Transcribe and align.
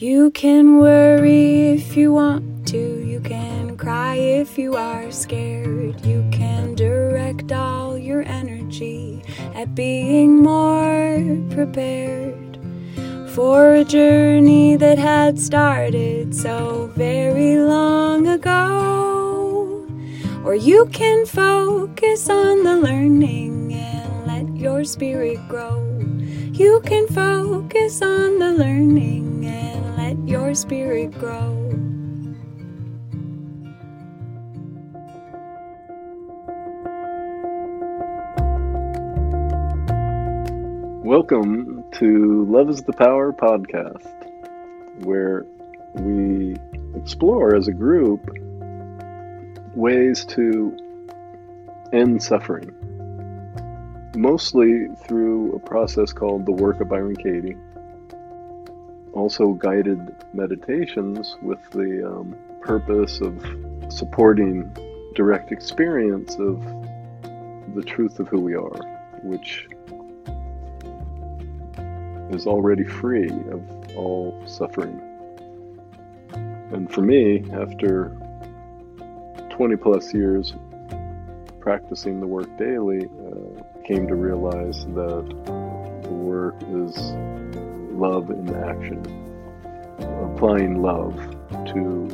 You 0.00 0.30
can 0.30 0.78
worry 0.78 1.70
if 1.70 1.96
you 1.96 2.12
want 2.12 2.68
to, 2.68 2.78
you 3.04 3.18
can 3.18 3.76
cry 3.76 4.14
if 4.14 4.56
you 4.56 4.76
are 4.76 5.10
scared. 5.10 6.06
You 6.06 6.24
can 6.30 6.76
direct 6.76 7.50
all 7.50 7.98
your 7.98 8.22
energy 8.22 9.24
at 9.56 9.74
being 9.74 10.40
more 10.40 11.18
prepared 11.50 12.60
for 13.34 13.74
a 13.74 13.82
journey 13.82 14.76
that 14.76 14.98
had 14.98 15.36
started 15.36 16.32
so 16.32 16.92
very 16.94 17.58
long 17.58 18.28
ago. 18.28 19.84
Or 20.44 20.54
you 20.54 20.86
can 20.92 21.26
focus 21.26 22.30
on 22.30 22.62
the 22.62 22.76
learning 22.76 23.72
and 23.72 24.26
let 24.28 24.56
your 24.56 24.84
spirit 24.84 25.40
grow. 25.48 25.82
You 26.52 26.80
can 26.84 27.08
focus 27.08 28.00
on 28.00 28.38
the 28.38 28.52
learning 28.52 29.37
your 30.28 30.54
spirit 30.54 31.10
grow. 31.12 31.54
Welcome 41.02 41.82
to 41.92 42.44
Love 42.50 42.68
is 42.68 42.82
the 42.82 42.92
Power 42.92 43.32
podcast, 43.32 44.06
where 45.06 45.46
we 45.94 46.56
explore 46.94 47.56
as 47.56 47.68
a 47.68 47.72
group 47.72 48.28
ways 49.74 50.26
to 50.26 50.76
end 51.94 52.22
suffering, 52.22 52.70
mostly 54.14 54.88
through 55.06 55.54
a 55.54 55.58
process 55.58 56.12
called 56.12 56.44
the 56.44 56.52
work 56.52 56.82
of 56.82 56.90
Byron 56.90 57.16
Katie. 57.16 57.56
Also, 59.18 59.48
guided 59.48 60.14
meditations 60.32 61.36
with 61.42 61.58
the 61.72 62.08
um, 62.08 62.36
purpose 62.62 63.20
of 63.20 63.34
supporting 63.88 64.72
direct 65.16 65.50
experience 65.50 66.36
of 66.36 66.62
the 67.74 67.82
truth 67.84 68.20
of 68.20 68.28
who 68.28 68.40
we 68.40 68.54
are, 68.54 68.78
which 69.24 69.66
is 72.30 72.46
already 72.46 72.84
free 72.84 73.28
of 73.50 73.96
all 73.96 74.40
suffering. 74.46 75.00
And 76.70 76.88
for 76.88 77.00
me, 77.02 77.42
after 77.52 78.16
20 79.50 79.74
plus 79.78 80.14
years 80.14 80.54
practicing 81.58 82.20
the 82.20 82.26
work 82.28 82.56
daily, 82.56 83.04
uh, 83.04 83.62
came 83.84 84.06
to 84.06 84.14
realize 84.14 84.86
that 84.86 85.26
the 86.04 86.14
work 86.14 86.54
is 86.70 86.94
love 87.98 88.30
in 88.30 88.54
action, 88.54 89.02
applying 90.22 90.80
love 90.80 91.16
to 91.66 92.08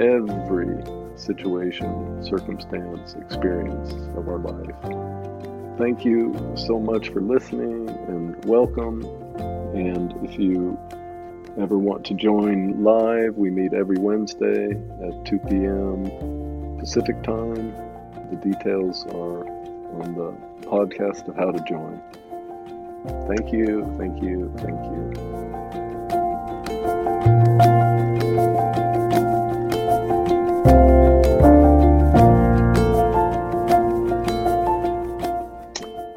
every 0.00 0.82
situation, 1.16 2.24
circumstance, 2.24 3.14
experience 3.14 3.92
of 4.16 4.28
our 4.28 4.38
life. 4.38 5.78
Thank 5.78 6.04
you 6.04 6.34
so 6.56 6.80
much 6.80 7.10
for 7.10 7.20
listening 7.20 7.88
and 8.08 8.44
welcome. 8.46 9.04
And 9.74 10.12
if 10.24 10.38
you 10.38 10.76
ever 11.56 11.78
want 11.78 12.04
to 12.06 12.14
join 12.14 12.82
live, 12.82 13.36
we 13.36 13.50
meet 13.50 13.74
every 13.74 13.98
Wednesday 13.98 14.70
at 14.70 15.24
2 15.24 15.38
p.m. 15.48 16.78
Pacific 16.78 17.22
time. 17.22 17.72
The 18.30 18.36
details 18.42 19.06
are 19.06 19.46
on 20.02 20.14
the 20.14 20.66
podcast 20.66 21.28
of 21.28 21.36
how 21.36 21.52
to 21.52 21.62
join. 21.64 22.02
Thank 23.04 23.52
you, 23.52 23.94
thank 23.98 24.22
you, 24.22 24.52
thank 24.58 24.80
you. 24.84 25.32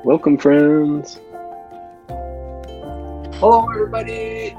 Welcome, 0.04 0.38
friends. 0.38 1.20
Hello, 3.40 3.68
everybody. 3.74 4.56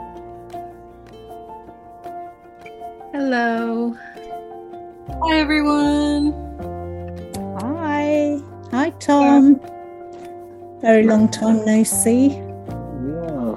Hello. 3.12 3.96
Hi, 5.22 5.38
everyone. 5.38 6.32
Hi. 7.60 8.40
Hi, 8.72 8.90
Tom. 8.98 9.60
Very 10.80 11.04
long 11.04 11.28
time 11.28 11.64
no 11.64 11.82
see. 11.82 12.28
Yeah. 12.28 13.56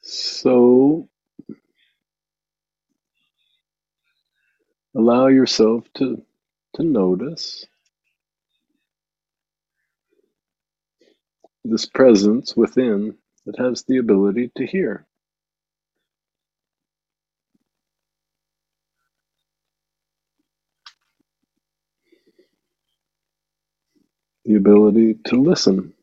So 0.00 1.08
allow 4.94 5.28
yourself 5.28 5.84
to 5.94 6.22
to 6.74 6.82
notice 6.82 7.66
this 11.64 11.86
presence 11.86 12.56
within 12.56 13.16
that 13.46 13.58
has 13.58 13.84
the 13.84 13.98
ability 13.98 14.50
to 14.56 14.66
hear. 14.66 15.06
The 24.46 24.56
ability 24.56 25.16
to 25.26 25.36
listen. 25.42 25.94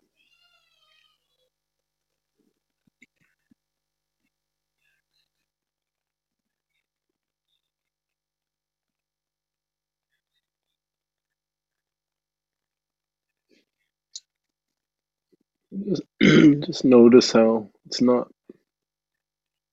Just, 16.65 16.85
notice 16.85 17.31
how 17.33 17.69
it's 17.87 18.01
not 18.01 18.29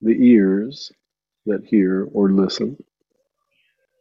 the 0.03 0.13
ears 0.29 0.93
that 1.47 1.65
hear 1.65 2.09
or 2.13 2.31
listen 2.33 2.77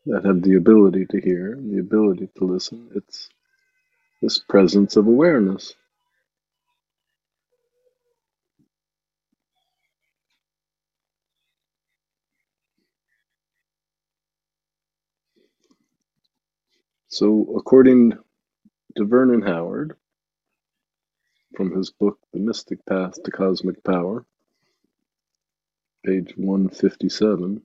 that 0.07 0.25
have 0.25 0.41
the 0.43 0.55
ability 0.55 1.05
to 1.11 1.21
hear, 1.21 1.59
the 1.61 1.79
ability 1.79 2.29
to 2.37 2.45
listen. 2.45 2.89
It's 2.95 3.29
this 4.21 4.39
presence 4.39 4.97
of 4.97 5.07
awareness. 5.07 5.73
So, 17.09 17.55
according 17.57 18.13
to 18.97 19.05
Vernon 19.05 19.41
Howard, 19.41 19.97
from 21.55 21.75
his 21.75 21.89
book, 21.91 22.19
The 22.33 22.39
Mystic 22.39 22.85
Path 22.85 23.21
to 23.23 23.31
Cosmic 23.31 23.83
Power, 23.83 24.25
page 26.05 26.33
157, 26.35 27.61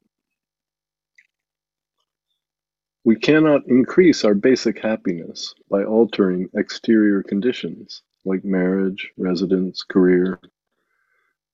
we 3.05 3.17
cannot 3.17 3.67
increase 3.67 4.25
our 4.25 4.35
basic 4.35 4.79
happiness 4.79 5.55
by 5.71 5.85
altering 5.85 6.49
exterior 6.55 7.23
conditions 7.23 8.03
like 8.25 8.45
marriage, 8.45 9.11
residence, 9.17 9.83
career. 9.83 10.39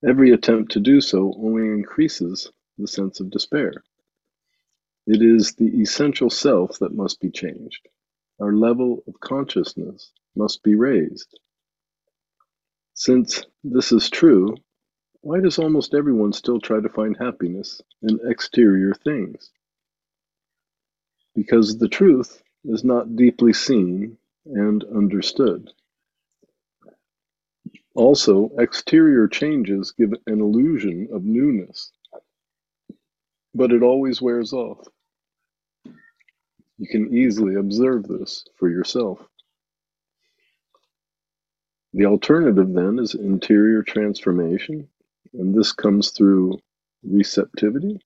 Every 0.07 0.33
attempt 0.33 0.73
to 0.73 0.81
do 0.81 1.01
so 1.01 1.35
only 1.39 1.69
increases 1.69 2.51
the 2.79 2.89
sense 2.89 3.21
of 3.21 3.31
despair. 3.31 3.73
It 5.07 5.23
is 5.23 5.55
the 5.55 5.81
essential 5.81 6.31
self 6.31 6.79
that 6.81 6.95
must 6.95 7.21
be 7.21 7.31
changed. 7.31 7.89
Our 8.41 8.53
level 8.53 9.03
of 9.07 9.21
consciousness 9.21 10.13
must 10.35 10.63
be 10.63 10.75
raised. 10.75 11.39
Since 12.97 13.45
this 13.65 13.93
is 13.93 14.11
true, 14.11 14.57
why 15.23 15.41
does 15.41 15.59
almost 15.59 15.95
everyone 15.95 16.33
still 16.33 16.61
try 16.61 16.81
to 16.81 16.89
find 16.89 17.17
happiness 17.17 17.83
in 18.03 18.21
exterior 18.25 18.95
things? 18.95 19.51
Because 21.35 21.79
the 21.79 21.89
truth 21.89 22.43
is 22.65 22.85
not 22.85 23.17
deeply 23.17 23.53
seen 23.53 24.19
and 24.47 24.85
understood. 24.85 25.73
Also, 27.95 28.51
exterior 28.59 29.29
changes 29.29 29.93
give 29.93 30.13
an 30.27 30.41
illusion 30.41 31.09
of 31.13 31.25
newness, 31.25 31.93
but 33.55 33.73
it 33.73 33.83
always 33.83 34.23
wears 34.23 34.53
off. 34.53 34.87
You 36.79 36.89
can 36.89 37.15
easily 37.17 37.57
observe 37.57 38.05
this 38.09 38.47
for 38.57 38.71
yourself. 38.71 39.27
The 41.97 42.07
alternative 42.07 42.75
then 42.75 43.01
is 43.01 43.17
interior 43.17 43.83
transformation, 43.83 44.89
and 45.35 45.55
this 45.55 45.73
comes 45.73 46.13
through 46.13 46.61
receptivity 47.05 48.01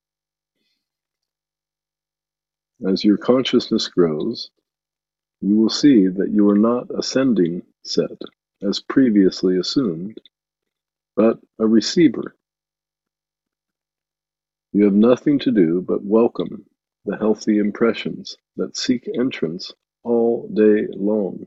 as 2.86 3.04
your 3.04 3.16
consciousness 3.16 3.88
grows, 3.88 4.50
you 5.40 5.56
will 5.56 5.70
see 5.70 6.06
that 6.06 6.30
you 6.30 6.48
are 6.50 6.58
not 6.58 6.90
ascending 6.96 7.62
set 7.84 8.18
as 8.62 8.80
previously 8.80 9.58
assumed, 9.58 10.18
but 11.16 11.40
a 11.58 11.66
receiver. 11.66 12.36
You 14.72 14.84
have 14.84 14.94
nothing 14.94 15.38
to 15.40 15.50
do 15.50 15.82
but 15.82 16.04
welcome 16.04 16.66
the 17.04 17.16
healthy 17.16 17.58
impressions 17.58 18.36
that 18.56 18.76
seek 18.76 19.08
entrance 19.14 19.72
all 20.04 20.48
day 20.54 20.86
long. 20.92 21.46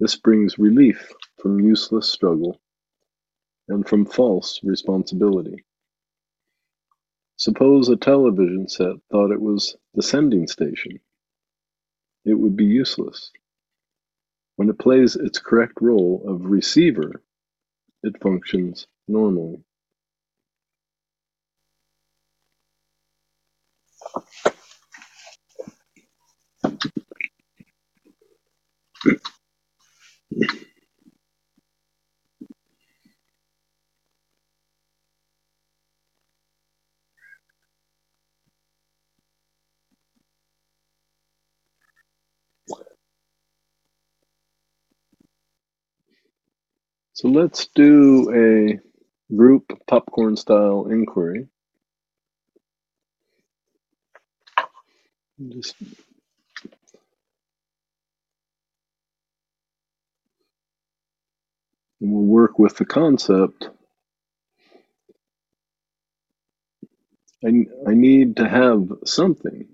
This 0.00 0.16
brings 0.16 0.58
relief 0.58 1.12
from 1.40 1.60
useless 1.60 2.08
struggle 2.10 2.60
and 3.68 3.86
from 3.88 4.04
false 4.06 4.60
responsibility. 4.62 5.64
Suppose 7.36 7.88
a 7.88 7.96
television 7.96 8.68
set 8.68 8.96
thought 9.10 9.32
it 9.32 9.40
was 9.40 9.76
the 9.94 10.02
sending 10.02 10.46
station. 10.48 11.00
It 12.24 12.34
would 12.34 12.56
be 12.56 12.64
useless. 12.64 13.30
When 14.56 14.68
it 14.70 14.78
plays 14.78 15.16
its 15.16 15.38
correct 15.38 15.74
role 15.80 16.22
of 16.26 16.46
receiver, 16.46 17.22
it 18.02 18.20
functions 18.22 18.86
normally. 19.08 19.62
So 47.16 47.28
let's 47.28 47.68
do 47.74 48.30
a 48.30 49.34
group 49.34 49.72
popcorn 49.86 50.36
style 50.36 50.88
inquiry. 50.90 51.48
Just 55.48 55.76
we'll 62.00 62.22
work 62.22 62.58
with 62.58 62.76
the 62.76 62.84
concept. 62.84 63.70
I, 67.42 67.64
I 67.88 67.94
need 67.94 68.36
to 68.36 68.46
have 68.46 68.92
something. 69.06 69.66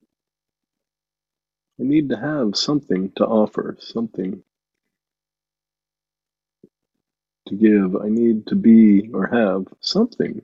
I 1.81 1.83
need 1.83 2.09
to 2.11 2.17
have 2.17 2.56
something 2.56 3.11
to 3.17 3.27
offer, 3.27 3.77
something 3.81 4.44
to 7.49 7.55
give. 7.56 7.97
I 7.97 8.09
need 8.09 8.47
to 8.49 8.56
be 8.56 9.11
or 9.12 9.27
have 9.29 9.67
something 9.81 10.43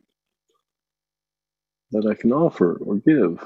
that 1.92 2.06
I 2.06 2.14
can 2.14 2.32
offer 2.32 2.76
or 2.76 2.96
give. 2.96 3.40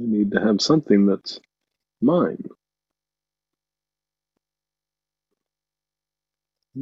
I 0.00 0.04
need 0.04 0.32
to 0.32 0.40
have 0.40 0.60
something 0.60 1.06
that's 1.06 1.40
mine. 2.00 2.44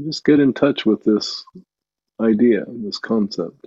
just 0.04 0.24
get 0.24 0.40
in 0.40 0.52
touch 0.52 0.86
with 0.86 1.04
this 1.04 1.44
idea, 2.20 2.64
this 2.68 2.98
concept. 2.98 3.66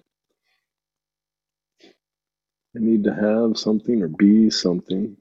I 2.79 2.81
need 2.81 3.03
to 3.05 3.13
have 3.15 3.57
something 3.59 4.03
or 4.03 4.09
be 4.09 4.49
something 4.51 5.17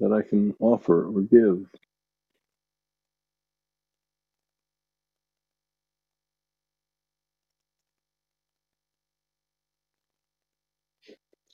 that 0.00 0.12
I 0.12 0.22
can 0.28 0.54
offer 0.60 1.06
or 1.06 1.22
give. 1.22 1.66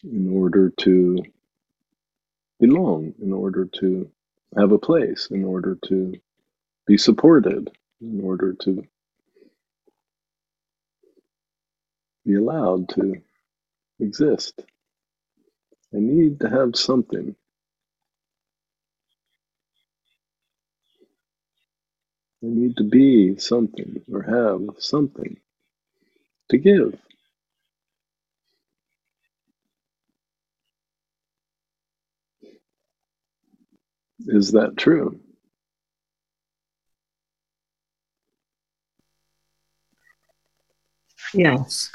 In 0.04 0.32
order 0.34 0.70
to 0.78 1.18
belong, 2.60 3.14
in 3.22 3.32
order 3.32 3.66
to 3.80 4.10
have 4.56 4.72
a 4.72 4.78
place, 4.78 5.28
in 5.30 5.44
order 5.44 5.78
to 5.86 6.14
be 6.86 6.98
supported, 6.98 7.70
in 8.00 8.20
order 8.24 8.54
to 8.54 8.84
be 12.26 12.34
allowed 12.36 12.88
to 12.90 13.16
exist. 14.00 14.62
I 15.94 15.98
need 15.98 16.40
to 16.40 16.50
have 16.50 16.76
something. 16.76 17.34
I 22.42 22.46
need 22.46 22.76
to 22.76 22.84
be 22.84 23.36
something 23.38 24.02
or 24.12 24.22
have 24.22 24.76
something 24.78 25.38
to 26.50 26.58
give. 26.58 26.98
Is 34.26 34.52
that 34.52 34.76
true? 34.76 35.20
Yes. 41.34 41.90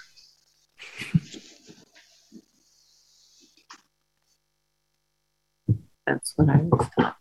That's 6.05 6.33
what 6.35 6.49
I 6.49 6.57
was 6.57 6.89
thought. 6.97 7.15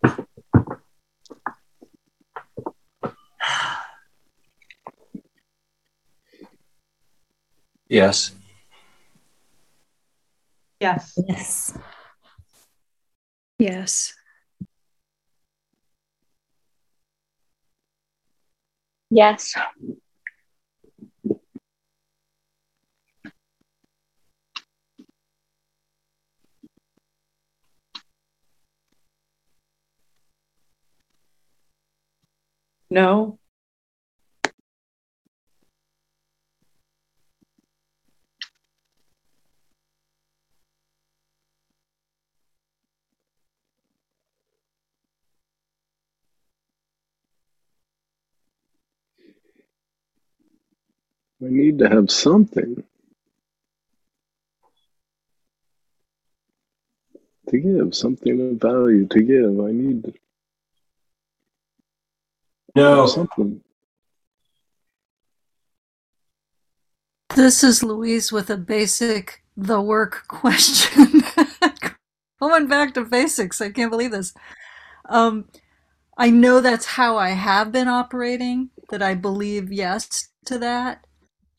Yes. 7.88 8.32
Yes. 10.81 11.12
Yes. 11.29 11.79
Yes. 13.58 14.14
Yes. 19.10 19.55
No. 32.93 33.39
I 51.43 51.49
need 51.49 51.79
to 51.79 51.89
have 51.89 52.11
something 52.11 52.84
to 57.49 57.58
give, 57.58 57.94
something 57.94 58.51
of 58.51 58.61
value 58.61 59.06
to 59.06 59.22
give. 59.22 59.61
I 59.61 59.72
need 59.72 60.15
No. 62.74 63.06
something. 63.06 63.60
This 67.34 67.64
is 67.64 67.82
Louise 67.82 68.31
with 68.31 68.50
a 68.50 68.56
basic 68.56 69.43
the 69.56 69.81
work 69.81 70.24
question. 70.29 71.22
Going 72.41 72.67
back 72.67 72.94
to 72.94 73.05
basics, 73.05 73.60
I 73.60 73.70
can't 73.70 73.91
believe 73.91 74.10
this. 74.10 74.34
Um, 75.08 75.46
I 76.19 76.31
know 76.31 76.60
that's 76.60 76.84
how 76.86 77.17
I 77.17 77.31
have 77.31 77.72
been 77.72 77.88
operating, 77.88 78.70
that 78.91 79.02
I 79.02 79.14
believe 79.14 79.72
yes 79.72 80.29
to 80.46 80.58
that, 80.58 81.06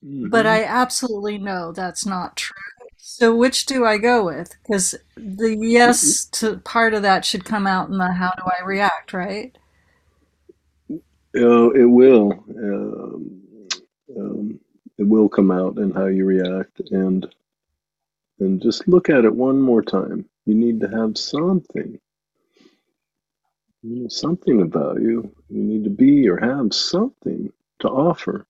but 0.01 0.45
Mhm. 0.45 0.49
I 0.49 0.63
absolutely 0.65 1.37
know 1.37 1.71
that's 1.71 2.05
not 2.05 2.35
true. 2.35 2.55
So 2.97 3.35
which 3.35 3.65
do 3.65 3.85
I 3.85 3.97
go 3.97 4.25
with? 4.25 4.55
Because 4.63 4.95
the 5.15 5.55
yes 5.57 6.25
to 6.33 6.57
part 6.57 6.93
of 6.93 7.01
that 7.01 7.25
should 7.25 7.45
come 7.45 7.65
out 7.67 7.89
in 7.89 7.97
the 7.97 8.11
how 8.13 8.31
do 8.37 8.43
I 8.45 8.63
react, 8.63 9.13
right? 9.13 9.57
Uh, 11.35 11.71
it 11.71 11.85
will. 11.85 12.33
Um, 12.57 13.41
um, 14.17 14.59
it 14.97 15.07
will 15.07 15.29
come 15.29 15.51
out 15.51 15.77
in 15.77 15.91
how 15.91 16.07
you 16.07 16.25
react, 16.25 16.81
and 16.91 17.27
and 18.39 18.61
just 18.61 18.87
look 18.87 19.09
at 19.09 19.25
it 19.25 19.35
one 19.35 19.61
more 19.61 19.81
time. 19.81 20.25
You 20.45 20.55
need 20.55 20.81
to 20.81 20.89
have 20.89 21.17
something, 21.17 21.99
you 23.83 24.09
something 24.09 24.61
about 24.61 25.01
you. 25.01 25.33
You 25.49 25.63
need 25.63 25.83
to 25.85 25.89
be 25.89 26.27
or 26.29 26.37
have 26.37 26.73
something 26.73 27.51
to 27.79 27.89
offer. 27.89 28.45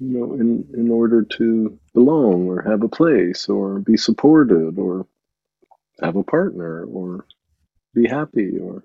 You 0.00 0.08
know, 0.18 0.34
in 0.34 0.68
in 0.74 0.90
order 0.90 1.22
to 1.22 1.78
belong 1.94 2.48
or 2.48 2.62
have 2.62 2.82
a 2.82 2.88
place 2.88 3.48
or 3.48 3.80
be 3.80 3.96
supported 3.96 4.78
or 4.78 5.06
have 6.02 6.16
a 6.16 6.24
partner 6.24 6.84
or 6.86 7.26
be 7.94 8.08
happy 8.08 8.58
or 8.58 8.84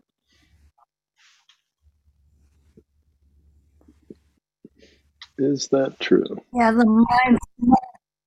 is 5.38 5.68
that 5.70 6.00
true? 6.00 6.42
Yeah, 6.54 6.72
the 6.72 6.86
mind, 6.86 7.40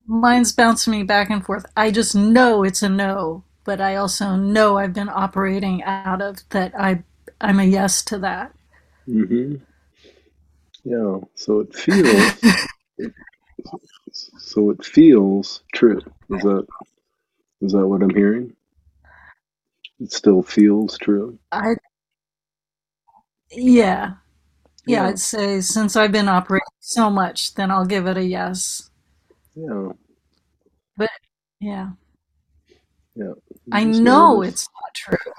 mind's 0.07 0.53
bouncing 0.53 0.93
me 0.93 1.03
back 1.03 1.31
and 1.31 1.45
forth. 1.45 1.67
I 1.77 1.91
just 1.91 2.15
know 2.15 2.65
it's 2.65 2.83
a 2.83 2.89
no, 2.89 3.45
but 3.65 3.81
I 3.81 3.97
also 3.97 4.37
know 4.37 4.79
I've 4.79 4.95
been 4.95 5.09
operating 5.09 5.83
out 5.83 6.23
of 6.23 6.39
that. 6.51 6.79
I 6.79 7.03
I'm 7.41 7.61
a 7.61 7.65
yes 7.65 8.03
to 8.05 8.19
that. 8.19 8.55
Mm-hmm. 9.09 9.57
Yeah. 10.85 11.19
So 11.35 11.61
it 11.61 11.75
feels. 11.75 12.33
so 14.39 14.71
it 14.71 14.85
feels 14.85 15.63
true. 15.75 16.01
Is 16.31 16.43
that 16.43 16.67
is 17.61 17.73
that 17.73 17.87
what 17.87 18.03
I'm 18.03 18.15
hearing? 18.15 18.55
It 20.01 20.13
still 20.13 20.43
feels 20.43 20.99
true. 20.99 21.39
I 21.53 21.75
yeah. 23.51 24.15
Yeah, 24.87 25.03
Yeah. 25.03 25.09
I'd 25.09 25.19
say 25.19 25.61
since 25.61 25.97
I've 25.97 26.13
been 26.13 26.29
operating 26.29 26.65
so 26.81 27.11
much, 27.11 27.55
then 27.55 27.71
I'll 27.71 27.87
give 27.87 28.07
it 28.07 28.17
a 28.17 28.23
yes. 28.25 28.91
Yeah. 29.55 29.89
But 30.97 31.11
yeah, 31.61 31.91
Yeah. 33.15 33.33
I 33.73 33.85
know 33.85 34.37
notice. 34.37 34.53
it's 34.53 34.69
not 34.81 34.95
true. 34.95 35.33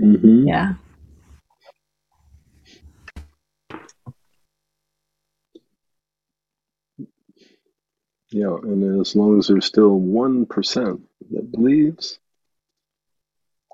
Mm-hmm. 0.00 0.48
Yeah. 0.48 0.74
Yeah. 8.30 8.56
And 8.62 9.00
as 9.00 9.14
long 9.14 9.38
as 9.38 9.48
there's 9.48 9.66
still 9.66 9.98
one 9.98 10.46
percent 10.46 11.00
that 11.30 11.50
believes, 11.52 12.18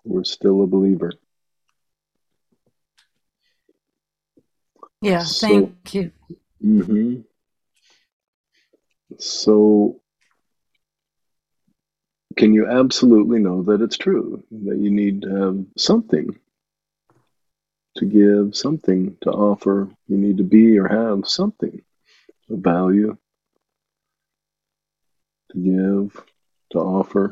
we're 0.05 0.25
still 0.25 0.63
a 0.63 0.67
believer. 0.67 1.13
Yeah, 5.01 5.21
So. 5.21 5.49
thank 5.49 5.95
you. 5.95 6.13
Mm-hmm. 6.65 7.21
So 9.19 10.01
can 12.37 12.53
you 12.53 12.69
absolutely 12.69 13.39
know 13.39 13.63
that 13.65 13.81
it's 13.81 13.97
true 13.97 14.45
that 14.51 14.79
you 14.79 14.91
need 14.91 15.23
to 15.23 15.29
have 15.29 15.65
something 15.77 16.39
to 17.97 18.05
give, 18.05 18.55
something 18.57 19.17
to 19.23 19.31
offer? 19.31 19.89
You 20.07 20.17
need 20.17 20.37
to 20.39 20.45
be 20.45 20.79
or 20.79 20.87
have 20.89 21.29
something 21.29 21.83
of 22.51 22.59
value 22.59 23.17
to 25.53 25.59
give, 25.59 26.25
to 26.73 26.79
offer 26.79 27.31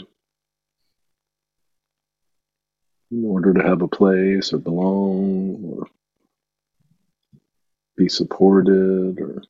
in 3.11 3.25
order 3.25 3.55
to 3.55 3.63
have 3.63 3.83
a 3.83 3.89
place 3.89 4.53
or 4.53 4.59
belong 4.59 5.63
or 5.65 5.87
be 7.99 8.09
supported 8.09 9.21
or 9.21 9.43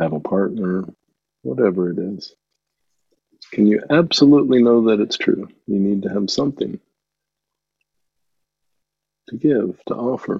have 0.00 0.14
a 0.14 0.20
partner, 0.20 0.84
whatever 1.42 1.90
it 1.90 1.98
is. 1.98 2.34
Can 3.52 3.66
you 3.66 3.82
absolutely 3.90 4.62
know 4.62 4.86
that 4.86 5.00
it's 5.00 5.18
true? 5.18 5.48
You 5.66 5.78
need 5.78 6.02
to 6.02 6.08
have 6.08 6.30
something 6.30 6.80
to 9.28 9.36
give, 9.36 9.78
to 9.86 9.94
offer. 9.94 10.38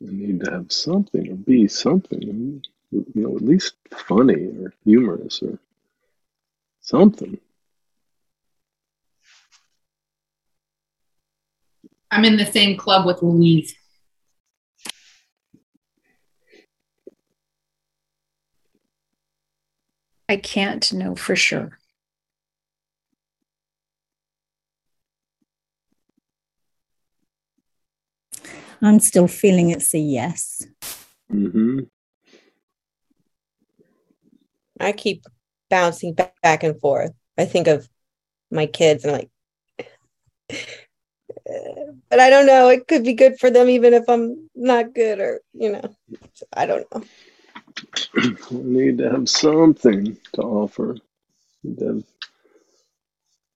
You 0.00 0.12
need 0.12 0.44
to 0.44 0.45
have 0.56 0.72
something 0.72 1.30
or 1.30 1.36
be 1.36 1.68
something, 1.68 2.62
you 2.90 3.04
know, 3.14 3.36
at 3.36 3.42
least 3.42 3.74
funny 3.90 4.46
or 4.60 4.72
humorous 4.84 5.42
or 5.42 5.58
something. 6.80 7.38
I'm 12.10 12.24
in 12.24 12.36
the 12.36 12.46
same 12.46 12.76
club 12.76 13.04
with 13.04 13.22
Louise. 13.22 13.74
I 20.28 20.36
can't 20.36 20.92
know 20.92 21.14
for 21.14 21.36
sure. 21.36 21.78
I'm 28.82 29.00
still 29.00 29.28
feeling 29.28 29.70
it's 29.70 29.94
a 29.94 29.98
yes. 29.98 30.66
hmm 31.30 31.80
I 34.78 34.92
keep 34.92 35.24
bouncing 35.70 36.14
back 36.14 36.62
and 36.62 36.78
forth. 36.80 37.12
I 37.38 37.46
think 37.46 37.66
of 37.66 37.88
my 38.50 38.66
kids 38.66 39.04
and 39.04 39.14
I'm 39.14 39.20
like, 39.20 39.30
"Uh, 41.48 41.92
but 42.10 42.20
I 42.20 42.30
don't 42.30 42.46
know. 42.46 42.68
It 42.68 42.86
could 42.86 43.04
be 43.04 43.14
good 43.14 43.38
for 43.38 43.50
them 43.50 43.68
even 43.70 43.94
if 43.94 44.08
I'm 44.08 44.50
not 44.54 44.94
good 44.94 45.18
or, 45.18 45.40
you 45.54 45.72
know, 45.72 45.96
I 46.52 46.66
don't 46.66 46.86
know. 46.94 47.02
You 48.50 48.62
need 48.62 48.98
to 48.98 49.10
have 49.10 49.28
something 49.28 50.16
to 50.34 50.42
offer. 50.42 50.96
You 51.62 51.74
to 51.76 51.86
have 51.86 52.04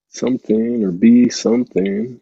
something 0.09 0.85
or 0.85 0.91
be 0.91 1.29
something 1.29 2.21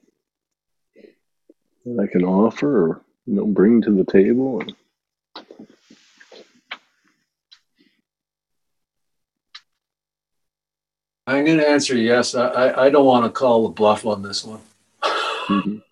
that 1.96 2.02
I 2.02 2.06
can 2.06 2.24
offer 2.24 2.90
or, 2.90 3.00
you 3.26 3.34
know, 3.34 3.46
bring 3.46 3.80
to 3.82 3.90
the 3.90 4.04
table. 4.04 4.62
I'm 11.26 11.44
going 11.44 11.58
to 11.58 11.68
answer 11.68 11.96
yes. 11.96 12.34
I, 12.34 12.46
I, 12.46 12.86
I 12.86 12.90
don't 12.90 13.04
want 13.04 13.24
to 13.26 13.30
call 13.30 13.64
the 13.64 13.74
bluff 13.74 14.06
on 14.06 14.22
this 14.22 14.44
one. 14.44 14.60
Mhm. 15.02 15.82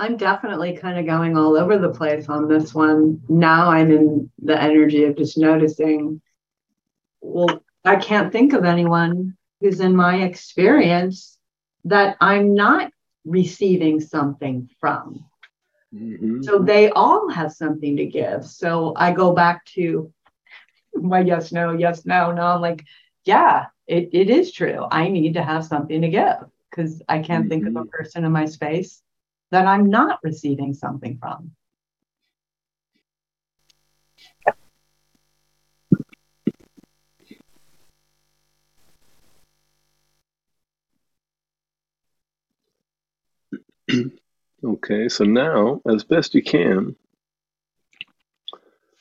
I'm 0.00 0.16
definitely 0.16 0.78
kind 0.78 0.98
of 0.98 1.04
going 1.04 1.36
all 1.36 1.58
over 1.58 1.76
the 1.76 1.90
place 1.90 2.30
on 2.30 2.48
this 2.48 2.74
one. 2.74 3.20
Now 3.28 3.70
I'm 3.70 3.90
in 3.92 4.30
the 4.42 4.58
energy 4.58 5.04
of 5.04 5.14
just 5.14 5.36
noticing, 5.36 6.22
well, 7.20 7.62
I 7.84 7.96
can't 7.96 8.32
think 8.32 8.54
of 8.54 8.64
anyone 8.64 9.36
who's 9.60 9.80
in 9.80 9.94
my 9.94 10.22
experience 10.22 11.36
that 11.84 12.16
I'm 12.18 12.54
not 12.54 12.90
receiving 13.26 14.00
something 14.00 14.70
from. 14.80 15.26
Mhm. 15.94 16.42
So 16.46 16.60
they 16.60 16.88
all 16.88 17.28
have 17.28 17.52
something 17.52 17.98
to 17.98 18.06
give. 18.06 18.46
So 18.46 18.94
I 18.96 19.12
go 19.12 19.34
back 19.34 19.66
to 19.76 20.10
my 20.94 21.20
yes, 21.20 21.52
no, 21.52 21.72
yes, 21.72 22.06
no. 22.06 22.32
No, 22.32 22.46
I'm 22.46 22.62
like, 22.62 22.86
yeah, 23.26 23.66
it, 23.86 24.08
it 24.14 24.30
is 24.30 24.50
true. 24.50 24.86
I 24.90 25.08
need 25.08 25.34
to 25.34 25.42
have 25.42 25.66
something 25.66 26.00
to 26.00 26.08
give 26.08 26.38
because 26.70 27.02
I 27.06 27.18
can't 27.18 27.50
think 27.50 27.66
of 27.66 27.76
a 27.76 27.84
person 27.84 28.24
in 28.24 28.32
my 28.32 28.46
space 28.46 29.02
that 29.50 29.66
I'm 29.66 29.90
not 29.90 30.20
receiving 30.22 30.74
something 30.74 31.18
from. 31.18 31.52
Okay, 44.62 45.08
so 45.08 45.24
now, 45.24 45.80
as 45.90 46.04
best 46.04 46.34
you 46.34 46.42
can, 46.42 46.94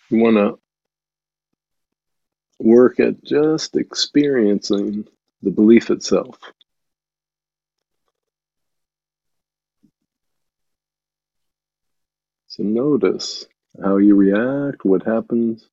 you 0.09 0.17
want 0.17 0.37
to 0.37 0.57
work 2.59 2.99
at 2.99 3.21
just 3.23 3.75
experiencing 3.75 5.05
the 5.41 5.51
belief 5.51 5.89
itself. 5.89 6.39
So 12.59 12.65
notice 12.65 13.47
how 13.81 13.97
you 13.97 14.15
react, 14.15 14.83
what 14.83 15.03
happens 15.03 15.69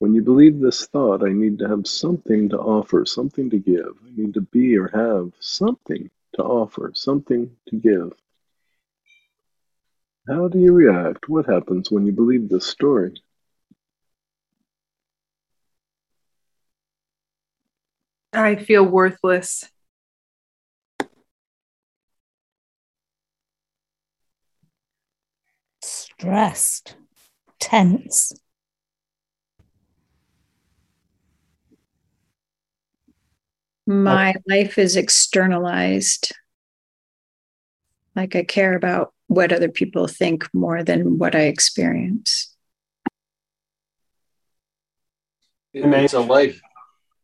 when 0.00 0.14
you 0.14 0.20
believe 0.20 0.60
this 0.60 0.84
thought. 0.84 1.24
I 1.26 1.32
need 1.32 1.58
to 1.60 1.68
have 1.68 1.86
something 1.86 2.50
to 2.50 2.58
offer, 2.58 3.06
something 3.06 3.48
to 3.48 3.58
give. 3.58 3.96
I 4.06 4.10
need 4.14 4.34
to 4.34 4.42
be 4.42 4.76
or 4.76 4.88
have 4.88 5.32
something 5.40 6.10
to 6.34 6.42
offer, 6.42 6.92
something 6.94 7.50
to 7.68 7.76
give. 7.76 8.12
How 10.28 10.48
do 10.48 10.58
you 10.58 10.74
react? 10.74 11.30
What 11.30 11.46
happens 11.46 11.90
when 11.90 12.04
you 12.04 12.12
believe 12.12 12.50
this 12.50 12.66
story? 12.66 13.14
I 18.34 18.56
feel 18.56 18.84
worthless. 18.84 19.64
Stressed, 26.20 26.96
tense. 27.60 28.34
My 33.86 34.34
life 34.46 34.76
is 34.76 34.96
externalized. 34.96 36.32
Like 38.14 38.36
I 38.36 38.42
care 38.42 38.76
about 38.76 39.14
what 39.28 39.50
other 39.50 39.70
people 39.70 40.08
think 40.08 40.46
more 40.52 40.84
than 40.84 41.16
what 41.16 41.34
I 41.34 41.44
experience. 41.44 42.54
It's 45.72 46.12
a 46.12 46.20
life. 46.20 46.60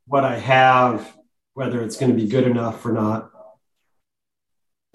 What 0.06 0.24
I 0.24 0.38
have, 0.38 1.14
whether 1.52 1.82
it's 1.82 1.98
going 1.98 2.16
to 2.16 2.16
be 2.16 2.30
good 2.30 2.44
enough 2.44 2.86
or 2.86 2.92
not, 2.92 3.30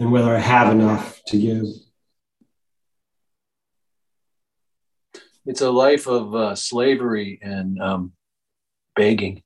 and 0.00 0.10
whether 0.10 0.34
I 0.34 0.40
have 0.40 0.72
enough 0.72 1.22
to 1.28 1.38
give. 1.38 1.66
It's 5.44 5.60
a 5.60 5.70
life 5.70 6.06
of 6.06 6.34
uh, 6.34 6.54
slavery 6.54 7.38
and 7.42 7.80
um, 7.80 8.12
begging. 8.94 9.42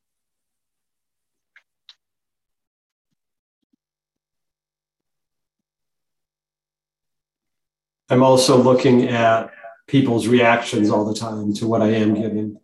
I'm 8.08 8.22
also 8.22 8.56
looking 8.56 9.08
at 9.08 9.50
people's 9.88 10.28
reactions 10.28 10.90
all 10.90 11.04
the 11.04 11.18
time 11.18 11.54
to 11.54 11.66
what 11.66 11.82
I 11.82 11.88
am 11.88 12.14
giving. 12.14 12.58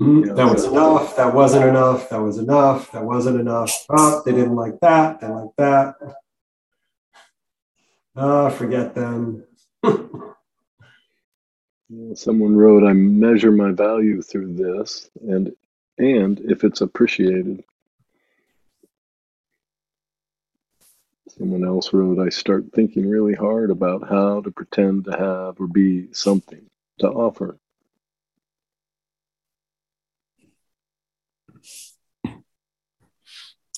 Mm, 0.00 0.36
that 0.36 0.46
was 0.46 0.64
enough. 0.64 1.16
That 1.16 1.34
wasn't 1.34 1.66
enough. 1.66 2.08
That 2.10 2.20
was 2.20 2.38
enough. 2.38 2.92
That 2.92 3.04
wasn't 3.04 3.40
enough. 3.40 3.72
Oh, 3.88 4.22
they 4.24 4.32
didn't 4.32 4.56
like 4.56 4.78
that. 4.80 5.20
They 5.20 5.28
like 5.28 5.50
that. 5.58 5.94
Oh, 8.14 8.50
forget 8.50 8.94
them. 8.94 9.44
Someone 12.14 12.56
wrote, 12.56 12.84
"I 12.84 12.92
measure 12.92 13.52
my 13.52 13.72
value 13.72 14.22
through 14.22 14.54
this, 14.54 15.10
and 15.26 15.54
and 15.98 16.40
if 16.40 16.64
it's 16.64 16.80
appreciated." 16.80 17.64
Someone 21.38 21.64
else 21.64 21.94
wrote, 21.94 22.18
I 22.18 22.28
start 22.28 22.66
thinking 22.74 23.08
really 23.08 23.32
hard 23.32 23.70
about 23.70 24.06
how 24.06 24.42
to 24.42 24.50
pretend 24.50 25.06
to 25.06 25.12
have 25.12 25.58
or 25.58 25.66
be 25.66 26.12
something 26.12 26.68
to 26.98 27.08
offer. 27.08 27.56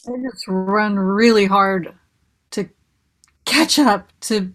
I 0.07 0.17
just 0.23 0.49
run 0.49 0.99
really 0.99 1.47
hard 1.47 1.85
to 1.85 1.95
catch 3.55 3.79
up 3.79 4.09
to, 4.21 4.53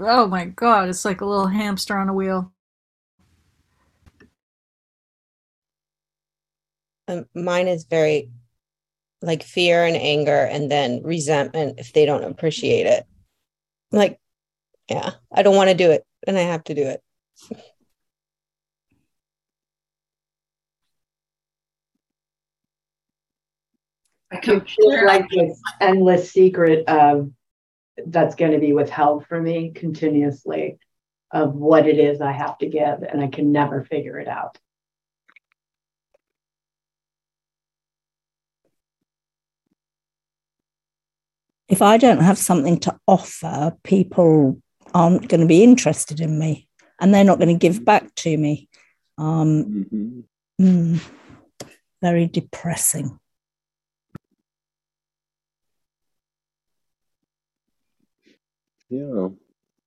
oh 0.00 0.26
my 0.26 0.44
God, 0.44 0.88
it's 0.88 1.06
like 1.06 1.22
a 1.22 1.26
little 1.26 1.46
hamster 1.46 1.96
on 1.96 2.10
a 2.10 2.12
wheel. 2.12 2.52
Um, 7.08 7.26
mine 7.34 7.66
is 7.66 7.84
very 7.84 8.30
like 9.22 9.42
fear 9.42 9.84
and 9.84 9.96
anger 9.96 10.44
and 10.44 10.70
then 10.70 11.02
resentment 11.02 11.78
if 11.78 11.92
they 11.92 12.04
don't 12.04 12.24
appreciate 12.24 12.86
it. 12.86 13.06
Like, 13.90 14.20
yeah, 14.90 15.12
I 15.32 15.42
don't 15.42 15.56
want 15.56 15.70
to 15.70 15.76
do 15.76 15.90
it 15.90 16.04
and 16.26 16.36
I 16.36 16.42
have 16.42 16.64
to 16.64 16.74
do 16.74 16.82
it. 16.82 17.02
I 24.30 24.36
can 24.36 24.60
feel 24.60 25.06
like 25.06 25.28
this 25.30 25.58
endless 25.80 26.30
secret 26.32 26.86
of 26.88 27.30
that's 28.06 28.34
going 28.34 28.52
to 28.52 28.58
be 28.58 28.72
withheld 28.72 29.26
from 29.26 29.44
me 29.44 29.72
continuously 29.74 30.78
of 31.30 31.54
what 31.54 31.86
it 31.86 31.98
is 31.98 32.20
I 32.20 32.32
have 32.32 32.58
to 32.58 32.66
give, 32.66 33.02
and 33.02 33.22
I 33.22 33.28
can 33.28 33.52
never 33.52 33.82
figure 33.84 34.18
it 34.18 34.28
out. 34.28 34.58
if 41.72 41.80
I 41.80 41.96
don't 41.96 42.20
have 42.20 42.36
something 42.36 42.78
to 42.80 42.98
offer, 43.06 43.74
people 43.82 44.60
aren't 44.92 45.26
going 45.28 45.40
to 45.40 45.46
be 45.46 45.64
interested 45.64 46.20
in 46.20 46.38
me 46.38 46.68
and 47.00 47.14
they're 47.14 47.24
not 47.24 47.38
going 47.38 47.48
to 47.48 47.54
give 47.54 47.82
back 47.82 48.14
to 48.16 48.36
me. 48.36 48.68
Um, 49.16 49.86
mm-hmm. 50.60 50.66
mm, 50.66 51.00
very 52.02 52.26
depressing. 52.26 53.18
Yeah, 58.92 59.28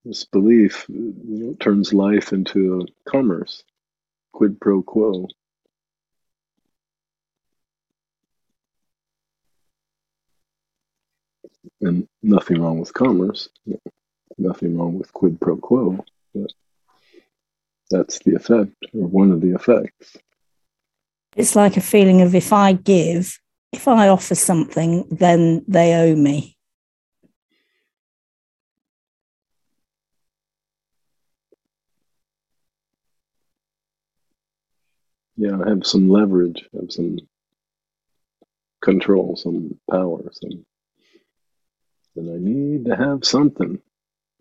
this 0.04 0.24
belief 0.24 0.88
you 0.89 1.13
know, 1.28 1.54
turns 1.60 1.94
life 1.94 2.34
into 2.34 2.82
a 2.82 3.12
commerce, 3.12 3.63
quid 4.34 4.60
pro 4.60 4.82
quo. 4.82 5.28
and 11.82 12.08
nothing 12.24 12.60
wrong 12.60 12.80
with 12.80 12.96
commerce, 12.96 13.48
nothing 14.39 14.76
wrong 14.76 14.98
with 14.98 15.13
quid 15.13 15.39
pro 15.39 15.58
quo, 15.58 16.04
but 16.34 16.52
that's 17.91 18.18
the 18.20 18.34
effect 18.34 18.74
or 18.91 19.06
one 19.06 19.32
of 19.32 19.39
the 19.39 19.54
effects. 19.54 20.18
It's 21.36 21.56
like 21.56 21.78
a 21.78 21.82
feeling 21.82 22.24
of 22.24 22.34
if 22.34 22.52
I 22.52 22.74
give, 22.74 23.39
if 23.72 23.88
I 23.88 24.08
offer 24.08 24.34
something, 24.34 25.08
then 25.12 25.63
they 25.68 25.94
owe 25.94 26.15
me. 26.15 26.55
Yeah, 35.38 35.60
I 35.63 35.69
have 35.69 35.86
some 35.86 36.10
leverage, 36.10 36.67
have 36.74 36.91
some 36.91 37.17
control, 38.82 39.36
some 39.36 39.80
power, 39.89 40.21
some 40.32 40.65
then 42.15 42.30
I 42.34 42.38
need 42.38 42.86
to 42.86 42.95
have 42.95 43.26
something. 43.26 43.80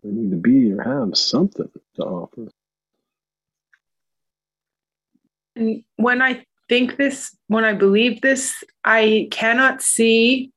I 0.03 0.07
need 0.07 0.31
to 0.31 0.37
be 0.37 0.71
or 0.71 0.81
have 0.81 1.17
something 1.17 1.69
to 1.95 2.03
offer. 2.03 2.47
And 5.55 5.83
when 5.97 6.21
I 6.21 6.45
think 6.69 6.95
this, 6.95 7.35
when 7.47 7.65
I 7.65 7.73
believe 7.73 8.21
this, 8.21 8.63
I 8.83 9.27
cannot 9.31 9.81
see 9.81 10.51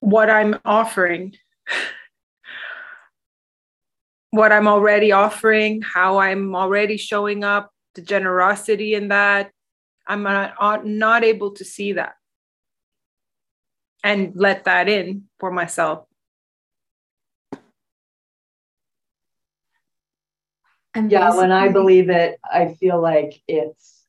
what 0.00 0.30
I'm 0.30 0.58
offering, 0.64 1.34
what 4.32 4.50
I'm 4.50 4.66
already 4.66 5.12
offering, 5.12 5.82
how 5.82 6.18
I'm 6.18 6.56
already 6.56 6.96
showing 6.96 7.44
up, 7.44 7.70
the 7.94 8.00
generosity 8.00 8.94
in 8.94 9.08
that. 9.08 9.52
I'm 10.06 10.22
not, 10.22 10.54
uh, 10.58 10.78
not 10.82 11.22
able 11.22 11.52
to 11.52 11.64
see 11.64 11.92
that 11.92 12.14
and 14.02 14.32
let 14.34 14.64
that 14.64 14.88
in 14.88 15.24
for 15.38 15.50
myself. 15.50 16.06
And 20.94 21.12
yeah, 21.12 21.36
when 21.36 21.52
I 21.52 21.68
believe 21.68 22.08
it, 22.08 22.40
I 22.42 22.74
feel 22.74 23.00
like 23.00 23.40
it's 23.46 24.04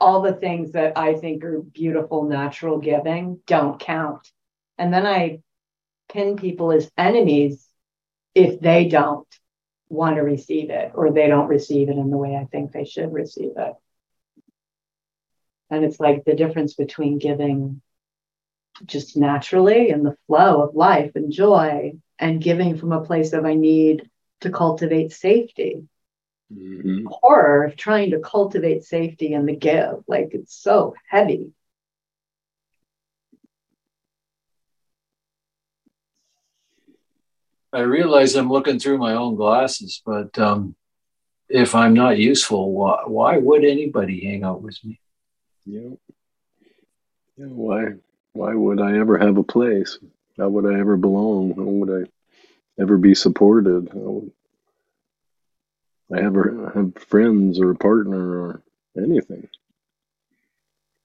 all 0.00 0.22
the 0.22 0.34
things 0.34 0.72
that 0.72 0.96
I 0.96 1.14
think 1.14 1.44
are 1.44 1.60
beautiful, 1.60 2.24
natural 2.24 2.78
giving 2.78 3.40
don't 3.46 3.78
count. 3.78 4.26
And 4.78 4.92
then 4.92 5.06
I 5.06 5.40
pin 6.10 6.36
people 6.36 6.72
as 6.72 6.90
enemies 6.96 7.68
if 8.34 8.60
they 8.60 8.88
don't 8.88 9.26
want 9.88 10.16
to 10.16 10.22
receive 10.22 10.70
it 10.70 10.92
or 10.94 11.12
they 11.12 11.28
don't 11.28 11.48
receive 11.48 11.88
it 11.88 11.96
in 11.96 12.10
the 12.10 12.16
way 12.16 12.36
I 12.36 12.44
think 12.44 12.72
they 12.72 12.84
should 12.84 13.12
receive 13.12 13.52
it. 13.56 13.74
And 15.70 15.84
it's 15.84 16.00
like 16.00 16.24
the 16.24 16.34
difference 16.34 16.74
between 16.74 17.18
giving 17.18 17.80
just 18.84 19.16
naturally 19.16 19.90
in 19.90 20.02
the 20.02 20.16
flow 20.26 20.62
of 20.62 20.74
life 20.74 21.12
and 21.14 21.32
joy 21.32 21.94
and 22.18 22.42
giving 22.42 22.76
from 22.76 22.92
a 22.92 23.04
place 23.04 23.32
of 23.32 23.44
I 23.44 23.54
need 23.54 24.08
to 24.40 24.50
cultivate 24.50 25.12
safety. 25.12 25.84
Mm-hmm. 26.52 27.06
Horror 27.10 27.64
of 27.64 27.76
trying 27.76 28.12
to 28.12 28.20
cultivate 28.20 28.84
safety 28.84 29.32
in 29.32 29.46
the 29.46 29.56
give, 29.56 30.04
like 30.06 30.28
it's 30.32 30.54
so 30.54 30.94
heavy. 31.08 31.52
I 37.76 37.80
realize 37.80 38.34
I'm 38.34 38.48
looking 38.48 38.78
through 38.78 38.96
my 38.96 39.12
own 39.12 39.34
glasses, 39.34 40.00
but 40.06 40.38
um, 40.38 40.74
if 41.46 41.74
I'm 41.74 41.92
not 41.92 42.16
useful, 42.16 42.72
why, 42.72 43.02
why 43.04 43.36
would 43.36 43.66
anybody 43.66 44.24
hang 44.24 44.44
out 44.44 44.62
with 44.62 44.78
me? 44.82 44.98
Yeah. 45.66 45.90
Yeah, 47.36 47.46
why 47.48 47.92
why 48.32 48.54
would 48.54 48.80
I 48.80 48.96
ever 48.96 49.18
have 49.18 49.36
a 49.36 49.42
place? 49.42 49.98
How 50.38 50.48
would 50.48 50.64
I 50.64 50.78
ever 50.78 50.96
belong? 50.96 51.54
How 51.54 51.64
would 51.64 52.06
I 52.06 52.80
ever 52.80 52.96
be 52.96 53.14
supported? 53.14 53.90
How 53.92 54.22
would 56.08 56.18
I 56.18 56.22
ever 56.22 56.72
have 56.74 56.96
friends 56.96 57.60
or 57.60 57.72
a 57.72 57.76
partner 57.76 58.40
or 58.40 58.62
anything? 58.96 59.48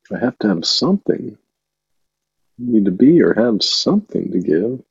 I 0.09 0.19
have 0.19 0.39
to 0.39 0.47
have 0.47 0.65
something. 0.65 1.37
I 1.37 2.63
need 2.63 2.85
to 2.85 2.91
be 2.91 3.21
or 3.21 3.33
have 3.33 3.61
something 3.61 4.31
to 4.31 4.39
give. 4.39 4.81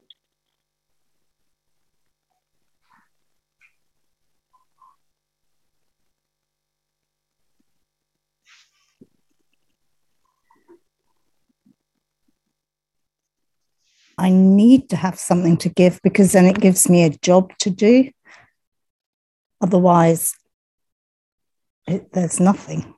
I 14.20 14.28
need 14.28 14.90
to 14.90 14.96
have 14.96 15.18
something 15.18 15.56
to 15.58 15.70
give 15.70 15.98
because 16.02 16.32
then 16.32 16.44
it 16.44 16.60
gives 16.60 16.90
me 16.90 17.04
a 17.04 17.10
job 17.10 17.56
to 17.60 17.70
do. 17.70 18.10
Otherwise, 19.62 20.34
it, 21.86 22.12
there's 22.12 22.38
nothing. 22.38 22.94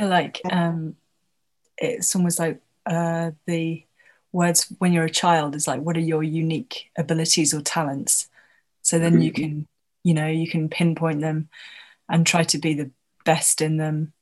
like 0.00 0.40
um 0.50 0.96
it's 1.78 2.14
almost 2.16 2.38
like 2.38 2.60
uh 2.86 3.30
the 3.46 3.84
words 4.32 4.72
when 4.78 4.92
you're 4.92 5.04
a 5.04 5.10
child 5.10 5.54
is 5.54 5.68
like 5.68 5.80
what 5.80 5.96
are 5.96 6.00
your 6.00 6.22
unique 6.24 6.90
abilities 6.98 7.54
or 7.54 7.60
talents 7.60 8.28
so 8.82 8.98
then 8.98 9.20
you 9.20 9.30
Mm-hmm. 9.30 9.42
can 9.42 9.68
you 10.02 10.14
know 10.14 10.26
you 10.26 10.48
can 10.50 10.68
pinpoint 10.68 11.20
them 11.20 11.48
and 12.08 12.26
try 12.26 12.42
to 12.42 12.58
be 12.58 12.74
the 12.74 12.90
best 13.24 13.60
in 13.60 13.76
them 13.76 14.12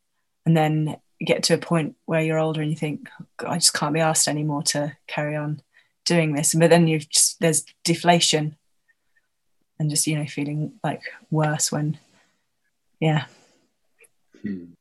and 0.47 0.57
then 0.57 0.97
get 1.25 1.43
to 1.45 1.55
a 1.55 1.59
point 1.59 1.97
where 2.07 2.23
you're 2.23 2.39
older 2.39 2.63
and 2.63 2.71
you 2.71 2.77
think 2.77 3.09
"God, 3.37 3.51
i 3.51 3.55
just 3.57 3.75
can't 3.75 3.95
be 3.95 4.01
asked 4.01 4.29
anymore 4.29 4.63
to 4.65 4.97
carry 5.07 5.37
on 5.37 5.63
doing 6.07 6.35
this 6.35 6.55
but 6.55 6.71
then 6.71 6.89
you've 6.89 7.09
just 7.09 7.39
there's 7.41 7.65
deflation 7.85 8.57
and 9.79 9.91
just 9.91 10.07
you 10.07 10.17
know 10.19 10.27
feeling 10.27 10.73
like 10.83 11.03
worse 11.31 11.71
when 11.71 11.99
yeah 13.01 13.27
Hmm. 14.43 14.73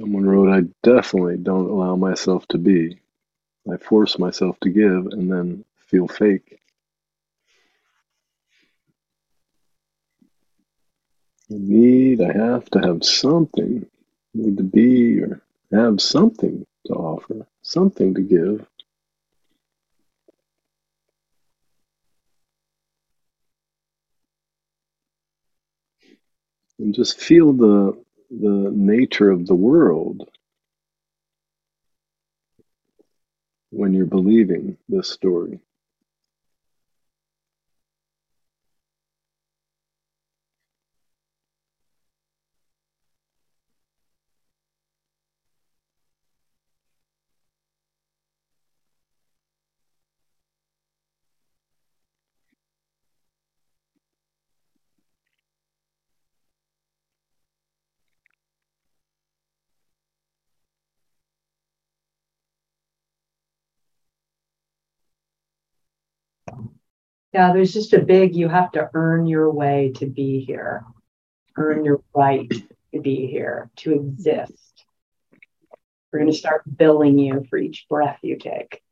Someone 0.00 0.24
wrote, 0.24 0.48
I 0.48 0.62
definitely 0.82 1.36
don't 1.36 1.68
allow 1.68 1.94
myself 1.94 2.48
to 2.48 2.58
be. 2.58 2.98
I 3.70 3.76
force 3.76 4.18
myself 4.18 4.58
to 4.60 4.70
give 4.70 5.08
and 5.12 5.30
then 5.30 5.62
feel 5.76 6.08
fake. 6.08 6.58
I 11.50 11.56
need, 11.58 12.22
I 12.22 12.32
have 12.32 12.64
to 12.70 12.78
have 12.78 13.04
something. 13.04 13.84
I 13.84 14.38
need 14.38 14.56
to 14.56 14.62
be 14.62 15.20
or 15.20 15.42
have 15.70 16.00
something 16.00 16.66
to 16.86 16.92
offer, 16.94 17.46
something 17.60 18.14
to 18.14 18.22
give. 18.22 18.66
And 26.78 26.94
just 26.94 27.20
feel 27.20 27.52
the 27.52 28.02
the 28.30 28.70
nature 28.74 29.30
of 29.30 29.46
the 29.46 29.54
world 29.54 30.28
when 33.70 33.92
you're 33.92 34.06
believing 34.06 34.76
this 34.88 35.08
story. 35.08 35.60
Yeah, 67.32 67.52
there's 67.52 67.72
just 67.72 67.92
a 67.92 68.00
big, 68.00 68.34
you 68.34 68.48
have 68.48 68.72
to 68.72 68.90
earn 68.92 69.26
your 69.26 69.50
way 69.50 69.92
to 69.96 70.06
be 70.06 70.40
here, 70.40 70.84
earn 71.56 71.84
your 71.84 72.02
right 72.14 72.50
to 72.92 73.00
be 73.00 73.26
here, 73.26 73.70
to 73.76 73.92
exist. 73.92 74.84
We're 76.12 76.18
going 76.18 76.32
to 76.32 76.36
start 76.36 76.62
billing 76.76 77.18
you 77.18 77.46
for 77.48 77.56
each 77.56 77.86
breath 77.88 78.18
you 78.22 78.36
take. 78.36 78.82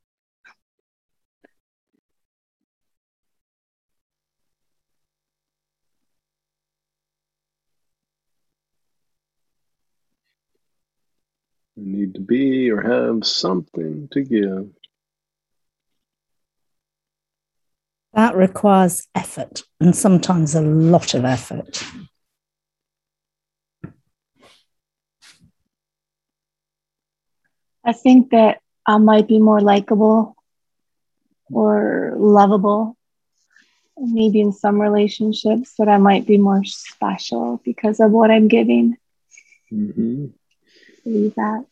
I 11.76 11.80
need 11.82 12.14
to 12.14 12.20
be 12.20 12.70
or 12.70 12.80
have 12.82 13.26
something 13.26 14.08
to 14.12 14.22
give. 14.22 14.77
That 18.18 18.34
requires 18.34 19.06
effort 19.14 19.62
and 19.80 19.94
sometimes 19.94 20.56
a 20.56 20.60
lot 20.60 21.14
of 21.14 21.24
effort. 21.24 21.84
I 27.84 27.92
think 27.92 28.30
that 28.30 28.60
I 28.84 28.98
might 28.98 29.28
be 29.28 29.38
more 29.38 29.60
likable 29.60 30.34
or 31.52 32.14
lovable. 32.16 32.96
Maybe 33.96 34.40
in 34.40 34.50
some 34.50 34.80
relationships, 34.80 35.74
that 35.78 35.88
I 35.88 35.98
might 35.98 36.26
be 36.26 36.38
more 36.38 36.64
special 36.64 37.60
because 37.64 38.00
of 38.00 38.10
what 38.10 38.32
I'm 38.32 38.48
giving. 38.48 38.96
hmm 39.70 40.26
Believe 41.04 41.36
that. 41.36 41.66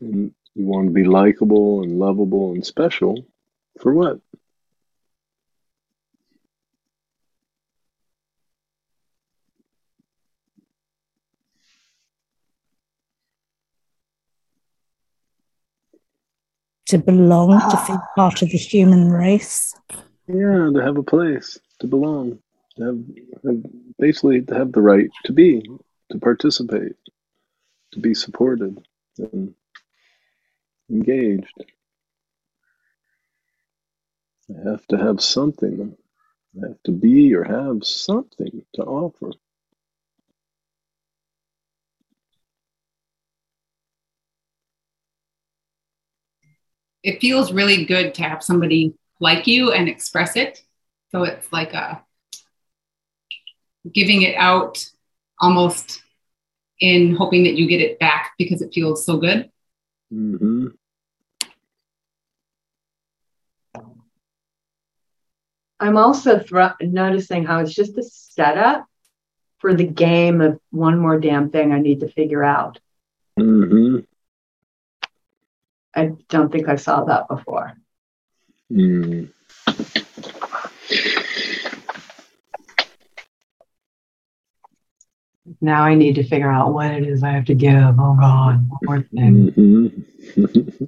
And 0.00 0.34
you 0.58 0.64
want 0.64 0.88
to 0.88 0.92
be 0.92 1.04
likable 1.04 1.82
and 1.82 2.00
lovable 2.00 2.50
and 2.50 2.66
special 2.66 3.24
for 3.80 3.94
what? 3.94 4.18
To 16.86 16.98
belong, 16.98 17.50
to 17.50 17.66
ah. 17.66 17.84
feel 17.86 18.02
part 18.16 18.42
of 18.42 18.50
the 18.50 18.56
human 18.56 19.10
race. 19.10 19.74
Yeah, 20.26 20.70
to 20.74 20.80
have 20.82 20.96
a 20.96 21.02
place, 21.02 21.58
to 21.80 21.86
belong, 21.86 22.38
to 22.76 22.84
have, 22.84 22.98
have 23.44 23.62
basically 23.98 24.40
to 24.42 24.54
have 24.54 24.72
the 24.72 24.80
right 24.80 25.10
to 25.26 25.32
be, 25.32 25.62
to 26.10 26.18
participate, 26.18 26.96
to 27.92 28.00
be 28.00 28.14
supported 28.14 28.82
and 29.18 29.54
engaged. 30.90 31.64
I 34.50 34.70
have 34.70 34.86
to 34.88 34.96
have 34.96 35.20
something. 35.20 35.96
I 36.56 36.68
have 36.68 36.82
to 36.84 36.92
be 36.92 37.34
or 37.34 37.44
have 37.44 37.84
something 37.84 38.64
to 38.74 38.82
offer. 38.82 39.32
It 47.02 47.20
feels 47.20 47.52
really 47.52 47.84
good 47.84 48.14
to 48.14 48.22
have 48.22 48.42
somebody 48.42 48.94
like 49.20 49.46
you 49.46 49.72
and 49.72 49.88
express 49.88 50.36
it. 50.36 50.62
So 51.10 51.24
it's 51.24 51.52
like 51.52 51.72
a 51.74 52.04
giving 53.94 54.22
it 54.22 54.34
out 54.36 54.84
almost 55.40 56.02
in 56.80 57.14
hoping 57.14 57.44
that 57.44 57.54
you 57.54 57.66
get 57.66 57.80
it 57.80 57.98
back 57.98 58.32
because 58.38 58.62
it 58.62 58.72
feels 58.74 59.04
so 59.04 59.16
good. 59.16 59.50
Hmm 60.10 60.66
I'm 65.80 65.96
also 65.96 66.38
thro- 66.38 66.74
noticing 66.80 67.44
how 67.44 67.60
it's 67.60 67.74
just 67.74 67.96
a 67.98 68.02
setup 68.02 68.86
for 69.58 69.74
the 69.74 69.86
game 69.86 70.40
of 70.40 70.58
one 70.70 70.98
more 70.98 71.18
damn 71.20 71.50
thing 71.50 71.72
I 71.72 71.78
need 71.78 72.00
to 72.00 72.08
figure 72.08 72.44
out. 72.44 72.80
hmm 73.38 73.98
I 75.94 76.12
don't 76.28 76.50
think 76.52 76.68
I 76.68 76.76
saw 76.76 77.04
that 77.04 77.28
before. 77.28 77.74
Mm. 78.70 79.32
Now 85.60 85.82
I 85.82 85.94
need 85.94 86.14
to 86.16 86.22
figure 86.22 86.50
out 86.50 86.72
what 86.72 86.90
it 86.90 87.06
is 87.06 87.22
I 87.22 87.30
have 87.30 87.44
to 87.46 87.54
give. 87.54 87.98
Oh 87.98 88.16
God, 88.18 88.68
one 88.68 88.80
more 88.82 89.02
thing. 89.02 89.52
Mm-hmm. 89.52 90.84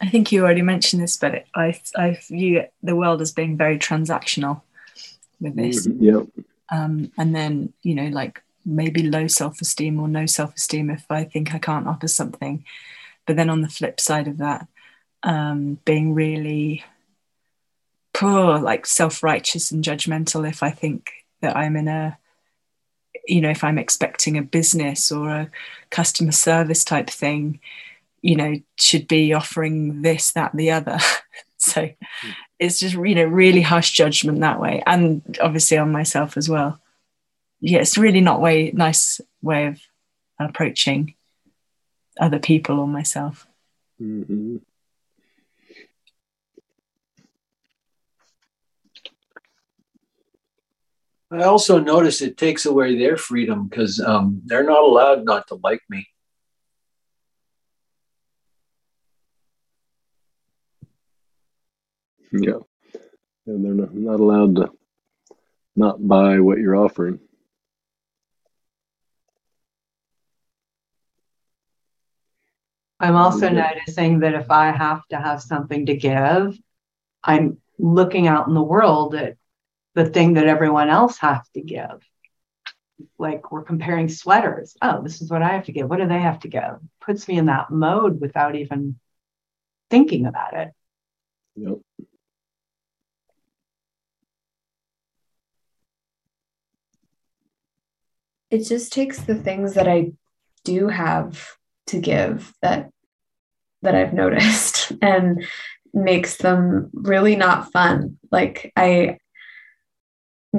I 0.00 0.08
think 0.08 0.30
you 0.30 0.42
already 0.42 0.62
mentioned 0.62 1.02
this, 1.02 1.16
but 1.16 1.34
it, 1.34 1.46
I 1.54 1.80
I 1.96 2.18
view 2.28 2.64
the 2.82 2.96
world 2.96 3.20
as 3.20 3.32
being 3.32 3.56
very 3.56 3.78
transactional 3.78 4.62
with 5.40 5.56
this. 5.56 5.86
Yep. 5.86 6.26
Um, 6.70 7.12
and 7.16 7.34
then 7.34 7.72
you 7.82 7.94
know, 7.94 8.08
like 8.08 8.42
maybe 8.64 9.08
low 9.08 9.26
self 9.26 9.60
esteem 9.60 9.98
or 9.98 10.08
no 10.08 10.26
self 10.26 10.54
esteem 10.56 10.90
if 10.90 11.06
I 11.10 11.24
think 11.24 11.54
I 11.54 11.58
can't 11.58 11.86
offer 11.86 12.08
something. 12.08 12.64
But 13.26 13.36
then 13.36 13.50
on 13.50 13.62
the 13.62 13.68
flip 13.68 14.00
side 14.00 14.28
of 14.28 14.38
that, 14.38 14.68
um, 15.22 15.78
being 15.84 16.14
really 16.14 16.84
poor, 18.16 18.58
like 18.58 18.86
self 18.86 19.22
righteous 19.22 19.70
and 19.70 19.84
judgmental 19.84 20.48
if 20.48 20.62
I 20.62 20.70
think 20.70 21.10
that 21.42 21.56
I'm 21.56 21.76
in 21.76 21.88
a 21.88 22.18
you 23.26 23.40
know 23.40 23.50
if 23.50 23.64
i'm 23.64 23.78
expecting 23.78 24.38
a 24.38 24.42
business 24.42 25.10
or 25.10 25.28
a 25.28 25.50
customer 25.90 26.30
service 26.30 26.84
type 26.84 27.10
thing 27.10 27.58
you 28.22 28.36
know 28.36 28.54
should 28.76 29.08
be 29.08 29.32
offering 29.32 30.02
this 30.02 30.32
that 30.32 30.54
the 30.54 30.70
other. 30.70 30.98
So 31.58 31.88
it's 32.60 32.78
just 32.78 32.94
you 32.94 33.14
know 33.14 33.24
really 33.24 33.62
harsh 33.62 33.90
judgment 33.90 34.40
that 34.40 34.60
way 34.60 34.82
and 34.86 35.38
obviously 35.40 35.78
on 35.78 35.90
myself 35.90 36.36
as 36.36 36.48
well. 36.48 36.78
Yeah 37.60 37.80
it's 37.80 37.98
really 37.98 38.20
not 38.20 38.40
way 38.40 38.70
nice 38.72 39.20
way 39.42 39.66
of 39.66 39.80
approaching 40.38 41.14
other 42.20 42.38
people 42.38 42.78
or 42.78 42.86
myself. 42.86 43.46
Mm-hmm. 44.00 44.58
I 51.30 51.42
also 51.42 51.80
notice 51.80 52.22
it 52.22 52.36
takes 52.36 52.66
away 52.66 52.96
their 52.96 53.16
freedom 53.16 53.66
because 53.66 54.00
um, 54.00 54.42
they're 54.44 54.62
not 54.64 54.82
allowed 54.82 55.24
not 55.24 55.48
to 55.48 55.58
like 55.62 55.82
me. 55.90 56.06
Yeah. 62.32 62.58
And 63.46 63.64
they're 63.64 63.74
not, 63.74 63.94
not 63.94 64.20
allowed 64.20 64.56
to 64.56 64.72
not 65.74 66.06
buy 66.06 66.38
what 66.38 66.58
you're 66.58 66.76
offering. 66.76 67.18
I'm 73.00 73.16
also 73.16 73.50
Yeah. 73.50 73.72
noticing 73.74 74.20
that 74.20 74.34
if 74.34 74.50
I 74.50 74.70
have 74.70 75.06
to 75.08 75.16
have 75.16 75.42
something 75.42 75.86
to 75.86 75.96
give, 75.96 76.58
I'm 77.22 77.58
looking 77.78 78.26
out 78.26 78.48
in 78.48 78.54
the 78.54 78.62
world 78.62 79.14
at 79.14 79.36
the 79.96 80.06
thing 80.06 80.34
that 80.34 80.46
everyone 80.46 80.90
else 80.90 81.18
has 81.18 81.40
to 81.54 81.60
give. 81.60 82.00
Like 83.18 83.50
we're 83.50 83.64
comparing 83.64 84.08
sweaters. 84.08 84.76
Oh, 84.80 85.02
this 85.02 85.20
is 85.20 85.30
what 85.30 85.42
I 85.42 85.48
have 85.48 85.64
to 85.64 85.72
give. 85.72 85.88
What 85.90 85.98
do 85.98 86.06
they 86.06 86.20
have 86.20 86.38
to 86.40 86.48
give? 86.48 86.78
Puts 87.00 87.26
me 87.26 87.38
in 87.38 87.46
that 87.46 87.70
mode 87.70 88.20
without 88.20 88.54
even 88.54 89.00
thinking 89.90 90.26
about 90.26 90.54
it. 90.54 90.68
Yep. 91.56 91.78
it 98.50 98.64
just 98.64 98.92
takes 98.92 99.20
the 99.20 99.34
things 99.34 99.74
that 99.74 99.88
I 99.88 100.12
do 100.64 100.88
have 100.88 101.56
to 101.88 102.00
give 102.00 102.52
that 102.62 102.90
that 103.82 103.94
I've 103.94 104.14
noticed 104.14 104.92
and 105.02 105.44
makes 105.92 106.36
them 106.36 106.90
really 106.92 107.36
not 107.36 107.72
fun. 107.72 108.18
Like 108.30 108.72
I 108.76 109.18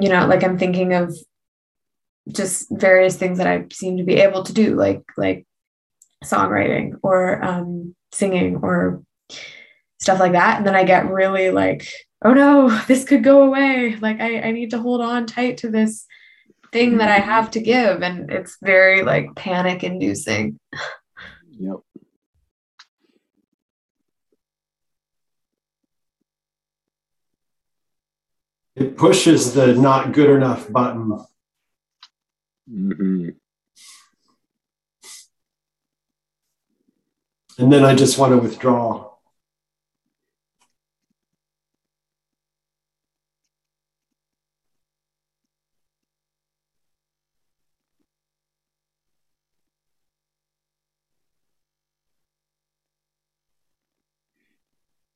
you 0.02 0.08
know, 0.08 0.26
like 0.26 0.44
I'm 0.44 0.58
thinking 0.58 0.94
of 0.94 1.16
just 2.30 2.66
various 2.70 3.16
things 3.16 3.38
that 3.38 3.46
I 3.46 3.66
seem 3.72 3.96
to 3.96 4.04
be 4.04 4.14
able 4.14 4.42
to 4.44 4.52
do, 4.52 4.74
like 4.74 5.02
like 5.16 5.46
songwriting 6.24 6.98
or 7.02 7.42
um, 7.44 7.94
singing 8.12 8.56
or 8.62 9.02
stuff 9.98 10.20
like 10.20 10.32
that. 10.32 10.58
And 10.58 10.66
then 10.66 10.74
I 10.74 10.84
get 10.84 11.10
really 11.10 11.50
like, 11.50 11.88
oh 12.24 12.32
no, 12.32 12.68
this 12.88 13.04
could 13.04 13.24
go 13.24 13.42
away. 13.42 13.96
Like 14.00 14.20
I, 14.20 14.40
I 14.40 14.50
need 14.52 14.70
to 14.70 14.80
hold 14.80 15.00
on 15.00 15.26
tight 15.26 15.58
to 15.58 15.70
this 15.70 16.06
thing 16.72 16.98
that 16.98 17.10
I 17.10 17.18
have 17.18 17.50
to 17.52 17.60
give. 17.60 18.02
And 18.02 18.30
it's 18.30 18.58
very 18.62 19.02
like 19.02 19.34
panic 19.36 19.84
inducing. 19.84 20.58
Yep. 21.60 21.76
It 28.78 28.96
pushes 28.96 29.54
the 29.54 29.74
not 29.74 30.12
good 30.12 30.30
enough 30.30 30.70
button. 30.70 31.18
Mm-hmm. 32.70 33.30
And 37.58 37.72
then 37.72 37.84
I 37.84 37.96
just 37.96 38.18
want 38.18 38.32
to 38.32 38.38
withdraw. 38.38 39.10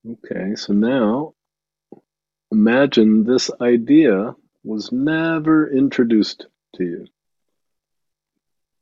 Okay, 0.05 0.57
so 0.57 0.73
now 0.73 1.35
imagine 2.53 3.25
this 3.25 3.51
idea 3.61 4.37
was 4.63 4.93
never 4.93 5.69
introduced 5.71 6.47
to 6.77 6.85
you. 6.85 7.07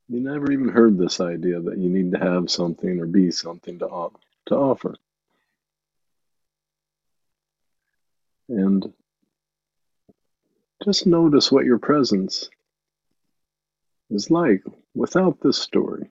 You 0.08 0.20
never 0.20 0.50
even 0.50 0.68
heard 0.68 0.98
this 0.98 1.20
idea 1.20 1.60
that 1.60 1.78
you 1.78 1.88
need 1.88 2.10
to 2.12 2.18
have 2.18 2.50
something 2.50 2.98
or 3.00 3.06
be 3.06 3.30
something 3.30 3.78
to, 3.78 3.86
o- 3.86 4.12
to 4.46 4.56
offer. 4.56 4.96
And 8.48 8.92
just 10.84 11.06
notice 11.06 11.52
what 11.52 11.64
your 11.64 11.78
presence 11.78 12.50
is 14.10 14.32
like 14.32 14.64
without 14.94 15.40
this 15.40 15.58
story. 15.58 16.10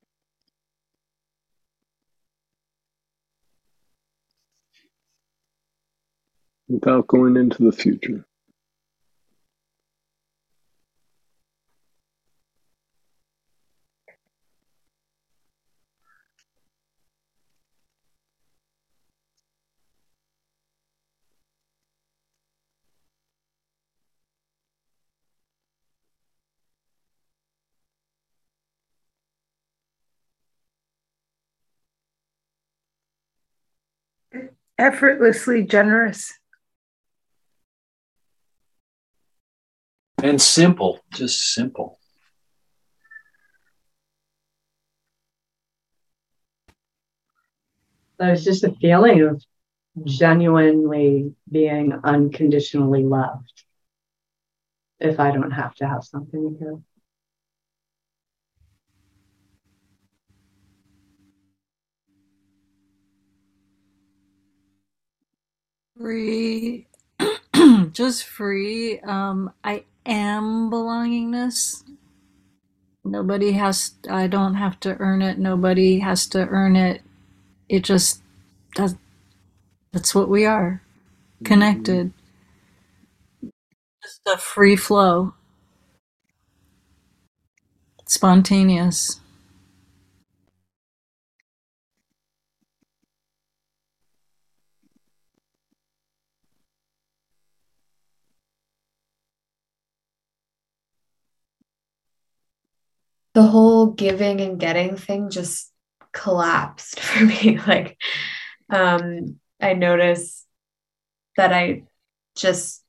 Without 6.70 7.08
going 7.08 7.36
into 7.36 7.64
the 7.64 7.72
future. 7.72 8.26
Effortlessly 34.78 35.64
generous. 35.64 36.39
And 40.22 40.42
simple, 40.42 41.00
just 41.14 41.54
simple. 41.54 41.98
There's 48.18 48.44
just 48.44 48.66
a 48.66 48.74
feeling 48.82 49.22
of 49.22 49.42
genuinely 50.04 51.34
being 51.50 51.94
unconditionally 52.04 53.04
loved 53.04 53.64
if 55.00 55.22
I 55.22 55.32
don't 55.32 55.52
have 55.52 55.74
to 55.76 55.88
have 55.88 56.04
something 56.04 56.58
to 56.60 56.66
give. 56.66 56.84
Free, 65.98 66.88
just 67.94 68.26
free. 68.26 69.00
Um, 69.00 69.52
I 69.64 69.86
am 70.10 70.70
belongingness. 70.72 71.84
Nobody 73.06 73.54
has, 73.54 73.94
I 74.10 74.28
don't 74.28 74.56
have 74.56 74.80
to 74.82 74.98
earn 75.00 75.22
it. 75.22 75.40
Nobody 75.40 76.00
has 76.00 76.28
to 76.28 76.48
earn 76.48 76.76
it. 76.76 77.02
It 77.70 77.84
just 77.84 78.22
does, 78.76 78.96
that's 79.94 80.14
what 80.14 80.30
we 80.30 80.46
are 80.46 80.82
mm-hmm. 81.36 81.46
connected. 81.46 82.14
Just 84.04 84.22
a 84.28 84.38
free 84.38 84.76
flow, 84.76 85.34
spontaneous. 88.06 89.20
The 103.34 103.44
whole 103.44 103.88
giving 103.88 104.42
and 104.42 104.60
getting 104.60 104.96
thing 104.98 105.30
just 105.30 105.72
collapsed 106.12 107.00
for 107.00 107.24
me. 107.24 107.60
Like, 107.66 107.98
um, 108.70 109.40
I 109.62 109.74
notice 109.74 110.46
that 111.38 111.54
I 111.54 111.84
just 112.36 112.84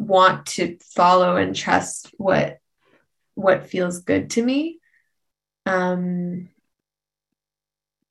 want 0.00 0.46
to 0.46 0.78
follow 0.94 1.36
and 1.36 1.54
trust 1.54 2.10
what 2.16 2.58
what 3.34 3.66
feels 3.66 4.00
good 4.00 4.30
to 4.30 4.42
me 4.42 4.80
um 5.66 6.48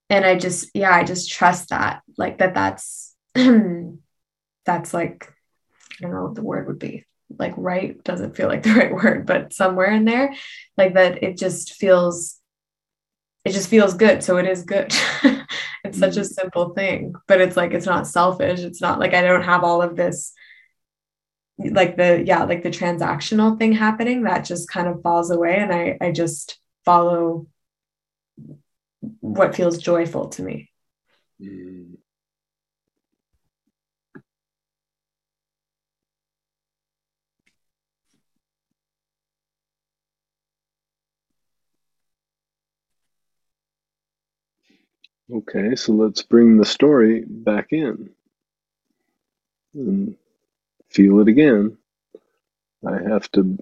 and 0.09 0.23
i 0.23 0.37
just 0.37 0.69
yeah 0.75 0.93
i 0.93 1.03
just 1.03 1.31
trust 1.31 1.69
that 1.69 2.01
like 2.15 2.37
that 2.37 2.53
that's 2.53 3.15
that's 3.33 4.93
like 4.93 5.33
i 5.99 6.03
don't 6.03 6.11
know 6.13 6.25
what 6.25 6.35
the 6.35 6.43
word 6.43 6.67
would 6.67 6.79
be 6.79 7.05
like 7.37 7.53
right 7.57 8.03
doesn't 8.03 8.35
feel 8.35 8.47
like 8.47 8.63
the 8.63 8.73
right 8.75 8.93
word 8.93 9.25
but 9.25 9.53
somewhere 9.53 9.91
in 9.91 10.05
there 10.05 10.33
like 10.77 10.93
that 10.93 11.23
it 11.23 11.37
just 11.37 11.73
feels 11.73 12.39
it 13.45 13.51
just 13.51 13.69
feels 13.69 13.93
good 13.93 14.23
so 14.23 14.37
it 14.37 14.47
is 14.47 14.63
good 14.63 14.93
it's 15.83 15.99
such 15.99 16.17
a 16.17 16.21
mm. 16.21 16.25
simple 16.25 16.69
thing 16.73 17.13
but 17.27 17.39
it's 17.39 17.55
like 17.55 17.71
it's 17.71 17.85
not 17.85 18.07
selfish 18.07 18.59
it's 18.59 18.81
not 18.81 18.99
like 18.99 19.13
i 19.13 19.21
don't 19.21 19.43
have 19.43 19.63
all 19.63 19.81
of 19.81 19.95
this 19.95 20.33
like 21.59 21.97
the 21.97 22.23
yeah 22.25 22.43
like 22.43 22.63
the 22.63 22.69
transactional 22.69 23.57
thing 23.57 23.73
happening 23.73 24.23
that 24.23 24.45
just 24.45 24.69
kind 24.69 24.87
of 24.87 25.01
falls 25.01 25.29
away 25.29 25.57
and 25.57 25.73
i 25.73 25.97
i 26.01 26.11
just 26.11 26.57
follow 26.85 27.47
what 29.19 29.55
feels 29.55 29.77
joyful 29.77 30.29
to 30.29 30.41
me 30.41 30.69
mm. 31.41 31.98
Okay, 45.31 45.75
so 45.75 45.93
let's 45.93 46.23
bring 46.23 46.57
the 46.57 46.65
story 46.65 47.23
back 47.23 47.71
in 47.71 48.09
and 49.75 50.15
feel 50.89 51.19
it 51.19 51.27
again. 51.27 51.77
I 52.87 52.97
have 52.97 53.31
to 53.33 53.57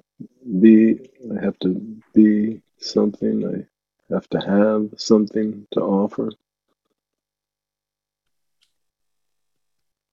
be, 0.61 1.09
I 1.29 1.43
have 1.43 1.59
to 1.59 1.73
be 2.13 2.61
something, 2.77 3.67
I 4.09 4.13
have 4.13 4.29
to 4.29 4.39
have 4.39 4.91
something 4.97 5.67
to 5.73 5.81
offer. 5.81 6.29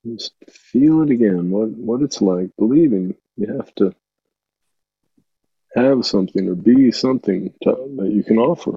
Just 0.05 0.35
feel 0.51 1.03
it 1.03 1.11
again, 1.11 1.51
what, 1.51 1.69
what 1.69 2.03
it's 2.03 2.21
like, 2.21 2.51
believing 2.59 3.15
you 3.37 3.47
have 3.47 3.73
to 3.77 3.95
have 5.77 6.05
something 6.05 6.49
or 6.49 6.57
be 6.57 6.91
something 6.91 7.55
to, 7.63 7.95
that 7.97 8.11
you 8.11 8.25
can 8.25 8.39
offer. 8.39 8.77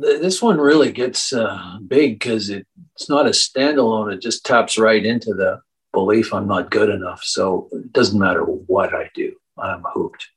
This 0.00 0.40
one 0.40 0.58
really 0.58 0.92
gets 0.92 1.32
uh, 1.32 1.78
big 1.86 2.18
because 2.18 2.50
it, 2.50 2.66
it's 2.94 3.08
not 3.08 3.26
a 3.26 3.30
standalone. 3.30 4.12
It 4.12 4.22
just 4.22 4.44
taps 4.44 4.78
right 4.78 5.04
into 5.04 5.34
the 5.34 5.60
belief 5.92 6.32
I'm 6.32 6.46
not 6.46 6.70
good 6.70 6.90
enough. 6.90 7.22
So 7.24 7.68
it 7.72 7.92
doesn't 7.92 8.18
matter 8.18 8.42
what 8.42 8.94
I 8.94 9.10
do, 9.14 9.34
I'm 9.58 9.82
hooked. 9.86 10.28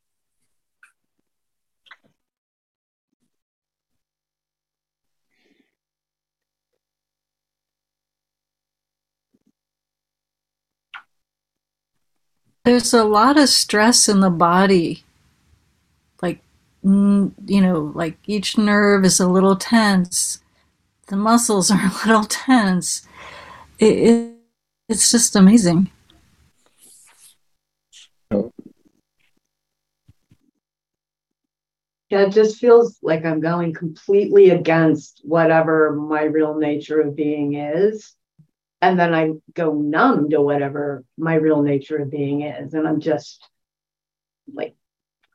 There's 12.66 12.94
a 12.94 13.04
lot 13.04 13.38
of 13.38 13.50
stress 13.50 14.08
in 14.08 14.20
the 14.20 14.30
body 14.30 15.04
Mm, 16.84 17.34
you 17.46 17.62
know, 17.62 17.92
like 17.94 18.18
each 18.26 18.58
nerve 18.58 19.04
is 19.04 19.20
a 19.20 19.28
little 19.28 19.56
tense, 19.56 20.42
the 21.08 21.16
muscles 21.16 21.70
are 21.70 21.80
a 21.86 22.08
little 22.08 22.24
tense. 22.24 23.08
It, 23.80 23.98
it, 23.98 24.36
it's 24.88 25.12
just 25.12 25.36
amazing. 25.36 25.92
Yeah, 32.10 32.24
it 32.24 32.32
just 32.32 32.58
feels 32.58 32.98
like 33.04 33.24
I'm 33.24 33.40
going 33.40 33.74
completely 33.74 34.50
against 34.50 35.22
whatever 35.24 35.94
my 35.94 36.24
real 36.24 36.56
nature 36.56 37.02
of 37.02 37.16
being 37.16 37.54
is. 37.54 38.16
And 38.82 39.00
then 39.00 39.14
I 39.14 39.34
go 39.54 39.74
numb 39.74 40.30
to 40.32 40.42
whatever 40.42 41.04
my 41.18 41.36
real 41.36 41.62
nature 41.62 41.98
of 41.98 42.10
being 42.10 42.42
is. 42.42 42.74
And 42.74 42.88
I'm 42.88 43.00
just 43.00 43.48
like 44.52 44.76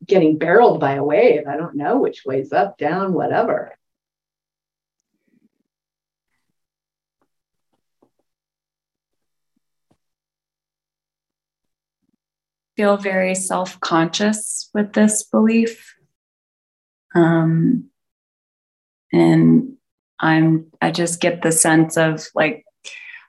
getting 0.06 0.38
barreled 0.38 0.80
by 0.80 0.94
a 0.94 1.04
wave. 1.04 1.46
I 1.46 1.56
don't 1.56 1.76
know 1.76 1.98
which 1.98 2.24
way's 2.24 2.52
up, 2.52 2.78
down, 2.78 3.12
whatever. 3.12 3.76
Feel 12.76 12.96
very 12.96 13.34
self 13.34 13.78
conscious 13.80 14.68
with 14.74 14.92
this 14.92 15.22
belief. 15.22 15.94
Um, 17.14 17.90
and 19.12 19.76
I'm, 20.18 20.66
I 20.82 20.90
just 20.90 21.20
get 21.20 21.42
the 21.42 21.52
sense 21.52 21.96
of 21.96 22.26
like, 22.34 22.64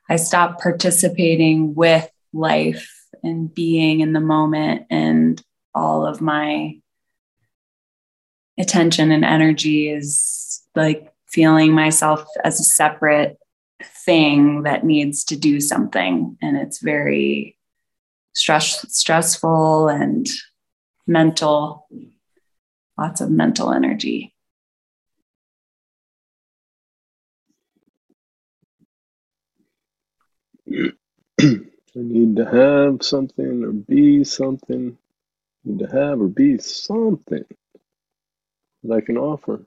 I 0.10 0.16
stop 0.16 0.60
participating 0.60 1.76
with 1.76 2.10
life 2.34 2.92
and 3.24 3.54
being 3.54 4.00
in 4.00 4.14
the 4.14 4.20
moment 4.20 4.88
and 4.90 5.42
all 5.76 6.08
of 6.08 6.22
my 6.22 6.78
attention 8.58 9.12
and 9.12 9.26
energy 9.26 9.90
is 9.90 10.62
like 10.76 11.12
feeling 11.28 11.74
myself 11.74 12.26
as 12.44 12.60
a 12.60 12.64
separate 12.64 13.38
thing 14.06 14.64
that 14.64 14.86
needs 14.86 15.26
to 15.26 15.36
do 15.36 15.60
something. 15.60 16.38
And 16.42 16.56
it's 16.58 16.80
very 16.80 17.58
stress 18.34 18.86
stressful 18.90 19.90
and 19.90 20.28
mental 21.08 21.88
lots 22.98 23.20
of 23.22 23.30
mental 23.30 23.74
energy. 23.74 24.34
I 31.40 32.02
need 32.02 32.36
to 32.38 32.46
have 32.46 33.04
something 33.04 33.64
or 33.64 33.72
be 33.72 34.24
something 34.24 34.98
need 35.66 35.80
to 35.80 35.88
have 35.88 36.22
or 36.22 36.28
be 36.28 36.58
something 36.58 37.44
that 38.84 38.96
I 38.96 39.02
can 39.02 39.18
offer. 39.18 39.66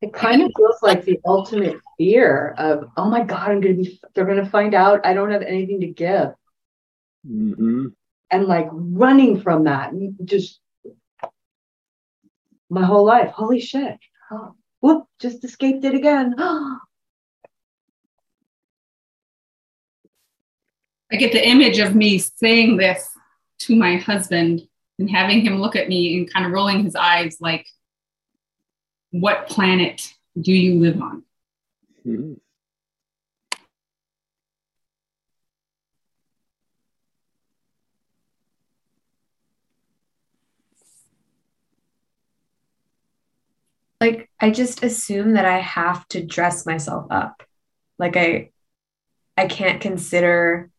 It 0.00 0.12
kind 0.12 0.42
of 0.42 0.52
feels 0.56 0.80
like 0.80 1.04
the 1.04 1.18
ultimate 1.26 1.80
fear 1.96 2.54
of, 2.56 2.88
oh 2.96 3.10
my 3.10 3.24
God, 3.24 3.50
I'm 3.50 3.60
going 3.60 3.76
to 3.76 3.82
be, 3.82 4.00
they're 4.14 4.24
going 4.24 4.42
to 4.42 4.48
find 4.48 4.72
out 4.74 5.04
I 5.04 5.12
don't 5.12 5.32
have 5.32 5.42
anything 5.42 5.80
to 5.80 5.88
give. 5.88 6.34
Mm-hmm. 7.28 7.86
And 8.30 8.44
like 8.46 8.68
running 8.70 9.40
from 9.40 9.64
that, 9.64 9.92
just 10.24 10.60
my 12.70 12.84
whole 12.84 13.04
life. 13.04 13.30
Holy 13.30 13.60
shit. 13.60 13.98
Oh, 14.30 14.54
whoop, 14.80 15.06
just 15.18 15.44
escaped 15.44 15.84
it 15.84 15.94
again. 15.94 16.36
I 21.10 21.16
get 21.16 21.32
the 21.32 21.46
image 21.46 21.78
of 21.78 21.94
me 21.94 22.18
saying 22.18 22.76
this 22.76 23.08
to 23.60 23.76
my 23.76 23.96
husband 23.96 24.62
and 24.98 25.10
having 25.10 25.40
him 25.40 25.60
look 25.60 25.76
at 25.76 25.88
me 25.88 26.18
and 26.18 26.32
kind 26.32 26.44
of 26.44 26.52
rolling 26.52 26.84
his 26.84 26.94
eyes 26.94 27.38
like, 27.40 27.66
What 29.10 29.48
planet 29.48 30.14
do 30.38 30.52
you 30.52 30.78
live 30.78 31.00
on? 31.00 31.24
Mm-hmm. 32.06 32.34
Like, 44.00 44.30
I 44.40 44.50
just 44.50 44.84
assume 44.84 45.32
that 45.32 45.44
I 45.44 45.58
have 45.58 46.06
to 46.08 46.24
dress 46.24 46.64
myself 46.64 47.06
up. 47.10 47.42
Like, 47.98 48.16
I, 48.16 48.50
I 49.36 49.46
can't 49.46 49.80
consider 49.80 50.70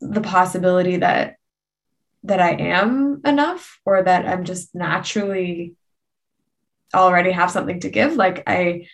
the 0.00 0.20
possibility 0.20 0.96
that 0.96 1.36
that 2.24 2.40
I 2.40 2.50
am 2.50 3.22
enough 3.24 3.80
or 3.84 4.02
that 4.02 4.26
I'm 4.26 4.44
just 4.44 4.74
naturally 4.74 5.74
already 6.94 7.30
have 7.30 7.50
something 7.50 7.80
to 7.80 7.88
give 7.88 8.16
like 8.16 8.42
I 8.46 8.86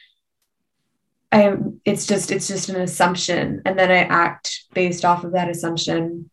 I 1.33 1.57
it's 1.85 2.07
just 2.07 2.31
it's 2.31 2.47
just 2.47 2.69
an 2.69 2.81
assumption 2.81 3.63
and 3.65 3.79
then 3.79 3.91
I 3.91 4.03
act 4.03 4.65
based 4.75 5.05
off 5.05 5.25
of 5.25 5.33
that 5.33 5.49
assumption 5.49 6.31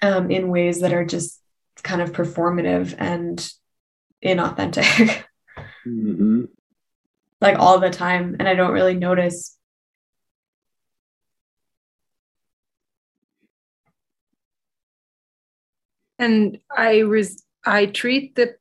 um, 0.00 0.30
in 0.30 0.48
ways 0.48 0.80
that 0.80 0.92
are 0.92 1.04
just 1.04 1.40
kind 1.82 2.00
of 2.00 2.12
performative 2.12 2.94
and 2.98 3.50
inauthentic. 4.24 5.24
Mm-hmm. 5.86 6.44
like 7.40 7.58
all 7.58 7.80
the 7.80 7.90
time 7.90 8.36
and 8.38 8.46
I 8.46 8.54
don't 8.54 8.72
really 8.72 8.94
notice 8.94 9.57
and 16.18 16.58
I 16.70 17.00
res- 17.00 17.44
I 17.64 17.86
treat 17.86 18.34
the 18.34 18.56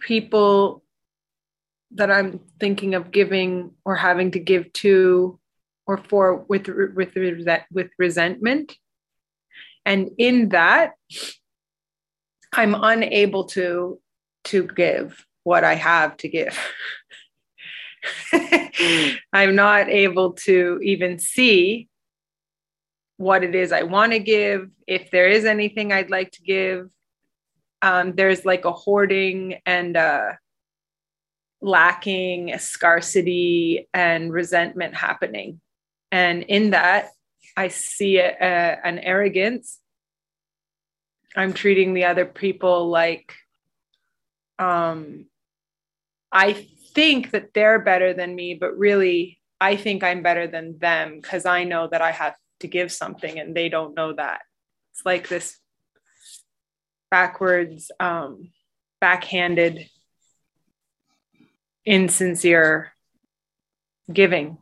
people 0.00 0.84
that 1.92 2.10
I'm 2.10 2.40
thinking 2.60 2.94
of 2.94 3.10
giving 3.10 3.72
or 3.84 3.96
having 3.96 4.30
to 4.32 4.38
give 4.38 4.72
to 4.74 5.38
or 5.86 5.96
for 5.96 6.44
with 6.48 6.68
with 6.68 7.14
with 7.72 7.90
resentment. 7.98 8.76
And 9.86 10.10
in 10.18 10.50
that 10.50 10.92
I'm 12.52 12.74
unable 12.74 13.44
to 13.44 14.00
to 14.44 14.66
give 14.66 15.24
what 15.44 15.64
I 15.64 15.74
have 15.74 16.16
to 16.18 16.28
give. 16.28 16.58
I'm 19.32 19.56
not 19.56 19.88
able 19.88 20.34
to 20.44 20.78
even 20.82 21.18
see 21.18 21.88
what 23.16 23.42
it 23.42 23.54
is 23.54 23.72
I 23.72 23.82
want 23.82 24.12
to 24.12 24.20
give 24.20 24.70
if 24.86 25.10
there 25.10 25.28
is 25.28 25.44
anything 25.44 25.92
I'd 25.92 26.10
like 26.10 26.30
to 26.32 26.42
give 26.42 26.88
um, 27.82 28.14
there's 28.14 28.44
like 28.44 28.64
a 28.64 28.72
hoarding 28.72 29.60
and 29.64 29.96
a 29.96 30.38
lacking, 31.60 32.52
a 32.52 32.58
scarcity 32.58 33.88
and 33.92 34.32
resentment 34.32 34.94
happening. 34.94 35.60
And 36.10 36.42
in 36.44 36.70
that, 36.70 37.10
I 37.56 37.68
see 37.68 38.18
a, 38.18 38.30
a, 38.30 38.86
an 38.86 38.98
arrogance. 38.98 39.78
I'm 41.36 41.52
treating 41.52 41.94
the 41.94 42.04
other 42.04 42.24
people 42.24 42.88
like 42.88 43.34
um, 44.58 45.26
I 46.32 46.66
think 46.94 47.30
that 47.30 47.54
they're 47.54 47.78
better 47.78 48.12
than 48.12 48.34
me, 48.34 48.54
but 48.54 48.76
really, 48.76 49.38
I 49.60 49.76
think 49.76 50.04
I'm 50.04 50.22
better 50.22 50.46
than 50.46 50.78
them 50.78 51.20
because 51.20 51.46
I 51.46 51.64
know 51.64 51.88
that 51.88 52.02
I 52.02 52.10
have 52.10 52.36
to 52.60 52.68
give 52.68 52.92
something 52.92 53.38
and 53.38 53.56
they 53.56 53.68
don't 53.68 53.94
know 53.94 54.12
that. 54.12 54.42
It's 54.92 55.04
like 55.04 55.28
this 55.28 55.58
backwards, 57.10 57.90
um, 58.00 58.50
backhanded, 59.00 59.88
insincere 61.84 62.92
giving. 64.12 64.58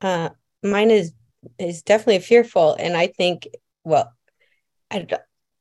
Uh, 0.00 0.30
mine 0.62 0.90
is 0.90 1.12
is 1.58 1.82
definitely 1.82 2.20
fearful, 2.20 2.74
and 2.74 2.96
I 2.96 3.08
think, 3.08 3.48
well, 3.84 4.12
I 4.90 5.06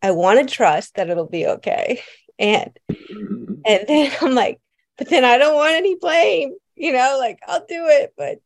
I 0.01 0.11
want 0.11 0.47
to 0.47 0.53
trust 0.55 0.95
that 0.95 1.09
it'll 1.09 1.27
be 1.27 1.47
okay, 1.47 2.01
and 2.39 2.71
and 2.89 3.87
then 3.87 4.11
I'm 4.21 4.35
like, 4.35 4.59
but 4.97 5.09
then 5.09 5.25
I 5.25 5.37
don't 5.37 5.55
want 5.55 5.75
any 5.75 5.95
blame, 5.95 6.55
you 6.77 6.93
know, 6.93 7.17
like 7.19 7.39
I'll 7.47 7.65
do 7.65 7.87
it, 7.87 8.13
but 8.17 8.39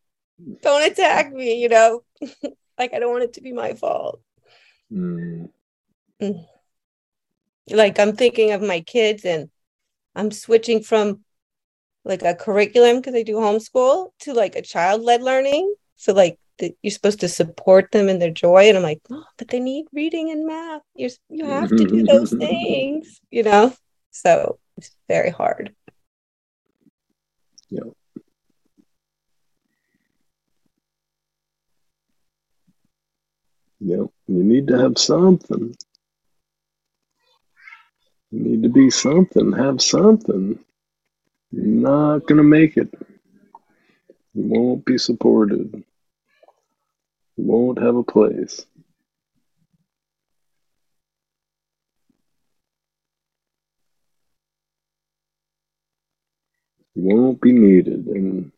don't 0.61 0.89
attack 0.89 1.31
me, 1.31 1.61
you 1.61 1.69
know, 1.69 2.03
like 2.77 2.93
I 2.93 2.99
don't 2.99 3.11
want 3.11 3.23
it 3.23 3.33
to 3.33 3.41
be 3.41 3.51
my 3.51 3.73
fault. 3.73 4.21
Mm. 4.91 5.49
mm. 6.21 6.45
Like 7.69 7.99
I'm 7.99 8.15
thinking 8.15 8.51
of 8.51 8.61
my 8.61 8.81
kids 8.81 9.23
and 9.25 9.49
I'm 10.15 10.31
switching 10.31 10.81
from 10.81 11.23
like 12.03 12.23
a 12.23 12.35
curriculum 12.35 12.97
because 12.97 13.15
I 13.15 13.23
do 13.23 13.35
homeschool 13.35 14.09
to 14.21 14.33
like 14.33 14.55
a 14.55 14.61
child 14.61 15.01
led 15.01 15.21
learning. 15.21 15.75
So, 15.95 16.13
like, 16.13 16.39
the, 16.57 16.75
you're 16.81 16.91
supposed 16.91 17.19
to 17.19 17.29
support 17.29 17.91
them 17.91 18.09
in 18.09 18.19
their 18.19 18.31
joy. 18.31 18.67
And 18.67 18.77
I'm 18.77 18.83
like, 18.83 19.01
oh, 19.11 19.23
but 19.37 19.49
they 19.49 19.59
need 19.59 19.85
reading 19.93 20.31
and 20.31 20.47
math. 20.47 20.81
You're, 20.95 21.11
you 21.29 21.45
have 21.45 21.69
to 21.69 21.85
do 21.85 22.03
those 22.03 22.31
things, 22.39 23.21
you 23.29 23.43
know? 23.43 23.73
So 24.09 24.59
it's 24.77 24.95
very 25.07 25.29
hard. 25.29 25.75
Yeah. 27.69 27.91
Yep, 33.81 34.07
you 34.27 34.43
need 34.45 34.67
to 34.69 34.79
have 34.79 34.99
something. 34.99 35.75
You 38.31 38.39
need 38.39 38.63
to 38.63 38.69
be 38.69 38.89
something, 38.91 39.53
have 39.53 39.81
something. 39.81 40.59
You're 41.51 41.65
not 41.65 42.27
going 42.27 42.37
to 42.37 42.43
make 42.43 42.77
it. 42.77 42.93
You 44.33 44.43
won't 44.47 44.85
be 44.85 44.97
supported. 44.97 45.73
You 47.37 47.45
won't 47.45 47.79
have 47.81 47.95
a 47.97 48.03
place. 48.03 48.65
You 56.95 57.15
won't 57.15 57.41
be 57.41 57.53
needed, 57.53 58.07
and 58.07 58.51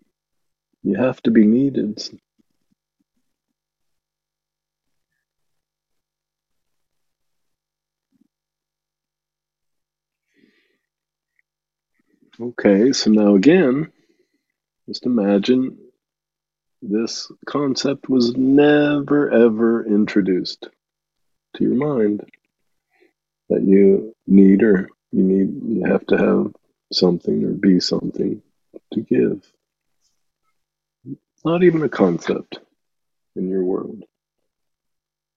you 0.83 0.95
have 0.97 1.21
to 1.23 1.31
be 1.31 1.45
needed 1.45 2.01
Okay, 12.43 12.91
so 12.91 13.09
now 13.09 13.35
again, 13.35 13.89
just 14.85 15.05
imagine 15.05 15.77
this 16.81 17.31
concept 17.45 18.09
was 18.09 18.35
never 18.35 19.31
ever 19.31 19.85
introduced 19.85 20.67
to 21.55 21.63
your 21.63 21.75
mind 21.75 22.21
that 23.47 23.63
you 23.63 24.13
need 24.27 24.61
or 24.61 24.89
you 25.13 25.23
need 25.23 25.53
you 25.63 25.85
have 25.85 26.05
to 26.07 26.17
have 26.17 26.53
something 26.91 27.45
or 27.45 27.51
be 27.51 27.79
something 27.79 28.41
to 28.93 28.99
give. 28.99 29.49
Not 31.45 31.63
even 31.63 31.83
a 31.83 31.89
concept 31.89 32.59
in 33.37 33.47
your 33.47 33.63
world. 33.63 34.03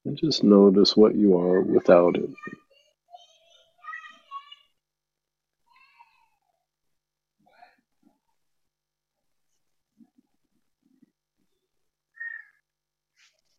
And 0.04 0.18
just 0.18 0.42
notice 0.42 0.96
what 0.96 1.14
you 1.14 1.38
are 1.38 1.60
without 1.60 2.16
it. 2.16 2.30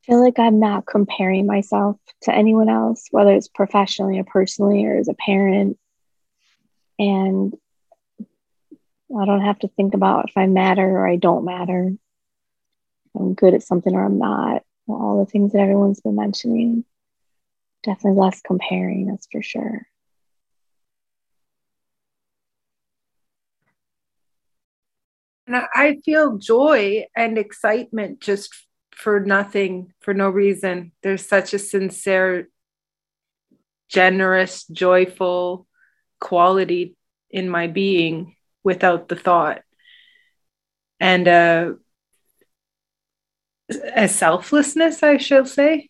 Feel 0.08 0.24
like 0.24 0.40
I'm 0.40 0.60
not 0.60 0.88
comparing 0.88 1.46
myself 1.46 1.98
to 2.22 2.34
anyone 2.34 2.70
else, 2.70 3.08
whether 3.12 3.34
it's 3.34 3.50
professionally 3.50 4.18
or 4.20 4.24
personally 4.24 4.86
or 4.86 4.98
as 4.98 5.10
a 5.10 5.14
parent. 5.14 5.78
And 6.98 7.54
I 9.16 9.26
don't 9.26 9.42
have 9.42 9.60
to 9.60 9.68
think 9.68 9.94
about 9.94 10.30
if 10.30 10.38
I 10.38 10.48
matter 10.48 10.88
or 10.88 11.08
I 11.08 11.18
don't 11.18 11.46
matter. 11.46 11.92
I'm 13.16 13.34
good 13.34 13.54
at 13.54 13.64
something 13.64 13.94
or 13.94 14.06
I'm 14.06 14.18
not. 14.18 14.64
All 14.88 15.24
the 15.24 15.30
things 15.30 15.52
that 15.52 15.60
everyone's 15.60 16.00
been 16.00 16.16
mentioning. 16.16 16.86
Definitely 17.84 18.20
less 18.20 18.42
comparing, 18.42 19.08
that's 19.08 19.28
for 19.32 19.42
sure. 19.42 19.86
And 25.46 25.56
I 25.56 26.00
feel 26.04 26.38
joy 26.38 27.06
and 27.16 27.38
excitement 27.38 28.20
just 28.20 28.67
for 28.98 29.20
nothing, 29.20 29.94
for 30.00 30.14
no 30.16 30.28
reason. 30.28 30.92
There's 31.04 31.24
such 31.24 31.54
a 31.54 31.60
sincere, 31.60 32.50
generous, 33.90 34.66
joyful 34.66 35.68
quality 36.20 36.96
in 37.30 37.48
my 37.48 37.68
being 37.68 38.36
without 38.64 39.08
the 39.08 39.16
thought. 39.16 39.62
And 41.00 41.28
uh, 41.28 41.74
a 43.96 44.08
selflessness, 44.08 45.04
I 45.04 45.18
shall 45.18 45.46
say. 45.46 45.87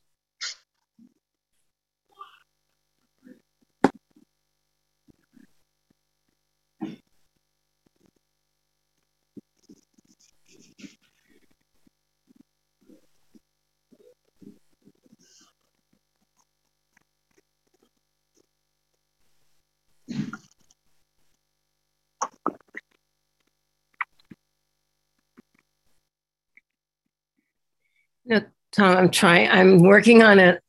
Tom, 28.77 28.95
I'm 28.95 29.09
trying. 29.09 29.49
I'm 29.49 29.79
working 29.79 30.21
on 30.21 30.37
it. 30.37 30.61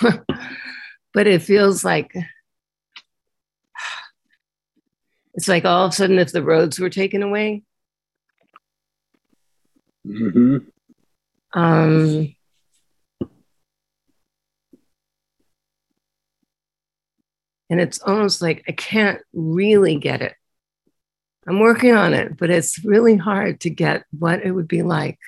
but 1.14 1.26
it 1.28 1.40
feels 1.40 1.84
like 1.84 2.12
it's 5.34 5.46
like 5.46 5.64
all 5.64 5.86
of 5.86 5.92
a 5.92 5.94
sudden 5.94 6.18
if 6.18 6.32
the 6.32 6.42
roads 6.42 6.80
were 6.80 6.90
taken 6.90 7.22
away. 7.22 7.62
Mm-hmm. 10.04 10.56
Um, 11.54 12.34
and 17.70 17.80
it's 17.80 18.02
almost 18.02 18.42
like 18.42 18.64
I 18.66 18.72
can't 18.72 19.20
really 19.32 19.94
get 19.94 20.22
it. 20.22 20.34
I'm 21.46 21.60
working 21.60 21.94
on 21.94 22.14
it, 22.14 22.36
but 22.36 22.50
it's 22.50 22.84
really 22.84 23.16
hard 23.16 23.60
to 23.60 23.70
get 23.70 24.06
what 24.10 24.44
it 24.44 24.50
would 24.50 24.66
be 24.66 24.82
like 24.82 25.20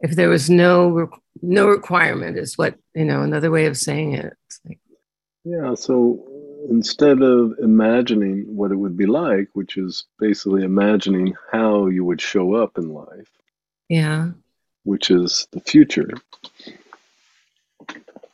if 0.00 0.12
there 0.12 0.28
was 0.28 0.50
no 0.50 1.10
no 1.42 1.66
requirement. 1.68 2.38
Is 2.38 2.56
what 2.58 2.76
you 2.94 3.04
know 3.04 3.22
another 3.22 3.50
way 3.50 3.66
of 3.66 3.76
saying 3.76 4.14
it. 4.14 4.36
Like 4.64 4.78
yeah. 5.44 5.74
So 5.74 6.26
instead 6.68 7.22
of 7.22 7.58
imagining 7.58 8.56
what 8.56 8.70
it 8.70 8.76
would 8.76 8.96
be 8.96 9.06
like, 9.06 9.48
which 9.54 9.76
is 9.76 10.04
basically 10.18 10.64
imagining 10.64 11.34
how 11.50 11.86
you 11.86 12.04
would 12.04 12.20
show 12.20 12.54
up 12.54 12.76
in 12.78 12.92
life. 12.92 13.30
Yeah. 13.88 14.30
Which 14.84 15.10
is 15.10 15.46
the 15.52 15.60
future. 15.60 16.10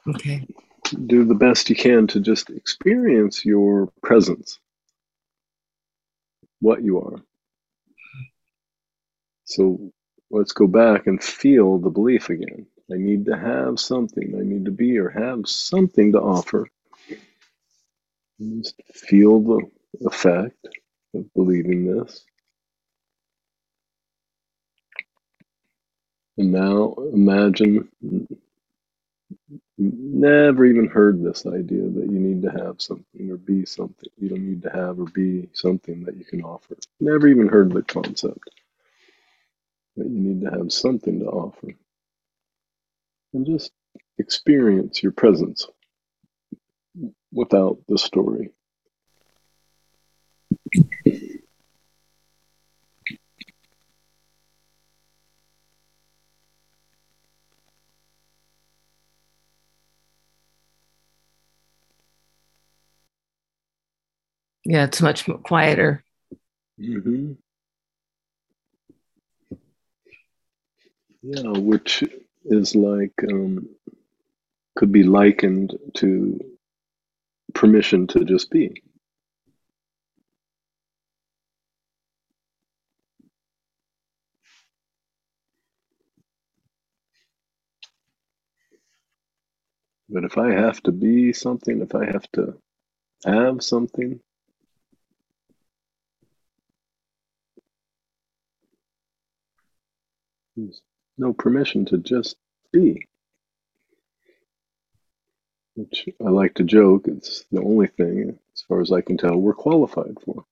Okay. 0.08 0.46
Do 1.06 1.24
the 1.24 1.34
best 1.34 1.68
you 1.68 1.76
can 1.76 2.06
to 2.08 2.20
just 2.20 2.50
experience 2.50 3.44
your 3.44 3.90
presence, 4.02 4.58
what 6.60 6.82
you 6.82 7.00
are. 7.00 7.20
So 9.44 9.92
let's 10.30 10.52
go 10.52 10.66
back 10.66 11.06
and 11.06 11.22
feel 11.22 11.78
the 11.78 11.90
belief 11.90 12.30
again. 12.30 12.66
I 12.90 12.96
need 12.96 13.26
to 13.26 13.36
have 13.36 13.80
something. 13.80 14.34
I 14.38 14.44
need 14.44 14.64
to 14.66 14.70
be 14.70 14.98
or 14.98 15.08
have 15.10 15.48
something 15.48 16.12
to 16.12 16.20
offer. 16.20 16.68
Just 18.40 18.80
feel 18.94 19.40
the 19.40 19.70
effect 20.06 20.68
of 21.14 21.32
believing 21.34 21.86
this. 21.86 22.24
And 26.38 26.52
now 26.52 26.94
imagine 27.12 27.88
never 29.78 30.66
even 30.66 30.86
heard 30.86 31.22
this 31.22 31.46
idea 31.46 31.82
that 31.82 32.08
you 32.10 32.18
need 32.18 32.42
to 32.42 32.50
have 32.50 32.80
something 32.80 33.30
or 33.30 33.36
be 33.36 33.64
something. 33.64 34.08
You 34.18 34.28
don't 34.28 34.46
need 34.46 34.62
to 34.62 34.70
have 34.70 35.00
or 35.00 35.06
be 35.06 35.48
something 35.54 36.04
that 36.04 36.16
you 36.16 36.24
can 36.24 36.42
offer. 36.42 36.76
Never 37.00 37.26
even 37.26 37.48
heard 37.48 37.72
the 37.72 37.82
concept 37.82 38.50
that 39.96 40.08
you 40.08 40.18
need 40.18 40.40
to 40.42 40.50
have 40.50 40.72
something 40.72 41.20
to 41.20 41.26
offer. 41.26 41.68
And 43.32 43.46
just 43.46 43.72
experience 44.18 45.02
your 45.02 45.12
presence 45.12 45.66
without 47.32 47.78
the 47.88 47.98
story. 47.98 48.52
Yeah, 64.64 64.84
it's 64.84 65.00
much 65.00 65.28
quieter. 65.44 66.02
Mm-hmm. 66.80 67.34
Yeah, 71.28 71.58
which 71.58 72.04
is 72.44 72.76
like 72.76 73.12
um, 73.30 73.68
could 74.76 74.92
be 74.92 75.02
likened 75.02 75.76
to 75.94 76.38
permission 77.54 78.06
to 78.08 78.24
just 78.24 78.50
be. 78.50 78.82
But 90.08 90.24
if 90.24 90.36
I 90.36 90.50
have 90.50 90.82
to 90.82 90.92
be 90.92 91.32
something, 91.32 91.80
if 91.80 91.94
I 91.94 92.06
have 92.06 92.28
to 92.32 92.60
have 93.24 93.62
something, 93.62 94.20
no 101.18 101.32
permission 101.32 101.84
to 101.86 101.98
just 101.98 102.36
be 102.72 103.06
which 105.74 106.08
I 106.24 106.30
like 106.30 106.54
to 106.54 106.64
joke, 106.64 107.06
it's 107.06 107.44
the 107.52 107.60
only 107.60 107.86
thing, 107.88 108.38
as 108.54 108.62
far 108.62 108.80
as 108.80 108.90
I 108.90 109.02
can 109.02 109.18
tell, 109.18 109.36
we're 109.36 109.52
qualified 109.52 110.16
for. 110.24 110.46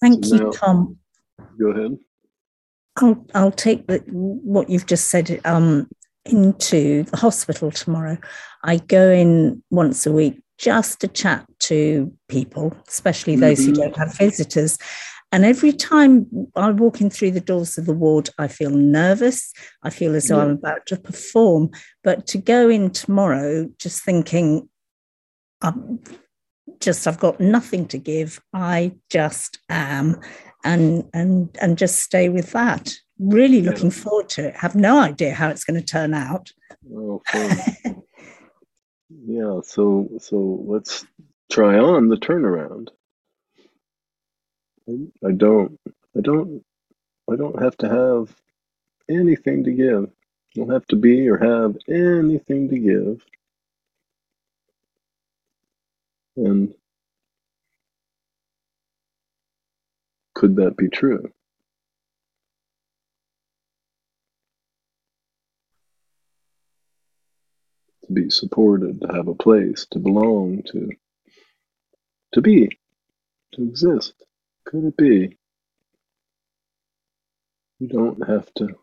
Thank 0.00 0.24
So 0.24 0.34
you, 0.34 0.40
now- 0.44 0.50
Tom. 0.50 0.98
Go 1.58 1.68
ahead. 1.70 1.98
I'll, 2.96 3.26
I'll 3.34 3.50
take 3.52 3.86
the, 3.86 3.98
what 4.08 4.68
you've 4.68 4.86
just 4.86 5.08
said 5.08 5.40
um, 5.44 5.88
into 6.26 7.04
the 7.04 7.16
hospital 7.16 7.70
tomorrow. 7.70 8.18
I 8.64 8.76
go 8.78 9.10
in 9.10 9.62
once 9.70 10.06
a 10.06 10.12
week 10.12 10.40
just 10.58 11.00
to 11.00 11.08
chat 11.08 11.46
to 11.60 12.12
people, 12.28 12.76
especially 12.86 13.36
those 13.36 13.64
who 13.64 13.72
Mhm. 13.72 13.76
don't 13.76 13.96
have 13.96 14.16
visitors. 14.18 14.76
And 15.32 15.44
every 15.44 15.72
time 15.72 16.26
I 16.56 16.70
walk 16.72 17.00
in 17.00 17.08
through 17.08 17.30
the 17.30 17.40
doors 17.40 17.78
of 17.78 17.86
the 17.86 17.94
ward, 17.94 18.30
I 18.38 18.48
feel 18.48 18.70
nervous. 18.70 19.52
I 19.82 19.90
feel 19.90 20.14
as 20.14 20.28
though. 20.28 20.40
I'm 20.40 20.50
about 20.50 20.86
to 20.86 20.96
perform. 20.96 21.70
But 22.02 22.26
to 22.28 22.38
go 22.38 22.68
in 22.68 22.90
tomorrow 22.90 23.70
just 23.78 24.02
thinking, 24.02 24.68
I'm 25.62 26.00
just 26.80 27.06
I've 27.06 27.18
got 27.20 27.40
nothing 27.40 27.86
to 27.88 27.98
give. 27.98 28.40
I 28.52 28.96
just 29.08 29.58
am, 29.68 30.20
and 30.64 31.04
and 31.14 31.56
and 31.60 31.78
just 31.78 32.00
stay 32.00 32.28
with 32.28 32.52
that. 32.52 32.92
Really 33.20 33.60
looking 33.60 33.90
forward 33.90 34.30
to 34.30 34.48
it. 34.48 34.56
Have 34.56 34.74
no 34.74 34.98
idea 34.98 35.34
how 35.34 35.50
it's 35.50 35.64
going 35.64 35.78
to 35.78 35.86
turn 35.86 36.14
out. 36.14 36.50
Fun. 37.30 37.58
yeah, 39.26 39.60
so 39.62 40.08
so 40.18 40.64
let's 40.66 41.04
try 41.52 41.78
on 41.78 42.08
the 42.08 42.16
turnaround. 42.16 42.88
I- 44.88 45.26
I 45.28 45.32
don't 45.32 45.78
I 46.16 46.20
don't 46.22 46.64
I 47.30 47.36
don't 47.36 47.60
have 47.62 47.76
to 47.78 47.88
have 47.90 48.34
anything 49.10 49.64
to 49.64 49.72
give. 49.72 50.04
I 50.04 50.60
don't 50.60 50.70
have 50.70 50.86
to 50.86 50.96
be 50.96 51.28
or 51.28 51.36
have 51.36 51.76
anything 51.88 52.70
to 52.70 52.78
give. 52.78 53.22
And 56.36 56.74
could 60.34 60.56
that 60.56 60.78
be 60.78 60.88
true? 60.88 61.30
To 68.10 68.14
be 68.14 68.28
supported, 68.28 69.00
to 69.02 69.06
have 69.14 69.28
a 69.28 69.36
place, 69.36 69.86
to 69.92 70.00
belong, 70.00 70.64
to 70.72 70.90
to 72.32 72.40
be, 72.40 72.68
to 73.52 73.62
exist. 73.62 74.14
Could 74.64 74.86
it 74.86 74.96
be? 74.96 75.38
You 77.78 77.86
don't 77.86 78.26
have 78.26 78.52
to 78.54 78.76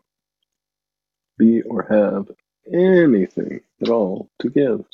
be 1.36 1.60
or 1.60 1.86
have 1.90 2.30
anything 2.72 3.60
at 3.82 3.90
all 3.90 4.30
to 4.38 4.48
give. 4.48 4.86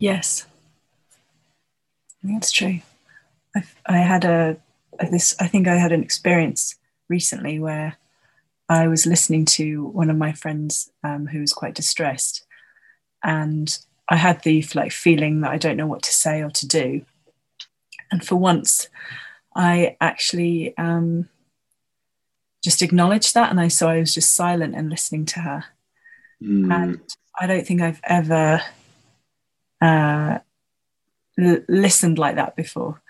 Yes, 0.00 0.46
that's 2.24 2.50
true. 2.50 2.80
I, 3.54 3.62
I 3.86 3.98
had 3.98 4.24
a 4.24 4.56
this. 5.10 5.34
I 5.40 5.46
think 5.46 5.68
I 5.68 5.76
had 5.76 5.92
an 5.92 6.02
experience 6.02 6.76
recently 7.08 7.58
where 7.58 7.96
I 8.68 8.88
was 8.88 9.06
listening 9.06 9.44
to 9.46 9.86
one 9.86 10.10
of 10.10 10.16
my 10.16 10.32
friends 10.32 10.90
um, 11.04 11.26
who 11.26 11.40
was 11.40 11.52
quite 11.52 11.74
distressed, 11.74 12.46
and 13.22 13.78
I 14.08 14.16
had 14.16 14.42
the 14.42 14.64
like 14.74 14.92
feeling 14.92 15.40
that 15.40 15.50
I 15.50 15.58
don't 15.58 15.76
know 15.76 15.86
what 15.86 16.02
to 16.02 16.12
say 16.12 16.42
or 16.42 16.50
to 16.50 16.66
do. 16.66 17.04
And 18.10 18.24
for 18.26 18.36
once, 18.36 18.88
I 19.54 19.96
actually 20.00 20.76
um, 20.76 21.28
just 22.62 22.82
acknowledged 22.82 23.34
that, 23.34 23.50
and 23.50 23.60
I 23.60 23.68
so 23.68 23.88
I 23.88 23.98
was 23.98 24.14
just 24.14 24.34
silent 24.34 24.74
and 24.74 24.90
listening 24.90 25.26
to 25.26 25.40
her. 25.40 25.64
And 26.72 27.00
I 27.38 27.46
don't 27.46 27.66
think 27.66 27.80
I've 27.80 28.00
ever 28.04 28.60
uh, 29.80 30.38
l- 31.38 31.64
listened 31.68 32.18
like 32.18 32.36
that 32.36 32.56
before, 32.56 33.00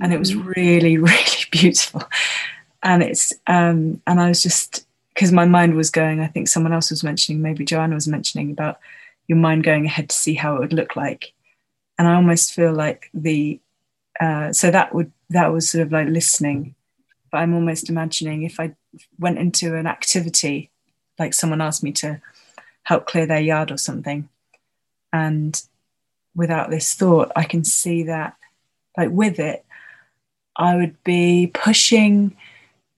and 0.00 0.12
it 0.12 0.18
was 0.18 0.34
really, 0.34 0.98
really 0.98 1.44
beautiful. 1.50 2.02
And 2.82 3.02
it's 3.02 3.32
um, 3.46 4.00
and 4.06 4.20
I 4.20 4.28
was 4.28 4.42
just 4.42 4.86
because 5.14 5.32
my 5.32 5.44
mind 5.44 5.74
was 5.74 5.90
going, 5.90 6.20
I 6.20 6.26
think 6.26 6.48
someone 6.48 6.72
else 6.72 6.90
was 6.90 7.04
mentioning, 7.04 7.42
maybe 7.42 7.64
Joanna 7.64 7.94
was 7.94 8.08
mentioning 8.08 8.50
about 8.50 8.78
your 9.28 9.38
mind 9.38 9.64
going 9.64 9.86
ahead 9.86 10.08
to 10.08 10.16
see 10.16 10.34
how 10.34 10.56
it 10.56 10.60
would 10.60 10.72
look 10.72 10.96
like. 10.96 11.32
And 11.98 12.08
I 12.08 12.14
almost 12.14 12.54
feel 12.54 12.72
like 12.72 13.10
the, 13.12 13.60
uh, 14.18 14.52
so 14.52 14.70
that 14.70 14.94
would, 14.94 15.12
that 15.30 15.52
was 15.52 15.68
sort 15.68 15.82
of 15.82 15.92
like 15.92 16.08
listening. 16.08 16.74
But 17.30 17.38
I'm 17.38 17.54
almost 17.54 17.90
imagining 17.90 18.42
if 18.42 18.58
I 18.58 18.74
went 19.18 19.38
into 19.38 19.76
an 19.76 19.86
activity, 19.86 20.70
like 21.18 21.34
someone 21.34 21.60
asked 21.60 21.82
me 21.82 21.92
to 21.92 22.20
help 22.84 23.06
clear 23.06 23.26
their 23.26 23.40
yard 23.40 23.70
or 23.70 23.76
something, 23.76 24.28
and 25.12 25.62
without 26.34 26.70
this 26.70 26.94
thought, 26.94 27.30
I 27.36 27.44
can 27.44 27.64
see 27.64 28.04
that, 28.04 28.36
like 28.96 29.10
with 29.10 29.38
it, 29.38 29.64
I 30.56 30.76
would 30.76 31.02
be 31.04 31.50
pushing 31.52 32.36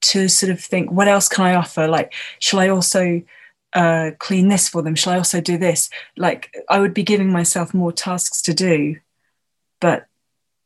to 0.03 0.29
sort 0.29 0.51
of 0.51 0.61
think, 0.61 0.91
what 0.91 1.09
else 1.09 1.29
can 1.29 1.45
I 1.45 1.55
offer? 1.55 1.89
Like, 1.89 2.13
shall 2.39 2.61
I 2.61 2.69
also 2.69 3.23
uh, 3.73 4.11
clean 4.19 4.49
this 4.49 4.69
for 4.69 4.83
them? 4.83 4.95
Shall 4.95 5.15
I 5.15 5.19
also 5.19 5.41
do 5.41 5.57
this? 5.57 5.91
Like, 6.17 6.55
I 6.69 6.81
would 6.81 6.95
be 6.95 7.03
giving 7.03 7.31
myself 7.31 7.73
more 7.73 7.93
tasks 7.93 8.43
to 8.43 8.55
do, 8.55 8.97
but 9.81 10.07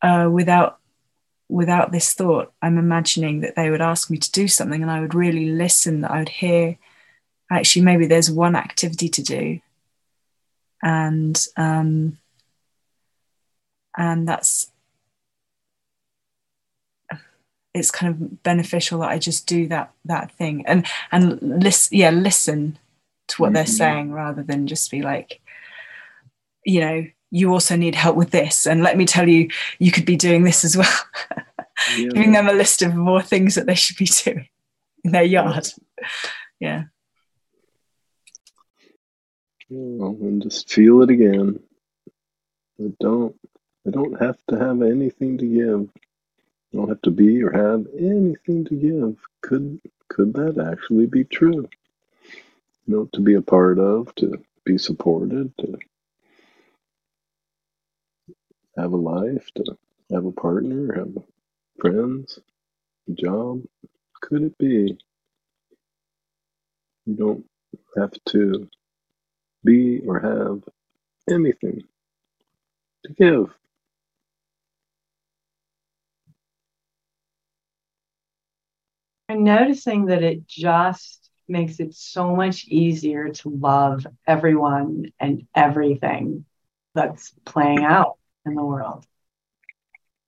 uh, 0.02 0.28
without 0.30 0.78
without 1.50 1.92
this 1.92 2.12
thought, 2.12 2.52
I'm 2.60 2.76
imagining 2.76 3.40
that 3.40 3.56
they 3.56 3.70
would 3.70 3.80
ask 3.80 4.10
me 4.10 4.18
to 4.18 4.32
do 4.32 4.48
something, 4.48 4.82
and 4.82 4.90
I 4.90 5.00
would 5.00 5.14
really 5.14 5.46
listen. 5.46 6.02
That 6.02 6.10
I 6.10 6.18
would 6.18 6.28
hear, 6.28 6.76
actually, 7.50 7.82
maybe 7.82 8.06
there's 8.06 8.30
one 8.30 8.54
activity 8.54 9.08
to 9.08 9.22
do, 9.22 9.60
and 10.82 11.46
um, 11.56 12.18
and 13.96 14.28
that's 14.28 14.70
it's 17.74 17.90
kind 17.90 18.12
of 18.12 18.42
beneficial 18.42 19.00
that 19.00 19.10
I 19.10 19.18
just 19.18 19.46
do 19.46 19.68
that 19.68 19.92
that 20.04 20.32
thing. 20.32 20.64
And 20.66 20.86
and 21.12 21.40
listen 21.42 21.96
yeah 21.96 22.10
listen 22.10 22.78
to 23.28 23.42
what 23.42 23.48
mm-hmm. 23.48 23.54
they're 23.54 23.66
saying 23.66 24.12
rather 24.12 24.42
than 24.42 24.66
just 24.66 24.90
be 24.90 25.02
like 25.02 25.40
you 26.64 26.80
know 26.80 27.06
you 27.30 27.52
also 27.52 27.76
need 27.76 27.94
help 27.94 28.16
with 28.16 28.30
this. 28.30 28.66
And 28.66 28.82
let 28.82 28.96
me 28.96 29.04
tell 29.04 29.28
you 29.28 29.48
you 29.78 29.92
could 29.92 30.06
be 30.06 30.16
doing 30.16 30.44
this 30.44 30.64
as 30.64 30.76
well. 30.76 30.98
Yeah. 31.96 32.08
giving 32.08 32.32
them 32.32 32.48
a 32.48 32.52
list 32.52 32.82
of 32.82 32.96
more 32.96 33.22
things 33.22 33.54
that 33.54 33.66
they 33.66 33.76
should 33.76 33.96
be 33.96 34.06
doing 34.06 34.48
in 35.04 35.12
their 35.12 35.22
yard. 35.22 35.68
Yeah. 36.58 36.84
Well, 39.70 40.16
and 40.20 40.42
just 40.42 40.68
feel 40.68 41.02
it 41.02 41.10
again. 41.10 41.60
I 42.80 42.92
don't 43.00 43.36
I 43.86 43.90
don't 43.90 44.20
have 44.20 44.38
to 44.48 44.58
have 44.58 44.82
anything 44.82 45.38
to 45.38 45.46
give 45.46 45.88
I 46.72 46.76
don't 46.76 46.88
have 46.88 47.02
to 47.02 47.10
be 47.10 47.42
or 47.42 47.52
have 47.52 47.86
anything 47.98 48.64
to 48.66 48.76
give. 48.76 49.18
Could 49.42 49.80
could 50.08 50.34
that 50.34 50.58
actually 50.58 51.06
be 51.06 51.24
true? 51.24 51.68
You 52.86 52.96
know, 52.96 53.08
to 53.14 53.20
be 53.20 53.34
a 53.34 53.42
part 53.42 53.78
of, 53.78 54.14
to 54.16 54.42
be 54.64 54.78
supported, 54.78 55.52
to 55.58 55.78
have 58.76 58.92
a 58.92 58.96
life, 58.96 59.48
to 59.56 59.78
have 60.12 60.26
a 60.26 60.32
partner, 60.32 60.94
have 60.94 61.16
friends, 61.80 62.38
a 63.08 63.12
job. 63.12 63.62
Could 64.22 64.42
it 64.44 64.58
be? 64.58 64.98
You 67.06 67.14
don't 67.14 67.46
have 67.96 68.12
to 68.30 68.68
be 69.64 70.00
or 70.06 70.20
have 70.20 70.62
anything 71.30 71.84
to 73.06 73.12
give. 73.14 73.54
I'm 79.28 79.44
noticing 79.44 80.06
that 80.06 80.22
it 80.22 80.46
just 80.46 81.30
makes 81.46 81.80
it 81.80 81.94
so 81.94 82.34
much 82.34 82.66
easier 82.66 83.28
to 83.28 83.50
love 83.50 84.06
everyone 84.26 85.12
and 85.20 85.46
everything 85.54 86.44
that's 86.94 87.32
playing 87.44 87.84
out 87.84 88.18
in 88.46 88.54
the 88.54 88.64
world. 88.64 89.04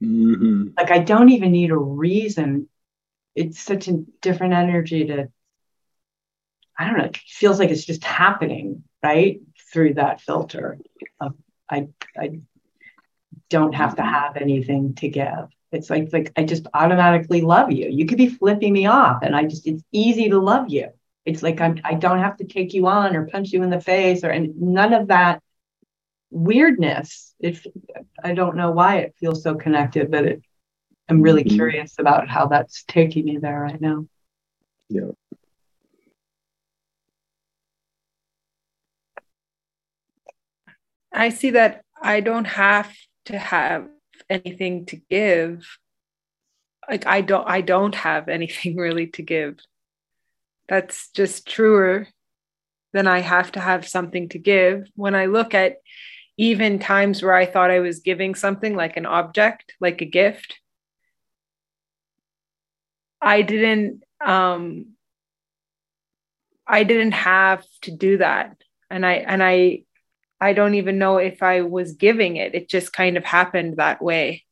Mm-hmm. 0.03 0.69
Like, 0.77 0.91
I 0.91 0.99
don't 0.99 1.31
even 1.31 1.53
need 1.53 1.71
a 1.71 1.77
reason. 1.77 2.69
It's 3.35 3.61
such 3.61 3.89
a 3.89 4.05
different 4.21 4.55
energy 4.55 5.07
to, 5.07 5.29
I 6.79 6.87
don't 6.87 6.99
know, 6.99 7.05
it 7.05 7.17
feels 7.17 7.59
like 7.59 7.71
it's 7.71 7.85
just 7.85 8.05
happening, 8.05 8.85
right? 9.03 9.41
Through 9.73 9.95
that 9.95 10.21
filter 10.21 10.79
of, 11.21 11.35
I, 11.71 11.89
I 12.17 12.41
don't 13.49 13.75
have 13.75 13.97
to 13.97 14.03
have 14.03 14.37
anything 14.37 14.95
to 14.97 15.09
give. 15.09 15.49
It's 15.73 15.91
like 15.91 16.13
like 16.13 16.33
I 16.37 16.45
just 16.45 16.67
automatically 16.75 17.43
love 17.43 17.71
you. 17.71 17.89
You 17.89 18.07
could 18.07 18.19
be 18.19 18.29
flipping 18.29 18.73
me 18.73 18.87
off, 18.87 19.23
and 19.23 19.37
I 19.37 19.45
just 19.45 19.67
it's 19.67 19.83
easy 19.93 20.29
to 20.31 20.39
love 20.39 20.69
you. 20.69 20.89
It's 21.25 21.43
like 21.43 21.61
I'm 21.61 21.81
I 21.85 21.95
don't 21.95 22.19
have 22.19 22.37
to 22.39 22.45
take 22.45 22.75
you 22.75 22.87
on 22.87 23.15
or 23.15 23.27
punch 23.27 23.53
you 23.53 23.63
in 23.63 23.71
the 23.71 23.81
face 23.81 24.25
or 24.25 24.31
and 24.31 24.61
none 24.61 24.93
of 24.93 25.09
that 25.09 25.43
weirdness. 26.31 27.35
If 27.39 27.67
I 28.23 28.35
don't 28.35 28.57
know 28.57 28.73
why 28.73 28.99
it 28.99 29.15
feels 29.19 29.43
so 29.43 29.55
connected, 29.55 30.11
but 30.11 30.25
it 30.25 30.43
I'm 31.09 31.23
really 31.23 31.45
mm-hmm. 31.45 31.57
curious 31.57 31.99
about 31.99 32.29
how 32.29 32.47
that's 32.47 32.85
taking 32.85 33.25
me 33.25 33.39
there 33.39 33.61
right 33.61 33.81
now. 33.81 34.07
Yeah. 34.89 35.11
I 41.13 41.31
see 41.31 41.51
that 41.51 41.83
I 42.01 42.21
don't 42.21 42.47
have 42.47 42.93
to 43.27 43.39
have 43.39 43.89
anything 44.31 44.87
to 44.87 44.97
give 45.11 45.67
like 46.89 47.07
i 47.07 47.21
don't 47.21 47.49
i 47.49 47.61
don't 47.61 47.95
have 47.95 48.29
anything 48.29 48.77
really 48.87 49.09
to 49.09 49.23
give. 49.23 49.59
That's 50.69 51.11
just 51.11 51.49
truer 51.49 52.07
than 52.93 53.07
i 53.07 53.21
have 53.21 53.53
to 53.53 53.61
have 53.61 53.89
something 53.89 54.29
to 54.31 54.39
give. 54.39 54.89
When 54.95 55.15
i 55.15 55.27
look 55.27 55.55
at 55.55 55.77
even 56.37 56.79
times 56.79 57.23
where 57.23 57.35
i 57.35 57.45
thought 57.45 57.71
i 57.71 57.81
was 57.81 58.01
giving 58.01 58.35
something 58.35 58.75
like 58.75 58.97
an 58.97 59.05
object 59.05 59.75
like 59.79 60.01
a 60.01 60.07
gift 60.07 60.59
i 63.21 63.43
didn't 63.43 64.03
um 64.25 64.95
i 66.67 66.85
didn't 66.85 67.13
have 67.13 67.65
to 67.83 67.91
do 67.91 68.19
that. 68.19 68.57
And 68.89 69.05
i 69.05 69.15
and 69.15 69.43
i 69.43 69.83
I 70.41 70.53
don't 70.53 70.75
even 70.75 70.99
know 70.99 71.19
if 71.19 71.43
I 71.43 71.63
was 71.63 71.93
giving 71.93 72.37
it. 72.37 72.55
It 72.55 72.69
just 72.69 72.93
kind 72.93 73.17
of 73.17 73.25
happened 73.25 73.77
that 73.77 74.03
way. 74.03 74.45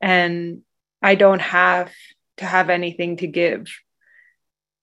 And 0.00 0.62
I 1.00 1.14
don't 1.14 1.40
have 1.40 1.92
to 2.38 2.44
have 2.44 2.70
anything 2.70 3.18
to 3.18 3.26
give 3.26 3.68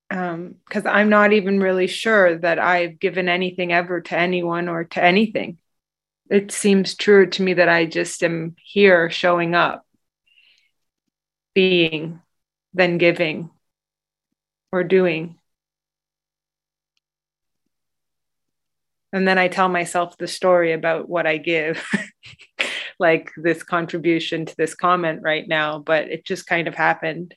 because 0.10 0.86
um, 0.86 0.88
I'm 0.88 1.10
not 1.10 1.34
even 1.34 1.60
really 1.60 1.88
sure 1.88 2.38
that 2.40 2.58
I've 2.58 3.00
given 3.00 3.30
anything 3.30 3.72
ever 3.72 4.02
to 4.02 4.18
anyone 4.18 4.68
or 4.68 4.86
to 4.86 5.04
anything. 5.04 5.60
It 6.32 6.52
seems 6.52 6.96
truer 6.96 7.28
to 7.28 7.44
me 7.44 7.54
that 7.54 7.70
I 7.70 7.86
just 7.86 8.24
am 8.24 8.56
here 8.64 9.10
showing 9.12 9.54
up, 9.54 9.86
being, 11.54 12.22
than 12.74 12.98
giving 12.98 13.52
or 14.72 14.84
doing. 14.84 15.39
And 19.14 19.28
then 19.28 19.38
i 19.38 19.48
tell 19.48 19.70
myself 19.70 20.18
the 20.18 20.28
story 20.28 20.74
about 20.74 21.10
what 21.10 21.28
i 21.28 21.38
give 21.38 21.84
like 23.00 23.32
this 23.38 23.64
contribution 23.64 24.46
to 24.46 24.56
this 24.58 24.76
comment 24.76 25.22
right 25.22 25.48
now 25.48 25.80
but 25.80 26.10
it 26.10 26.26
just 26.26 26.48
kind 26.48 26.68
of 26.68 26.76
happened 26.76 27.36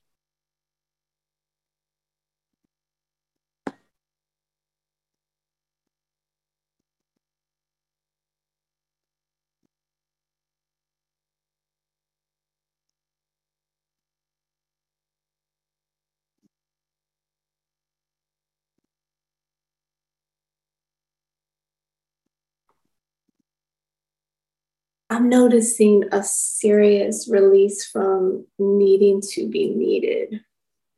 I'm 25.13 25.29
noticing 25.29 26.05
a 26.11 26.23
serious 26.25 27.29
release 27.31 27.85
from 27.85 28.47
needing 28.59 29.21
to 29.33 29.47
be 29.47 29.69
needed. 29.69 30.41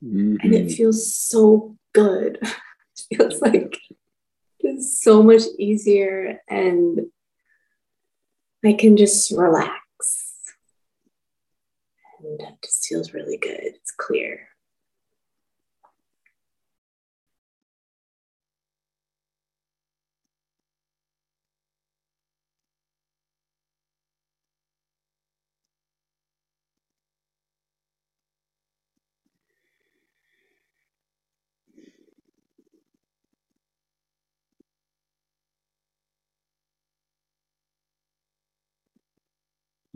Mm-hmm. 0.04 0.36
And 0.40 0.54
it 0.54 0.70
feels 0.70 1.16
so 1.16 1.76
good. 1.92 2.38
it 3.10 3.16
feels 3.16 3.42
like 3.42 3.76
it's 4.60 5.02
so 5.02 5.20
much 5.20 5.42
easier 5.58 6.40
and 6.48 7.00
I 8.64 8.74
can 8.74 8.96
just 8.96 9.32
relax. 9.32 9.74
And 12.20 12.40
it 12.40 12.54
just 12.64 12.86
feels 12.86 13.12
really 13.12 13.36
good. 13.36 13.62
It's 13.64 13.90
clear. 13.90 14.46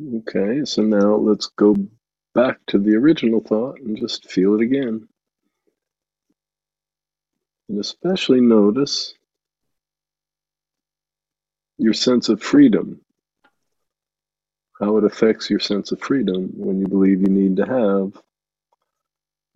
Okay, 0.01 0.65
so 0.65 0.83
now 0.83 1.17
let's 1.17 1.47
go 1.47 1.75
back 2.33 2.59
to 2.69 2.79
the 2.79 2.95
original 2.95 3.41
thought 3.41 3.81
and 3.81 3.99
just 3.99 4.31
feel 4.31 4.55
it 4.55 4.61
again. 4.61 5.09
And 7.69 7.81
especially 7.81 8.41
notice 8.41 9.15
your 11.79 11.95
sense 11.95 12.29
of 12.29 12.41
freedom, 12.41 13.01
how 14.81 14.99
it 14.99 15.05
affects 15.05 15.51
your 15.51 15.59
sense 15.59 15.91
of 15.91 16.01
freedom 16.01 16.51
when 16.55 16.79
you 16.79 16.87
believe 16.87 17.21
you 17.21 17.29
need 17.29 17.57
to 17.57 17.67
have 17.67 18.23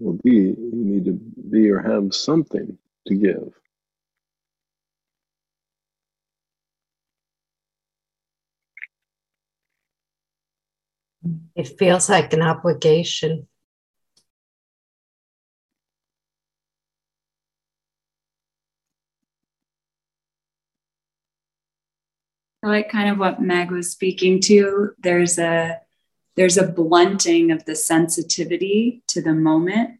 or 0.05 0.15
be, 0.25 0.31
you 0.31 0.71
need 0.73 1.05
to 1.05 1.13
be 1.13 1.71
or 1.71 1.81
have 1.81 2.13
something 2.13 2.77
to 3.07 3.15
give. 3.15 3.55
It 11.55 11.79
feels 11.79 12.09
like 12.09 12.33
an 12.33 12.43
obligation. 12.43 13.47
I 22.65 22.69
like 22.69 22.91
kind 22.91 23.11
of 23.11 23.19
what 23.19 23.43
Meg 23.43 23.71
was 23.71 23.91
speaking 23.91 24.41
to. 24.43 24.93
There's 25.03 25.39
a 25.39 25.81
there's 26.37 26.57
a 26.57 26.67
blunting 26.67 27.51
of 27.51 27.65
the 27.65 27.75
sensitivity 27.75 29.03
to 29.09 29.21
the 29.21 29.35
moment. 29.35 29.99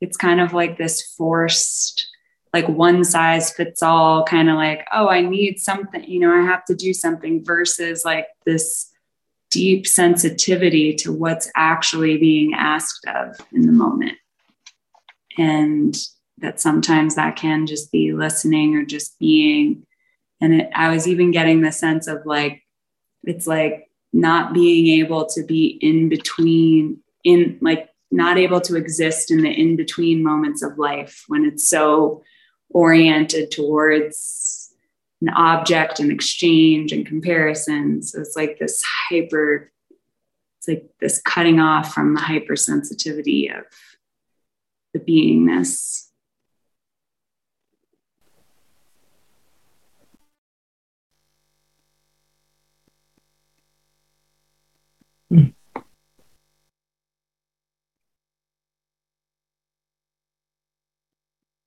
It's 0.00 0.16
kind 0.16 0.40
of 0.40 0.52
like 0.52 0.78
this 0.78 1.02
forced, 1.16 2.06
like 2.54 2.68
one 2.68 3.02
size 3.02 3.52
fits 3.52 3.82
all, 3.82 4.24
kind 4.24 4.48
of 4.48 4.56
like, 4.56 4.86
oh, 4.92 5.08
I 5.08 5.22
need 5.22 5.58
something, 5.58 6.04
you 6.04 6.20
know, 6.20 6.32
I 6.32 6.42
have 6.42 6.64
to 6.66 6.74
do 6.74 6.94
something 6.94 7.44
versus 7.44 8.04
like 8.04 8.26
this 8.46 8.89
deep 9.50 9.86
sensitivity 9.86 10.94
to 10.94 11.12
what's 11.12 11.50
actually 11.56 12.16
being 12.18 12.54
asked 12.54 13.06
of 13.06 13.36
in 13.52 13.62
the 13.62 13.72
moment. 13.72 14.16
And 15.38 15.96
that 16.38 16.60
sometimes 16.60 17.16
that 17.16 17.36
can 17.36 17.66
just 17.66 17.92
be 17.92 18.12
listening 18.12 18.76
or 18.76 18.84
just 18.84 19.18
being. 19.18 19.86
And 20.40 20.54
it, 20.54 20.70
I 20.74 20.90
was 20.90 21.06
even 21.06 21.30
getting 21.30 21.60
the 21.60 21.72
sense 21.72 22.06
of 22.06 22.24
like, 22.24 22.62
it's 23.24 23.46
like 23.46 23.90
not 24.12 24.54
being 24.54 25.00
able 25.00 25.26
to 25.26 25.44
be 25.44 25.78
in 25.80 26.08
between, 26.08 27.00
in 27.24 27.58
like 27.60 27.90
not 28.10 28.38
able 28.38 28.60
to 28.62 28.76
exist 28.76 29.30
in 29.30 29.42
the 29.42 29.50
in 29.50 29.76
between 29.76 30.22
moments 30.22 30.62
of 30.62 30.78
life 30.78 31.24
when 31.28 31.44
it's 31.44 31.68
so 31.68 32.22
oriented 32.70 33.50
towards 33.50 34.59
an 35.20 35.28
object 35.30 36.00
and 36.00 36.10
exchange 36.10 36.92
and 36.92 37.06
comparison. 37.06 38.02
So 38.02 38.20
it's 38.20 38.36
like 38.36 38.58
this 38.58 38.82
hyper, 38.82 39.70
it's 40.58 40.68
like 40.68 40.90
this 41.00 41.20
cutting 41.20 41.60
off 41.60 41.92
from 41.92 42.14
the 42.14 42.20
hypersensitivity 42.20 43.56
of 43.56 43.64
the 44.94 45.00
beingness. 45.00 46.06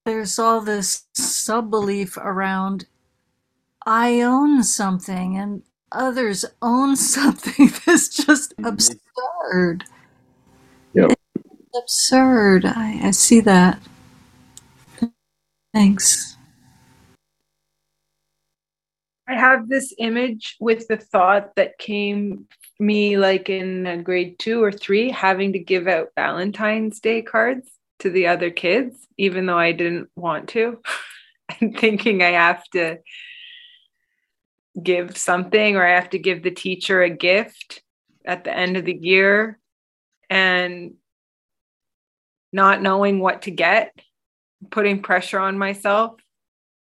There's 0.05 0.37
all 0.37 0.59
this 0.59 1.05
sub 1.13 1.69
belief 1.69 2.17
around 2.17 2.87
I 3.85 4.21
own 4.21 4.63
something 4.63 5.37
and 5.37 5.63
others 5.91 6.45
own 6.61 6.95
something 7.15 7.71
that's 7.85 8.09
just 8.09 8.53
absurd. 8.63 9.85
Yep. 10.93 11.11
It's 11.35 11.77
absurd. 11.77 12.65
I, 12.65 12.99
I 13.03 13.11
see 13.11 13.39
that. 13.41 13.79
Thanks. 15.73 16.37
I 19.27 19.35
have 19.35 19.67
this 19.67 19.93
image 19.97 20.57
with 20.59 20.87
the 20.87 20.97
thought 20.97 21.55
that 21.55 21.77
came 21.77 22.45
me 22.79 23.17
like 23.17 23.49
in 23.49 23.87
uh, 23.87 23.95
grade 23.97 24.37
two 24.37 24.61
or 24.61 24.71
three, 24.71 25.09
having 25.09 25.53
to 25.53 25.59
give 25.59 25.87
out 25.87 26.09
Valentine's 26.15 26.99
Day 26.99 27.21
cards 27.21 27.69
to 27.99 28.09
the 28.09 28.27
other 28.27 28.51
kids, 28.51 29.07
even 29.17 29.45
though 29.45 29.57
I 29.57 29.71
didn't 29.71 30.09
want 30.15 30.49
to, 30.49 30.79
and 31.59 31.77
thinking 31.77 32.21
I 32.21 32.31
have 32.31 32.63
to 32.73 32.99
give 34.81 35.17
something 35.17 35.75
or 35.75 35.85
I 35.85 35.95
have 35.95 36.09
to 36.11 36.19
give 36.19 36.43
the 36.43 36.51
teacher 36.51 37.01
a 37.01 37.09
gift 37.09 37.83
at 38.25 38.43
the 38.43 38.55
end 38.55 38.77
of 38.77 38.85
the 38.85 38.97
year 38.99 39.59
and 40.29 40.93
not 42.51 42.81
knowing 42.81 43.19
what 43.19 43.43
to 43.43 43.51
get, 43.51 43.93
putting 44.69 45.01
pressure 45.01 45.39
on 45.39 45.57
myself, 45.57 46.19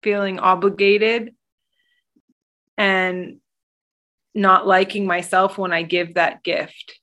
feeling 0.02 0.38
obligated, 0.38 1.34
and 2.76 3.38
not 4.34 4.66
liking 4.66 5.06
myself 5.06 5.58
when 5.58 5.72
I 5.72 5.82
give 5.82 6.14
that 6.14 6.42
gift. 6.42 6.98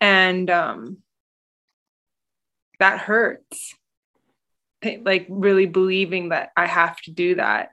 And 0.00 0.48
um, 0.50 0.98
that 2.78 3.00
hurts. 3.00 3.74
Like 4.84 5.26
really 5.28 5.66
believing 5.66 6.28
that 6.30 6.50
I 6.56 6.66
have 6.66 7.00
to 7.02 7.10
do 7.10 7.36
that 7.36 7.70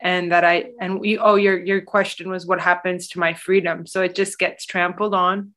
and 0.00 0.32
that 0.32 0.44
I 0.44 0.70
and 0.80 0.98
we 0.98 1.18
oh 1.18 1.36
your 1.36 1.58
your 1.62 1.80
question 1.80 2.30
was 2.30 2.46
what 2.46 2.60
happens 2.60 3.08
to 3.08 3.20
my 3.20 3.34
freedom. 3.34 3.86
So 3.86 4.02
it 4.02 4.14
just 4.14 4.38
gets 4.38 4.66
trampled 4.66 5.14
on. 5.14 5.52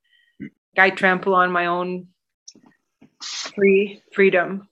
I 0.77 0.89
trample 0.91 1.35
on 1.35 1.51
my 1.51 1.65
own 1.65 2.07
free 3.21 4.01
freedom 4.13 4.69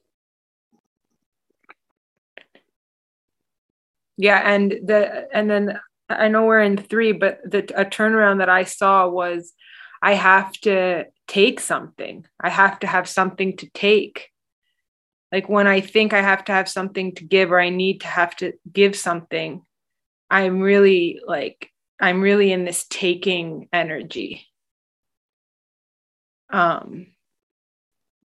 yeah 4.17 4.41
and 4.45 4.71
the 4.83 5.27
and 5.33 5.49
then 5.49 5.79
i 6.09 6.27
know 6.27 6.45
we're 6.45 6.59
in 6.59 6.77
three 6.77 7.11
but 7.11 7.39
the 7.45 7.59
a 7.79 7.85
turnaround 7.85 8.39
that 8.39 8.49
i 8.49 8.63
saw 8.63 9.07
was 9.07 9.53
i 10.01 10.13
have 10.13 10.51
to 10.53 11.05
take 11.27 11.59
something 11.59 12.25
i 12.41 12.49
have 12.49 12.79
to 12.79 12.87
have 12.87 13.07
something 13.07 13.55
to 13.57 13.69
take 13.73 14.29
like 15.31 15.49
when 15.49 15.67
i 15.67 15.81
think 15.81 16.13
i 16.13 16.21
have 16.21 16.43
to 16.43 16.51
have 16.51 16.69
something 16.69 17.13
to 17.15 17.23
give 17.23 17.51
or 17.51 17.59
i 17.59 17.69
need 17.69 18.01
to 18.01 18.07
have 18.07 18.35
to 18.35 18.53
give 18.71 18.95
something 18.95 19.61
i'm 20.29 20.59
really 20.59 21.19
like 21.25 21.71
i'm 21.99 22.21
really 22.21 22.51
in 22.51 22.65
this 22.65 22.85
taking 22.89 23.67
energy. 23.73 24.45
Um 26.49 27.07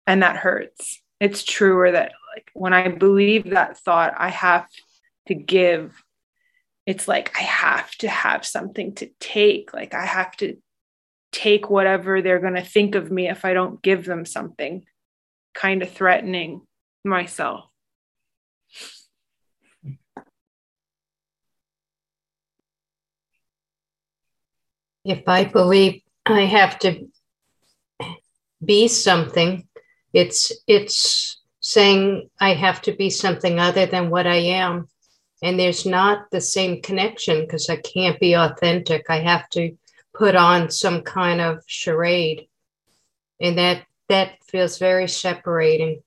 and 0.06 0.24
that 0.24 0.38
hurts. 0.38 1.02
It's 1.20 1.44
truer 1.44 1.92
that 1.92 2.14
like 2.36 2.50
when 2.54 2.74
i 2.74 2.88
believe 2.88 3.50
that 3.50 3.78
thought 3.80 4.14
i 4.18 4.30
have 4.30 4.68
to 5.28 5.36
give 5.36 6.02
it's 6.86 7.08
like 7.08 7.36
i 7.36 7.42
have 7.42 7.92
to 7.98 8.08
have 8.08 8.46
something 8.46 8.96
to 8.96 9.10
take. 9.20 9.74
Like 9.74 9.94
i 9.94 10.06
have 10.06 10.36
to 10.38 10.58
take 11.32 11.70
whatever 11.70 12.22
they're 12.22 12.40
going 12.40 12.56
to 12.56 12.62
think 12.62 12.96
of 12.96 13.12
me 13.12 13.28
if 13.28 13.44
i 13.44 13.54
don't 13.54 13.82
give 13.82 14.06
them 14.06 14.26
something 14.26 14.86
kind 15.54 15.84
of 15.84 15.92
threatening 15.92 16.62
myself 17.08 17.66
If 25.06 25.24
I 25.26 25.46
believe 25.46 26.02
I 26.26 26.42
have 26.42 26.80
to 26.80 27.08
be 28.64 28.90
something, 28.90 29.66
it's 30.12 30.52
it's 30.68 31.40
saying 31.62 32.30
I 32.42 32.54
have 32.54 32.82
to 32.82 32.92
be 32.92 33.10
something 33.10 33.58
other 33.58 33.86
than 33.86 34.10
what 34.10 34.28
I 34.28 34.36
am 34.36 34.90
and 35.42 35.60
there's 35.60 35.86
not 35.86 36.32
the 36.32 36.42
same 36.42 36.82
connection 36.82 37.42
because 37.42 37.70
I 37.70 37.78
can't 37.78 38.20
be 38.20 38.36
authentic. 38.36 39.06
I 39.10 39.20
have 39.20 39.50
to 39.52 39.76
put 40.14 40.36
on 40.36 40.72
some 40.72 41.04
kind 41.04 41.42
of 41.42 41.64
charade. 41.68 42.48
And 43.40 43.58
that 43.58 43.86
that 44.10 44.44
feels 44.48 44.80
very 44.80 45.08
separating. 45.08 46.02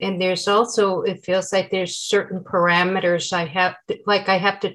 and 0.00 0.20
there's 0.20 0.46
also 0.46 1.02
it 1.02 1.24
feels 1.24 1.52
like 1.52 1.70
there's 1.70 1.96
certain 1.96 2.40
parameters 2.40 3.32
i 3.32 3.44
have 3.44 3.74
like 4.06 4.28
i 4.28 4.38
have 4.38 4.60
to 4.60 4.72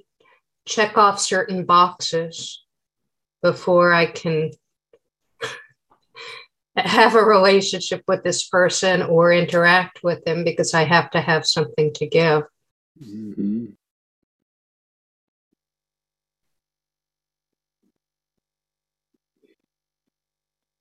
check 0.65 0.97
off 0.97 1.19
certain 1.19 1.65
boxes 1.65 2.63
before 3.41 3.93
i 3.93 4.05
can 4.05 4.51
have 6.75 7.15
a 7.15 7.23
relationship 7.23 8.03
with 8.07 8.23
this 8.23 8.47
person 8.47 9.01
or 9.01 9.31
interact 9.31 10.03
with 10.03 10.23
them 10.25 10.43
because 10.43 10.73
i 10.73 10.83
have 10.83 11.09
to 11.11 11.21
have 11.21 11.45
something 11.45 11.93
to 11.93 12.07
give 12.07 12.43
mm-hmm. 13.01 13.65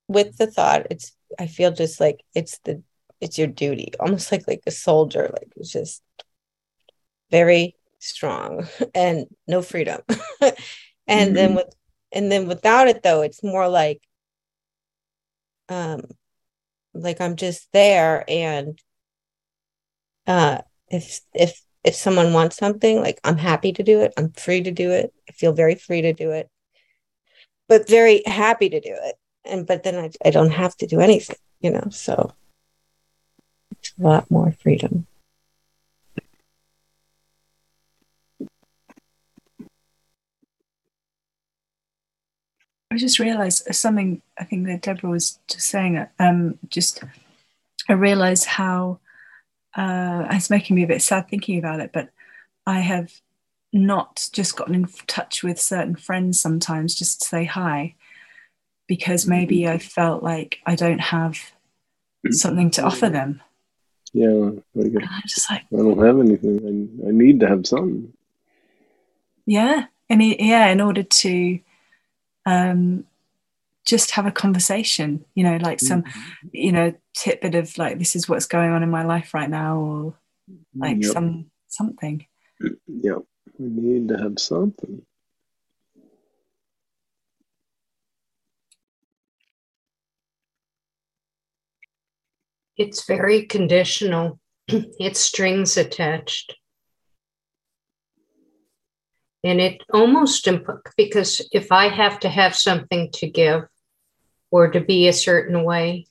with 0.07 0.37
the 0.37 0.47
thought 0.47 0.87
it's 0.89 1.15
i 1.39 1.47
feel 1.47 1.71
just 1.71 1.99
like 1.99 2.23
it's 2.33 2.59
the 2.59 2.81
it's 3.23 3.37
your 3.37 3.47
duty, 3.47 3.93
almost 3.99 4.31
like 4.31 4.47
like 4.47 4.61
a 4.67 4.71
soldier, 4.71 5.29
like 5.33 5.51
it's 5.55 5.71
just 5.71 6.03
very 7.31 7.75
strong 7.99 8.67
and 8.95 9.27
no 9.47 9.61
freedom. 9.61 10.01
and 10.41 10.53
mm-hmm. 11.07 11.33
then 11.33 11.55
with 11.55 11.73
and 12.11 12.31
then 12.31 12.47
without 12.47 12.87
it 12.87 13.01
though, 13.01 13.21
it's 13.21 13.43
more 13.43 13.67
like 13.69 14.01
um 15.69 16.01
like 16.93 17.21
I'm 17.21 17.37
just 17.37 17.71
there 17.71 18.25
and 18.27 18.77
uh 20.27 20.59
if 20.89 21.21
if 21.33 21.61
if 21.83 21.95
someone 21.95 22.33
wants 22.33 22.57
something, 22.57 22.99
like 23.01 23.19
I'm 23.23 23.37
happy 23.37 23.73
to 23.73 23.83
do 23.83 24.01
it. 24.01 24.13
I'm 24.17 24.31
free 24.33 24.63
to 24.63 24.71
do 24.71 24.91
it. 24.91 25.13
I 25.29 25.31
feel 25.33 25.53
very 25.53 25.75
free 25.75 26.01
to 26.01 26.13
do 26.13 26.31
it. 26.31 26.49
But 27.69 27.89
very 27.89 28.21
happy 28.25 28.69
to 28.69 28.79
do 28.79 28.95
it. 29.01 29.15
And 29.45 29.65
but 29.65 29.83
then 29.83 29.95
I, 29.95 30.11
I 30.25 30.29
don't 30.29 30.51
have 30.51 30.75
to 30.77 30.87
do 30.87 30.99
anything, 30.99 31.37
you 31.61 31.71
know. 31.71 31.87
So 31.89 32.33
a 33.99 34.03
lot 34.03 34.31
more 34.31 34.51
freedom. 34.51 35.07
I 42.91 42.97
just 42.97 43.17
realized 43.17 43.73
something 43.73 44.21
I 44.37 44.43
think 44.43 44.67
that 44.67 44.83
Deborah 44.83 45.09
was 45.09 45.39
just 45.47 45.67
saying. 45.67 46.05
Um, 46.19 46.59
just 46.69 47.03
I 47.89 47.93
realized 47.93 48.45
how 48.45 48.99
uh, 49.75 50.27
it's 50.29 50.51
making 50.51 50.75
me 50.75 50.83
a 50.83 50.87
bit 50.87 51.01
sad 51.01 51.27
thinking 51.27 51.57
about 51.57 51.79
it, 51.79 51.91
but 51.91 52.09
I 52.67 52.81
have 52.81 53.11
not 53.71 54.29
just 54.31 54.55
gotten 54.55 54.75
in 54.75 54.85
touch 55.07 55.43
with 55.43 55.59
certain 55.59 55.95
friends 55.95 56.39
sometimes 56.39 56.93
just 56.93 57.21
to 57.21 57.27
say 57.27 57.45
hi 57.45 57.95
because 58.87 59.25
maybe 59.25 59.67
I 59.67 59.79
felt 59.79 60.21
like 60.21 60.59
I 60.65 60.75
don't 60.75 60.99
have 60.99 61.39
something 62.29 62.69
to 62.71 62.83
offer 62.83 63.09
them. 63.09 63.41
Yeah, 64.13 64.51
like 64.75 64.91
I, 65.03 65.21
just 65.25 65.49
like 65.49 65.63
I 65.73 65.77
don't 65.77 66.05
have 66.05 66.19
anything. 66.19 67.01
I, 67.03 67.09
I 67.09 67.11
need 67.11 67.39
to 67.39 67.47
have 67.47 67.65
something. 67.65 68.13
Yeah, 69.45 69.85
and 70.09 70.23
yeah, 70.23 70.67
in 70.67 70.79
order 70.81 71.03
to 71.03 71.59
um, 72.45 73.05
just 73.85 74.11
have 74.11 74.25
a 74.25 74.31
conversation, 74.31 75.25
you 75.35 75.43
know, 75.43 75.57
like 75.57 75.79
some, 75.79 76.03
mm-hmm. 76.03 76.49
you 76.53 76.71
know, 76.71 76.93
tidbit 77.13 77.55
of 77.55 77.77
like, 77.77 77.99
this 77.99 78.15
is 78.15 78.29
what's 78.29 78.45
going 78.45 78.71
on 78.71 78.83
in 78.83 78.89
my 78.89 79.03
life 79.03 79.33
right 79.33 79.49
now, 79.49 79.77
or 79.77 80.13
like 80.75 81.01
yep. 81.01 81.11
some 81.11 81.49
something. 81.67 82.25
Yeah, 82.87 83.17
we 83.57 83.67
need 83.67 84.07
to 84.09 84.17
have 84.17 84.39
something. 84.39 85.01
It's 92.77 93.05
very 93.05 93.45
conditional. 93.45 94.39
it's 94.67 95.19
strings 95.19 95.77
attached. 95.77 96.55
And 99.43 99.59
it 99.59 99.83
almost, 99.93 100.47
because 100.95 101.41
if 101.51 101.71
I 101.71 101.89
have 101.89 102.19
to 102.21 102.29
have 102.29 102.55
something 102.55 103.11
to 103.13 103.29
give 103.29 103.63
or 104.51 104.71
to 104.71 104.79
be 104.79 105.07
a 105.07 105.13
certain 105.13 105.63
way, 105.63 106.07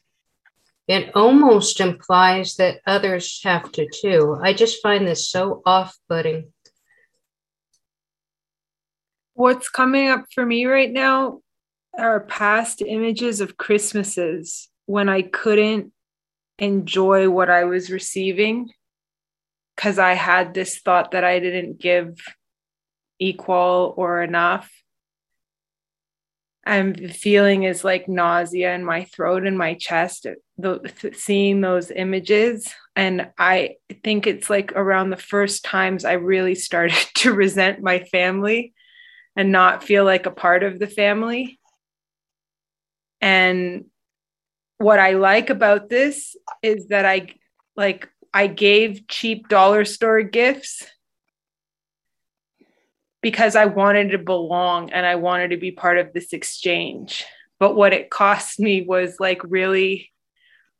it 0.86 1.16
almost 1.16 1.80
implies 1.80 2.56
that 2.56 2.80
others 2.86 3.40
have 3.44 3.72
to 3.72 3.88
too. 3.88 4.38
I 4.42 4.52
just 4.52 4.82
find 4.82 5.06
this 5.06 5.28
so 5.28 5.62
off 5.64 5.96
putting. 6.08 6.52
What's 9.34 9.70
coming 9.70 10.08
up 10.08 10.26
for 10.34 10.44
me 10.44 10.66
right 10.66 10.90
now 10.90 11.40
are 11.96 12.20
past 12.20 12.82
images 12.82 13.40
of 13.40 13.56
Christmases 13.56 14.68
when 14.86 15.08
I 15.08 15.22
couldn't 15.22 15.91
enjoy 16.62 17.28
what 17.28 17.50
I 17.50 17.64
was 17.64 17.90
receiving 17.90 18.70
because 19.74 19.98
I 19.98 20.14
had 20.14 20.54
this 20.54 20.78
thought 20.78 21.10
that 21.10 21.24
I 21.24 21.40
didn't 21.40 21.80
give 21.80 22.20
equal 23.18 23.94
or 23.96 24.22
enough. 24.22 24.70
And 26.64 26.94
the 26.94 27.08
feeling 27.08 27.64
is 27.64 27.82
like 27.82 28.08
nausea 28.08 28.72
in 28.74 28.84
my 28.84 29.04
throat 29.04 29.44
and 29.44 29.58
my 29.58 29.74
chest, 29.74 30.28
the, 30.56 31.12
seeing 31.16 31.60
those 31.60 31.90
images. 31.90 32.72
And 32.94 33.30
I 33.36 33.76
think 34.04 34.28
it's 34.28 34.48
like 34.48 34.70
around 34.76 35.10
the 35.10 35.16
first 35.16 35.64
times 35.64 36.04
I 36.04 36.12
really 36.12 36.54
started 36.54 36.96
to 37.16 37.34
resent 37.34 37.82
my 37.82 38.00
family 38.04 38.72
and 39.34 39.50
not 39.50 39.82
feel 39.82 40.04
like 40.04 40.26
a 40.26 40.30
part 40.30 40.62
of 40.62 40.78
the 40.78 40.86
family. 40.86 41.58
And 43.20 43.86
what 44.82 44.98
I 44.98 45.12
like 45.12 45.48
about 45.48 45.88
this 45.88 46.36
is 46.62 46.88
that 46.88 47.06
I 47.06 47.34
like 47.76 48.08
I 48.34 48.48
gave 48.48 49.06
cheap 49.06 49.48
dollar 49.48 49.84
store 49.84 50.22
gifts 50.22 50.82
because 53.22 53.54
I 53.54 53.66
wanted 53.66 54.10
to 54.10 54.18
belong 54.18 54.90
and 54.92 55.06
I 55.06 55.14
wanted 55.14 55.50
to 55.50 55.56
be 55.56 55.70
part 55.70 55.98
of 55.98 56.12
this 56.12 56.32
exchange. 56.32 57.24
But 57.60 57.76
what 57.76 57.92
it 57.92 58.10
cost 58.10 58.58
me 58.58 58.82
was 58.82 59.20
like 59.20 59.40
really 59.44 60.10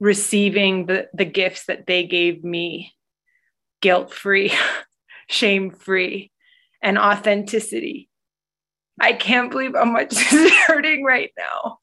receiving 0.00 0.86
the, 0.86 1.08
the 1.14 1.24
gifts 1.24 1.66
that 1.66 1.86
they 1.86 2.04
gave 2.04 2.42
me 2.42 2.92
guilt 3.80 4.12
free, 4.12 4.52
shame 5.28 5.70
free, 5.70 6.32
and 6.82 6.98
authenticity. 6.98 8.08
I 9.00 9.12
can't 9.12 9.52
believe 9.52 9.74
how 9.74 9.84
much 9.84 10.10
this 10.14 10.32
is 10.32 10.52
hurting 10.66 11.04
right 11.04 11.30
now. 11.38 11.78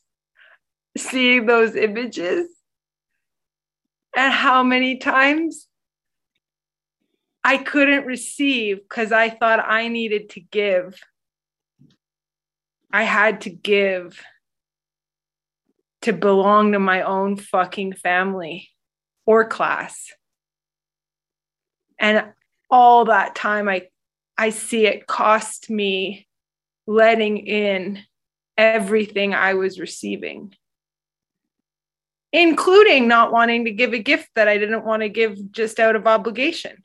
Seeing 1.00 1.46
those 1.46 1.76
images 1.76 2.48
and 4.16 4.34
how 4.34 4.64
many 4.64 4.98
times 4.98 5.68
I 7.44 7.58
couldn't 7.58 8.06
receive 8.06 8.78
because 8.78 9.12
I 9.12 9.30
thought 9.30 9.64
I 9.66 9.88
needed 9.88 10.30
to 10.32 10.42
give. 10.42 11.00
I 12.92 13.04
had 13.04 13.42
to 13.42 13.50
give 13.50 14.22
to 16.02 16.14
belong 16.14 16.74
to 16.74 16.80
my 16.80 17.02
own 17.02 17.38
fucking 17.38 17.94
family 17.94 18.70
or 19.26 19.46
class. 19.48 20.12
And 22.00 22.26
all 22.70 23.06
that 23.06 23.36
time 23.36 23.68
I 23.68 23.88
I 24.38 24.52
see 24.52 24.86
it 24.86 25.06
cost 25.06 25.70
me 25.70 26.28
letting 26.88 27.38
in 27.38 28.00
everything 28.58 29.34
I 29.34 29.56
was 29.56 29.80
receiving, 29.80 30.56
including 32.32 33.08
not 33.08 33.32
wanting 33.32 33.66
to 33.66 33.72
give 33.72 33.94
a 33.94 34.00
gift 34.00 34.30
that 34.36 34.48
I 34.48 34.58
didn't 34.58 34.86
want 34.86 35.02
to 35.02 35.10
give 35.10 35.52
just 35.52 35.80
out 35.80 35.96
of 35.96 36.08
obligation 36.08 36.84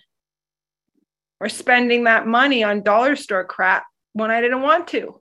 or 1.40 1.49
spending 1.49 2.05
that 2.05 2.26
money 2.26 2.64
on 2.64 2.82
dollar 2.82 3.16
store 3.16 3.45
crap 3.45 3.84
when 4.12 4.30
I 4.30 4.40
didn't 4.40 4.62
want 4.62 4.88
to, 4.88 5.20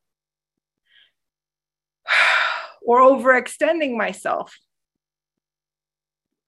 or 2.85 2.99
overextending 2.99 3.97
myself 3.97 4.57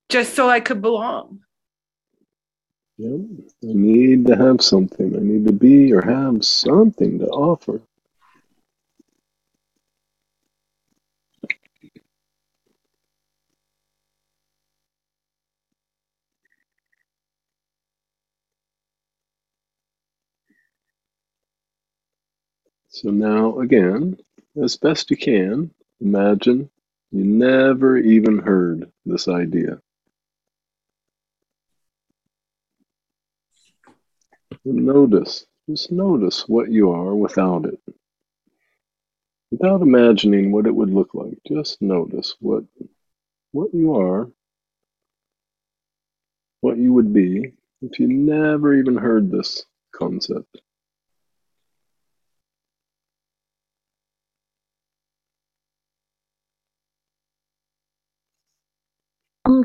just 0.10 0.36
so 0.36 0.50
I 0.50 0.60
could 0.60 0.82
belong. 0.82 1.42
Yep. 2.98 3.20
I 3.64 3.74
need 3.74 4.28
to 4.28 4.38
have 4.38 4.62
something. 4.62 5.16
I 5.16 5.20
need 5.20 5.46
to 5.48 5.52
be 5.52 5.92
or 5.92 6.02
have 6.02 6.46
something 6.46 7.20
to 7.20 7.28
offer. 7.28 7.82
So 22.96 23.10
now, 23.10 23.60
again, 23.60 24.18
as 24.56 24.78
best 24.78 25.12
you 25.12 25.18
can, 25.18 25.70
imagine 26.00 26.70
you 27.12 27.26
never 27.26 27.98
even 27.98 28.38
heard 28.38 28.90
this 29.06 29.28
idea. 29.28 29.82
notice, 34.64 35.46
just 35.70 35.92
notice 35.92 36.48
what 36.48 36.72
you 36.72 36.90
are 36.92 37.14
without 37.14 37.66
it. 37.66 37.82
Without 39.52 39.82
imagining 39.82 40.54
what 40.54 40.66
it 40.66 40.74
would 40.74 40.90
look 40.90 41.14
like, 41.14 41.38
just 41.46 41.82
notice 41.82 42.38
what 42.40 42.64
what 43.52 43.74
you 43.74 43.94
are, 43.94 44.32
what 46.62 46.78
you 46.78 46.94
would 46.94 47.14
be 47.14 47.52
if 47.82 48.00
you 48.00 48.08
never 48.08 48.74
even 48.74 48.96
heard 48.96 49.30
this 49.30 49.66
concept. 49.94 50.62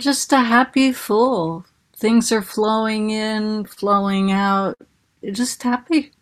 just 0.00 0.32
a 0.32 0.40
happy 0.40 0.92
fool. 0.92 1.66
Things 1.94 2.32
are 2.32 2.42
flowing 2.42 3.10
in, 3.10 3.64
flowing 3.66 4.32
out. 4.32 4.78
You're 5.22 5.34
just 5.34 5.62
happy. 5.62 6.12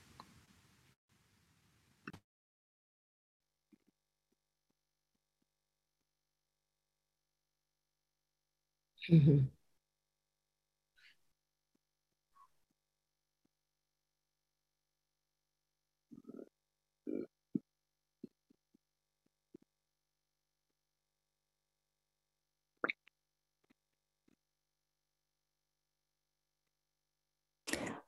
Mm-hmm. 9.11 9.58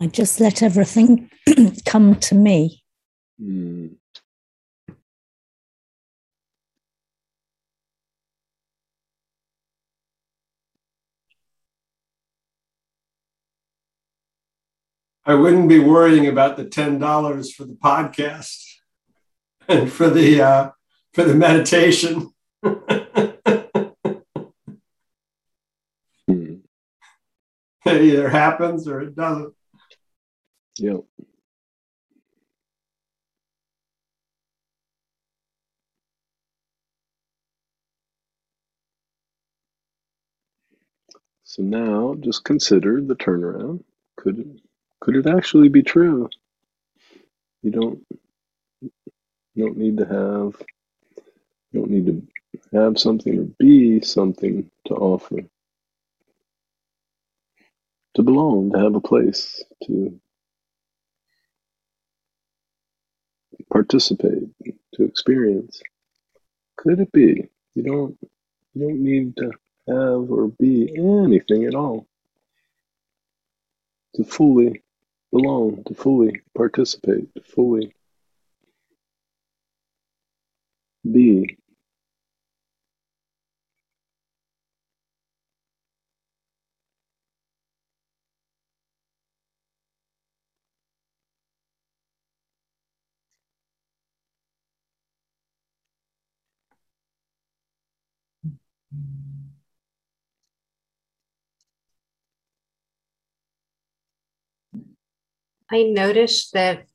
I 0.03 0.07
just 0.07 0.41
let 0.41 0.63
everything 0.63 1.31
come 1.85 2.15
to 2.21 2.35
me. 2.35 2.83
Mm. 3.41 3.97
I 15.27 15.35
wouldn't 15.35 15.69
be 15.69 15.79
worrying 15.79 16.27
about 16.27 16.57
the 16.57 16.65
ten 16.65 16.99
dollars 16.99 17.53
for 17.53 17.65
the 17.65 17.75
podcast 17.75 18.65
and 19.69 19.93
for 19.93 20.09
the 20.09 20.41
uh, 20.41 20.71
for 21.13 21.25
the 21.25 21.35
meditation. 21.35 22.31
It 27.87 28.03
either 28.03 28.29
happens 28.29 28.87
or 28.87 29.01
it 29.01 29.17
doesn't. 29.17 29.55
Yep. 30.81 31.05
So 41.45 41.63
now 41.63 42.17
just 42.21 42.45
consider 42.45 43.01
the 43.03 43.17
turnaround. 43.17 43.85
Could 44.17 44.41
it, 44.41 44.47
could 45.01 45.17
it 45.17 45.27
actually 45.27 45.69
be 45.69 45.83
true? 45.83 46.29
You 47.63 47.73
don't 47.73 48.07
you 49.55 49.65
don't 49.67 49.79
need 49.79 49.99
to 49.99 50.07
have 50.07 50.63
you 51.73 51.81
don't 51.81 51.91
need 51.91 52.07
to 52.07 52.23
have 52.79 52.99
something 52.99 53.39
or 53.39 53.45
be 53.59 54.01
something 54.03 54.71
to 54.87 54.95
offer. 54.95 55.39
To 58.17 58.23
belong, 58.23 58.73
to 58.73 58.79
have 58.79 58.95
a 58.97 59.01
place, 59.01 59.65
to 59.85 60.21
participate, 63.73 64.45
to 64.95 65.05
experience. 65.05 65.81
Could 66.77 67.01
it 67.01 67.13
be? 67.13 67.49
You 67.75 67.83
don't 67.83 68.19
you 68.75 68.87
don't 68.87 69.01
need 69.03 69.37
to 69.37 69.53
have 69.89 70.31
or 70.31 70.49
be 70.49 70.93
anything 70.97 71.65
at 71.65 71.75
all 71.75 72.07
to 74.15 74.25
fully 74.25 74.83
belong, 75.33 75.83
to 75.87 75.95
fully 75.95 76.41
participate, 76.57 77.33
to 77.35 77.43
fully 77.43 77.95
be. 81.11 81.57
I 105.71 105.85
noticed 105.85 106.53
that 106.55 106.87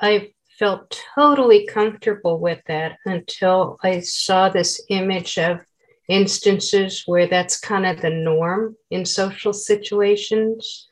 I 0.00 0.32
felt 0.58 1.02
totally 1.14 1.66
comfortable 1.66 2.38
with 2.38 2.60
that 2.66 2.98
until 3.04 3.78
I 3.82 4.00
saw 4.00 4.48
this 4.48 4.80
image 4.88 5.38
of 5.38 5.60
instances 6.08 7.02
where 7.06 7.26
that's 7.26 7.58
kind 7.58 7.86
of 7.86 8.00
the 8.00 8.10
norm 8.10 8.76
in 8.90 9.04
social 9.04 9.52
situations. 9.52 10.88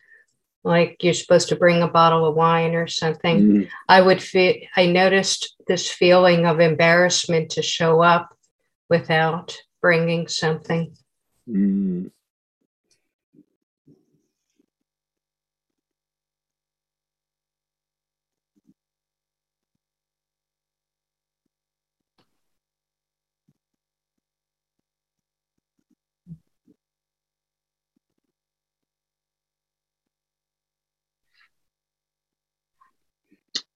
Like 0.65 0.97
you're 1.03 1.15
supposed 1.15 1.49
to 1.51 1.57
bring 1.57 1.83
a 1.83 1.89
bottle 1.89 2.27
of 2.27 2.35
wine 2.35 2.75
or 2.75 2.87
something. 2.87 3.43
Mm. 3.43 3.69
I 3.89 4.01
would 4.01 4.23
feel, 4.23 4.55
I 4.77 4.87
noticed 4.87 5.55
this 5.67 5.89
feeling 5.91 6.47
of 6.47 6.61
embarrassment 6.61 7.51
to 7.51 7.63
show 7.63 8.03
up 8.03 8.37
without 8.89 9.57
bringing 9.81 10.29
something. 10.29 10.95
Mm. 11.49 12.11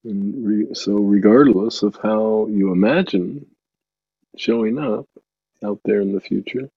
Re- 0.03 0.73
so, 0.73 0.93
regardless 0.93 1.81
of 1.81 1.97
how 2.01 2.47
you 2.47 2.71
imagine 2.71 3.47
showing 4.37 4.77
up 4.77 5.07
out 5.63 5.79
there 5.85 6.01
in 6.01 6.13
the 6.13 6.21
future, 6.21 6.69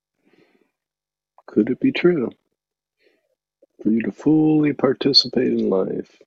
could 1.46 1.70
it 1.70 1.80
be 1.80 1.92
true 1.92 2.30
for 3.82 3.90
you 3.90 4.02
to 4.02 4.12
fully 4.12 4.72
participate 4.72 5.52
in 5.52 5.70
life? 5.70 6.20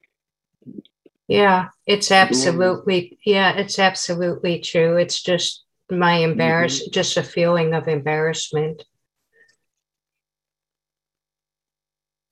Yeah, 1.27 1.69
it's 1.85 2.11
absolutely, 2.11 3.17
yeah, 3.25 3.53
it's 3.53 3.79
absolutely 3.79 4.59
true. 4.59 4.97
It's 4.97 5.21
just 5.21 5.63
my 5.89 6.17
mm-hmm. 6.17 6.31
embarrass, 6.31 6.87
just 6.87 7.17
a 7.17 7.23
feeling 7.23 7.73
of 7.73 7.87
embarrassment. 7.87 8.83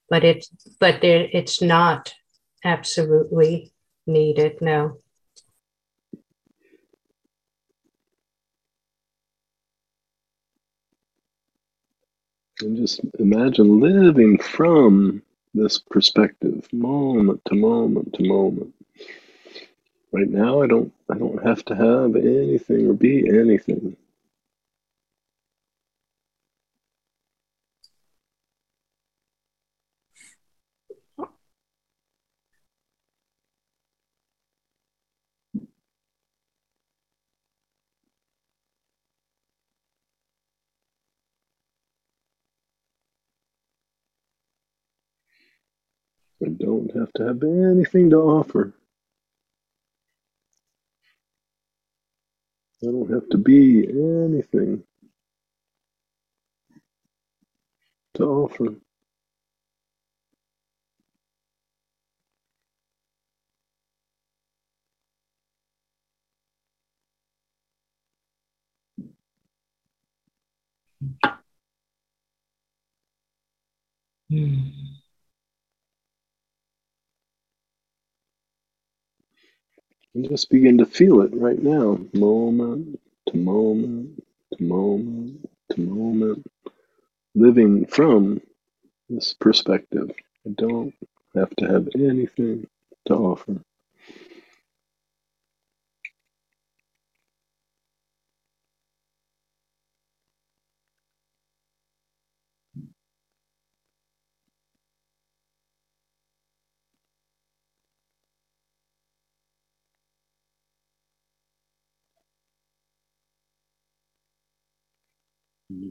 But 0.08 0.24
it, 0.24 0.46
but 0.80 1.00
there, 1.00 1.28
it's 1.32 1.62
not 1.62 2.12
absolutely 2.64 3.72
needed. 4.06 4.60
No. 4.60 4.99
And 12.62 12.76
just 12.76 13.00
imagine 13.18 13.80
living 13.80 14.38
from 14.38 15.22
this 15.54 15.78
perspective, 15.78 16.68
moment 16.72 17.42
to 17.46 17.54
moment 17.54 18.14
to 18.14 18.24
moment. 18.24 18.74
Right 20.12 20.28
now, 20.28 20.62
I 20.62 20.66
don't, 20.66 20.92
I 21.10 21.18
don't 21.18 21.44
have 21.46 21.64
to 21.66 21.74
have 21.74 22.16
anything 22.16 22.88
or 22.88 22.94
be 22.94 23.28
anything. 23.28 23.96
Don't 46.60 46.94
have 46.96 47.12
to 47.14 47.26
have 47.26 47.42
anything 47.44 48.10
to 48.10 48.16
offer. 48.18 48.74
I 52.82 52.86
don't 52.86 53.10
have 53.10 53.28
to 53.30 53.38
be 53.38 53.86
anything 53.88 54.84
to 58.14 58.24
offer. 58.24 58.74
Hmm. 74.30 74.89
And 80.20 80.28
just 80.28 80.50
begin 80.50 80.76
to 80.76 80.84
feel 80.84 81.22
it 81.22 81.30
right 81.32 81.58
now, 81.62 81.98
moment 82.12 83.00
to 83.28 83.38
moment 83.38 84.22
to 84.54 84.62
moment 84.62 85.48
to 85.70 85.80
moment, 85.80 86.46
living 87.34 87.86
from 87.86 88.42
this 89.08 89.32
perspective. 89.32 90.12
I 90.46 90.50
don't 90.50 90.94
have 91.34 91.48
to 91.56 91.66
have 91.68 91.88
anything 91.94 92.66
to 93.06 93.14
offer. 93.14 93.62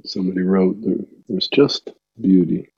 Somebody 0.06 0.42
wrote, 0.42 0.82
there, 0.82 0.98
there's 1.28 1.48
just 1.48 1.90
beauty. 2.20 2.70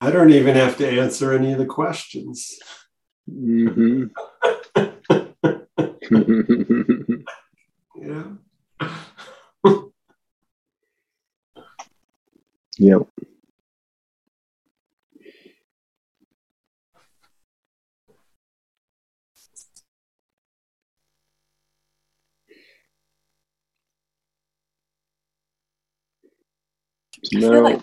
I 0.00 0.10
don't 0.10 0.30
even 0.30 0.56
have 0.56 0.76
to 0.78 0.88
answer 0.88 1.32
any 1.32 1.52
of 1.52 1.58
the 1.58 1.66
questions. 1.66 2.58
Mm-hmm. 3.30 4.06
yeah. 7.96 8.24
yep. 12.78 13.02
No, 27.32 27.60
like- 27.60 27.80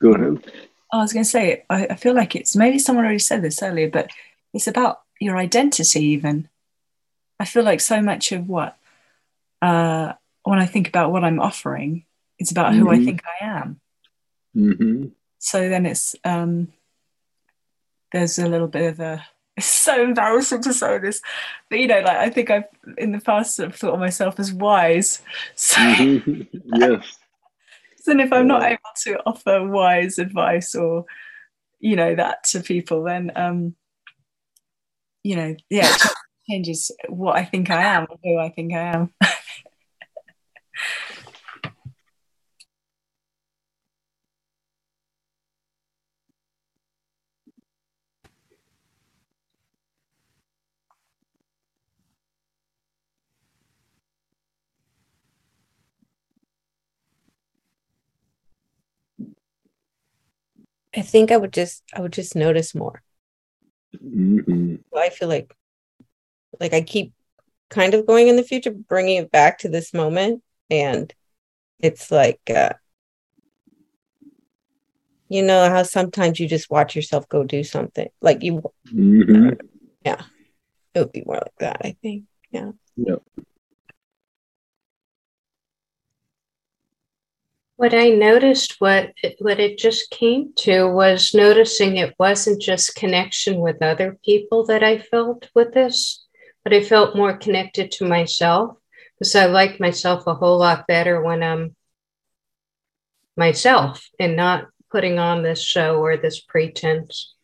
go 0.00 0.12
ahead. 0.14 0.44
I 0.92 0.98
was 0.98 1.12
going 1.12 1.24
to 1.24 1.30
say, 1.30 1.64
I, 1.70 1.86
I 1.86 1.94
feel 1.96 2.14
like 2.14 2.36
it's 2.36 2.54
maybe 2.54 2.78
someone 2.78 3.04
already 3.06 3.18
said 3.18 3.40
this 3.42 3.62
earlier, 3.62 3.88
but 3.88 4.10
it's 4.52 4.66
about 4.66 5.00
your 5.20 5.38
identity, 5.38 6.00
even. 6.06 6.48
I 7.40 7.46
feel 7.46 7.62
like 7.64 7.80
so 7.80 8.02
much 8.02 8.30
of 8.32 8.46
what, 8.48 8.76
uh, 9.62 10.12
when 10.44 10.58
I 10.58 10.66
think 10.66 10.88
about 10.88 11.10
what 11.12 11.24
I'm 11.24 11.40
offering, 11.40 12.04
it's 12.38 12.50
about 12.50 12.74
who 12.74 12.90
I 12.90 12.96
Mhm. 12.98 13.04
think 13.06 13.22
I 13.40 13.44
am. 13.46 13.80
Mm-hmm. 14.54 15.06
So 15.38 15.68
then 15.68 15.86
it's, 15.86 16.14
um, 16.24 16.68
there's 18.12 18.38
a 18.38 18.46
little 18.48 18.68
bit 18.68 18.92
of 18.92 19.00
a, 19.00 19.24
it's 19.56 19.66
so 19.66 20.02
embarrassing 20.02 20.62
to 20.62 20.74
say 20.74 20.98
this, 20.98 21.22
but 21.70 21.78
you 21.78 21.86
know, 21.86 22.00
like 22.00 22.16
I 22.16 22.28
think 22.30 22.50
I've 22.50 22.64
in 22.98 23.12
the 23.12 23.20
past 23.20 23.56
sort 23.56 23.70
of 23.70 23.76
thought 23.76 23.94
of 23.94 24.00
myself 24.00 24.38
as 24.38 24.52
wise. 24.52 25.22
So, 25.54 25.76
Mhm. 25.80 26.48
yes. 26.74 27.18
Then 28.06 28.20
if 28.20 28.32
I'm 28.32 28.46
not 28.46 28.62
able 28.64 28.80
to 29.04 29.18
offer 29.26 29.66
wise 29.66 30.18
advice 30.18 30.74
or, 30.74 31.04
you 31.80 31.96
know, 31.96 32.14
that 32.14 32.44
to 32.44 32.60
people, 32.60 33.02
then, 33.04 33.32
um, 33.36 33.74
you 35.22 35.36
know, 35.36 35.56
yeah, 35.70 35.94
changes 36.48 36.90
what 37.08 37.36
I 37.36 37.44
think 37.44 37.70
I 37.70 37.82
am, 37.82 38.06
or 38.08 38.18
who 38.22 38.38
I 38.38 38.50
think 38.50 38.72
I 38.74 38.80
am. 38.80 39.12
I 60.94 61.02
think 61.02 61.30
I 61.30 61.36
would 61.36 61.52
just 61.52 61.82
I 61.94 62.00
would 62.00 62.12
just 62.12 62.36
notice 62.36 62.74
more. 62.74 63.02
Mm-hmm. 64.02 64.76
I 64.96 65.08
feel 65.10 65.28
like 65.28 65.54
like 66.60 66.72
I 66.72 66.82
keep 66.82 67.12
kind 67.70 67.94
of 67.94 68.06
going 68.06 68.28
in 68.28 68.36
the 68.36 68.42
future, 68.42 68.70
bringing 68.70 69.16
it 69.16 69.30
back 69.30 69.58
to 69.58 69.68
this 69.68 69.94
moment, 69.94 70.42
and 70.70 71.12
it's 71.80 72.10
like 72.10 72.40
uh, 72.54 72.74
you 75.28 75.42
know 75.42 75.68
how 75.70 75.82
sometimes 75.82 76.38
you 76.38 76.46
just 76.46 76.70
watch 76.70 76.94
yourself 76.94 77.28
go 77.28 77.42
do 77.44 77.64
something, 77.64 78.08
like 78.20 78.42
you, 78.42 78.62
Mm-hmm. 78.92 79.50
yeah, 80.04 80.22
it 80.94 80.98
would 80.98 81.12
be 81.12 81.22
more 81.24 81.36
like 81.36 81.56
that. 81.58 81.80
I 81.82 81.96
think, 82.02 82.24
yeah. 82.50 82.72
Yep. 82.96 83.22
What 87.76 87.94
I 87.94 88.10
noticed, 88.10 88.76
what 88.80 89.12
it, 89.22 89.36
what 89.38 89.58
it 89.58 89.78
just 89.78 90.10
came 90.10 90.52
to 90.58 90.86
was 90.88 91.34
noticing 91.34 91.96
it 91.96 92.14
wasn't 92.18 92.62
just 92.62 92.94
connection 92.94 93.60
with 93.60 93.82
other 93.82 94.18
people 94.24 94.66
that 94.66 94.82
I 94.82 94.98
felt 94.98 95.48
with 95.54 95.72
this, 95.72 96.24
but 96.62 96.72
I 96.72 96.82
felt 96.82 97.16
more 97.16 97.36
connected 97.36 97.90
to 97.92 98.06
myself 98.06 98.76
because 99.18 99.34
I 99.34 99.46
like 99.46 99.80
myself 99.80 100.26
a 100.26 100.34
whole 100.34 100.58
lot 100.58 100.86
better 100.86 101.22
when 101.22 101.42
I'm 101.42 101.74
myself 103.36 104.08
and 104.18 104.36
not 104.36 104.68
putting 104.90 105.18
on 105.18 105.42
this 105.42 105.62
show 105.62 106.00
or 106.00 106.16
this 106.16 106.40
pretense. 106.40 107.34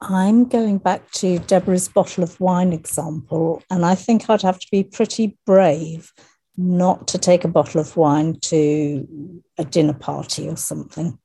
I'm 0.00 0.44
going 0.44 0.78
back 0.78 1.10
to 1.12 1.38
Deborah's 1.40 1.88
bottle 1.88 2.22
of 2.22 2.40
wine 2.40 2.72
example, 2.72 3.62
and 3.70 3.84
I 3.84 3.94
think 3.94 4.30
I'd 4.30 4.42
have 4.42 4.58
to 4.60 4.66
be 4.70 4.84
pretty 4.84 5.36
brave 5.44 6.12
not 6.56 7.08
to 7.08 7.18
take 7.18 7.44
a 7.44 7.48
bottle 7.48 7.80
of 7.80 7.96
wine 7.96 8.38
to 8.40 9.42
a 9.58 9.64
dinner 9.64 9.94
party 9.94 10.48
or 10.48 10.56
something. 10.56 11.18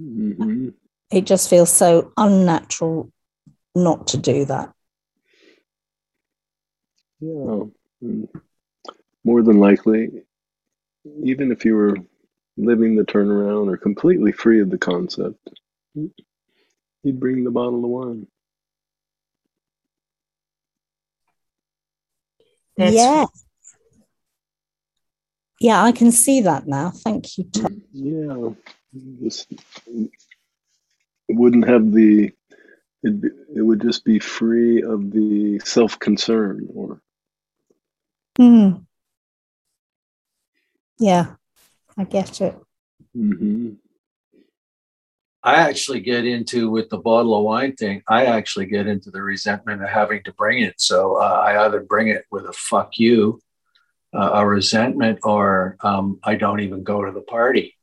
Mm-hmm. 0.00 0.70
It 1.10 1.26
just 1.26 1.48
feels 1.48 1.70
so 1.70 2.12
unnatural 2.16 3.12
not 3.74 4.08
to 4.08 4.16
do 4.16 4.44
that. 4.46 4.72
Yeah. 7.20 7.64
Mm. 8.02 8.28
More 9.24 9.42
than 9.42 9.58
likely, 9.58 10.10
even 11.22 11.50
if 11.50 11.64
you 11.64 11.74
were 11.74 11.96
living 12.56 12.96
the 12.96 13.04
turnaround 13.04 13.68
or 13.68 13.76
completely 13.76 14.32
free 14.32 14.60
of 14.60 14.70
the 14.70 14.78
concept, 14.78 15.48
you'd 17.04 17.20
bring 17.20 17.44
the 17.44 17.50
bottle 17.50 17.84
of 17.84 17.90
wine. 17.90 18.26
That's- 22.76 22.94
yeah. 22.94 23.26
Yeah, 25.60 25.82
I 25.82 25.92
can 25.92 26.10
see 26.10 26.40
that 26.42 26.66
now. 26.66 26.90
Thank 26.90 27.38
you, 27.38 27.44
Tom. 27.44 27.82
Yeah. 27.92 28.50
Just, 29.22 29.52
it 29.86 30.10
wouldn't 31.28 31.66
have 31.68 31.92
the, 31.92 32.32
it'd 33.02 33.20
be, 33.20 33.28
it 33.54 33.62
would 33.62 33.80
just 33.80 34.04
be 34.04 34.18
free 34.18 34.82
of 34.82 35.10
the 35.10 35.60
self 35.64 35.98
concern 35.98 36.68
or, 36.74 37.00
Hmm. 38.36 38.78
Yeah, 40.98 41.36
I 41.96 42.02
get 42.04 42.40
it. 42.40 42.56
mm-hmm. 43.16 43.74
I 45.46 45.56
actually 45.56 46.00
get 46.00 46.24
into 46.24 46.70
with 46.70 46.88
the 46.88 46.96
bottle 46.96 47.36
of 47.36 47.44
wine 47.44 47.76
thing. 47.76 48.02
I 48.08 48.24
actually 48.24 48.64
get 48.64 48.86
into 48.86 49.10
the 49.10 49.20
resentment 49.20 49.82
of 49.82 49.90
having 49.90 50.22
to 50.24 50.32
bring 50.32 50.62
it. 50.62 50.80
So 50.80 51.16
uh, 51.16 51.42
I 51.46 51.66
either 51.66 51.80
bring 51.80 52.08
it 52.08 52.24
with 52.30 52.46
a 52.46 52.52
fuck 52.54 52.98
you, 52.98 53.40
uh, 54.14 54.30
a 54.32 54.46
resentment, 54.46 55.18
or 55.22 55.76
um, 55.80 56.18
I 56.24 56.36
don't 56.36 56.60
even 56.60 56.82
go 56.82 57.04
to 57.04 57.12
the 57.12 57.20
party. 57.20 57.76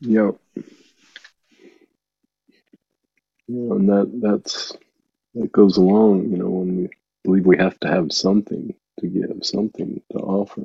Yeah. 0.00 0.32
Yeah, 3.48 3.74
and 3.74 3.88
that 3.88 4.20
that's 4.20 4.76
that 5.34 5.52
goes 5.52 5.78
along, 5.78 6.30
you 6.30 6.36
know, 6.36 6.50
when 6.50 6.76
we 6.76 6.88
believe 7.24 7.46
we 7.46 7.56
have 7.56 7.78
to 7.80 7.88
have 7.88 8.12
something 8.12 8.74
to 9.00 9.06
give, 9.06 9.38
something 9.42 10.02
to 10.12 10.18
offer. 10.18 10.64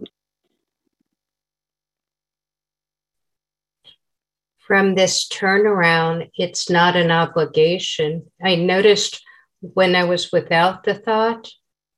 From 4.72 4.96
this 4.96 5.28
turnaround, 5.28 6.32
it's 6.34 6.70
not 6.70 6.96
an 6.96 7.12
obligation. 7.12 8.32
I 8.42 8.56
noticed 8.56 9.22
when 9.60 9.98
I 9.98 10.06
was 10.06 10.32
without 10.32 10.86
the 10.86 10.96
thought 10.96 11.50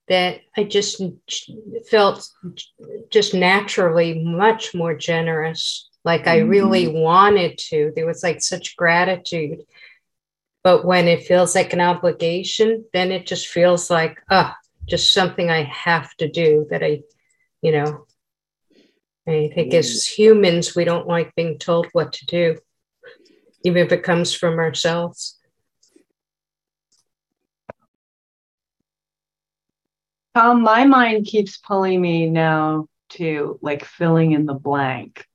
that 0.07 0.39
I 0.57 0.63
just 0.63 0.99
felt 1.91 2.27
just 3.11 3.35
naturally 3.35 4.23
much 4.23 4.73
more 4.73 4.95
generous, 4.95 5.87
like 6.03 6.25
I 6.25 6.39
really 6.39 6.87
wanted 6.87 7.59
to. 7.69 7.93
There 7.95 8.07
was 8.07 8.23
like 8.23 8.41
such 8.41 8.75
gratitude. 8.75 9.59
But 10.63 10.83
when 10.83 11.07
it 11.07 11.27
feels 11.27 11.53
like 11.53 11.73
an 11.73 11.81
obligation, 11.81 12.85
then 12.91 13.11
it 13.11 13.27
just 13.27 13.49
feels 13.49 13.91
like, 13.91 14.19
ah, 14.31 14.57
just 14.89 15.13
something 15.13 15.51
I 15.51 15.61
have 15.61 16.11
to 16.15 16.27
do 16.27 16.65
that 16.71 16.81
I, 16.81 17.03
you 17.61 17.71
know, 17.71 18.07
I 19.25 19.49
think 19.53 19.73
as 19.73 20.05
humans, 20.05 20.75
we 20.75 20.83
don't 20.83 21.07
like 21.07 21.33
being 21.35 21.57
told 21.57 21.87
what 21.93 22.13
to 22.13 22.25
do, 22.25 22.57
even 23.63 23.85
if 23.85 23.91
it 23.91 24.03
comes 24.03 24.33
from 24.33 24.59
ourselves. 24.59 25.39
Tom, 30.35 30.61
my 30.61 30.85
mind 30.85 31.25
keeps 31.25 31.57
pulling 31.57 32.01
me 32.01 32.29
now 32.29 32.87
to 33.09 33.59
like 33.61 33.85
filling 33.85 34.31
in 34.31 34.45
the 34.45 34.55
blank. 34.55 35.25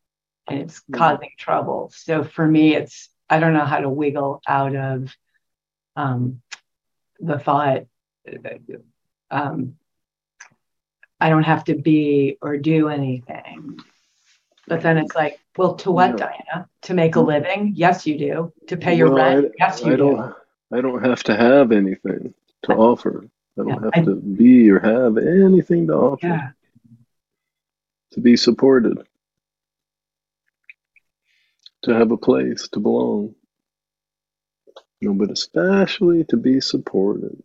and 0.48 0.60
it's 0.60 0.81
causing 0.93 1.31
trouble. 1.39 1.90
So 1.94 2.24
for 2.24 2.47
me, 2.47 2.74
it's 2.74 3.09
I 3.31 3.39
don't 3.40 3.52
know 3.52 3.65
how 3.65 3.81
to 3.81 3.90
wiggle 3.90 4.43
out 4.48 4.74
of 4.74 5.15
um, 5.97 6.43
the 7.20 7.39
thought. 7.39 7.82
Um, 9.31 9.77
I 11.20 11.31
don't 11.31 11.45
have 11.45 11.65
to 11.65 11.74
be 11.74 12.39
or 12.40 12.57
do 12.57 12.89
anything. 12.89 13.81
But 14.66 14.82
then 14.82 14.99
it's 14.99 15.15
like, 15.15 15.40
well, 15.57 15.74
to 15.77 15.90
what, 15.90 16.11
yeah. 16.11 16.16
Diana? 16.16 16.69
To 16.82 16.95
make 16.95 17.16
a 17.16 17.20
living? 17.20 17.73
Yes, 17.74 18.07
you 18.07 18.19
do. 18.19 18.53
To 18.69 18.77
pay 18.77 18.95
your 18.95 19.11
well, 19.11 19.24
rent? 19.24 19.47
I, 19.47 19.51
yes, 19.59 19.81
you 19.81 19.95
I 19.95 19.97
do. 19.97 19.97
Don't, 19.97 20.35
I 20.73 20.81
don't 20.81 21.05
have 21.05 21.23
to 21.24 21.36
have 21.36 21.73
anything 21.73 22.35
to 22.65 22.73
I, 22.73 22.77
offer. 22.77 23.24
I 23.59 23.62
don't 23.62 23.69
yeah, 23.69 23.74
have 23.74 23.90
I, 23.95 24.03
to 24.03 24.15
be 24.15 24.70
or 24.70 24.78
have 24.78 25.16
anything 25.16 25.86
to 25.89 25.95
offer. 25.95 26.27
Yeah. 26.27 26.51
To 28.12 28.20
be 28.20 28.36
supported. 28.36 28.99
To 31.82 31.95
have 31.95 32.11
a 32.11 32.16
place 32.16 32.69
to 32.69 32.81
belong. 32.81 33.35
No, 35.01 35.15
but 35.15 35.31
especially 35.31 36.24
to 36.24 36.36
be 36.36 36.61
supported. 36.61 37.43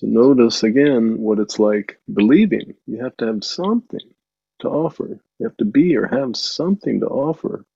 So 0.00 0.06
notice 0.06 0.62
again 0.62 1.18
what 1.18 1.38
it's 1.38 1.58
like 1.58 2.00
believing. 2.10 2.72
You 2.86 3.04
have 3.04 3.14
to 3.18 3.26
have 3.26 3.44
something 3.44 4.00
to 4.60 4.68
offer. 4.68 5.20
You 5.38 5.46
have 5.46 5.58
to 5.58 5.66
be 5.66 5.94
or 5.94 6.06
have 6.06 6.36
something 6.36 7.00
to 7.00 7.06
offer 7.06 7.66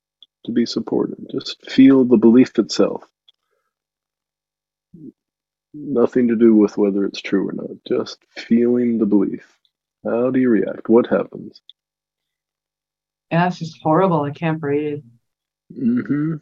to 0.46 0.52
be 0.52 0.64
supported. 0.64 1.18
Just 1.30 1.70
feel 1.70 2.02
the 2.02 2.16
belief 2.16 2.59
itself. 2.59 3.06
Nothing 5.74 6.28
to 6.28 6.36
do 6.36 6.55
with 6.55 6.78
whether 6.78 7.05
it's 7.05 7.20
true 7.20 7.46
or 7.46 7.52
not. 7.52 7.76
Just 7.86 8.16
feeling 8.30 8.96
the 8.96 9.05
belief. 9.05 9.59
How 10.02 10.30
do 10.30 10.40
you 10.40 10.48
react? 10.48 10.88
What 10.88 11.06
happens? 11.06 11.60
Yeah, 13.30 13.48
it's 13.48 13.59
just 13.59 13.82
horrible. 13.82 14.22
I 14.22 14.30
can't 14.30 14.60
breathe. 14.60 15.02
Mm-hmm. 15.78 16.36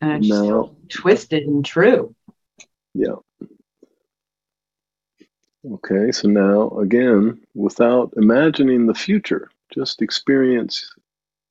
And 0.00 0.24
it's 0.24 0.28
no. 0.28 0.44
so 0.44 0.76
twisted 0.88 1.44
and 1.44 1.64
true. 1.64 2.14
Yeah. 2.94 3.16
Okay, 5.72 6.10
so 6.10 6.28
now 6.28 6.70
again, 6.78 7.40
without 7.54 8.14
imagining 8.16 8.86
the 8.86 8.94
future, 8.94 9.50
just 9.72 10.00
experience 10.00 10.94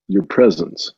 your 0.07 0.23
presence. 0.23 0.93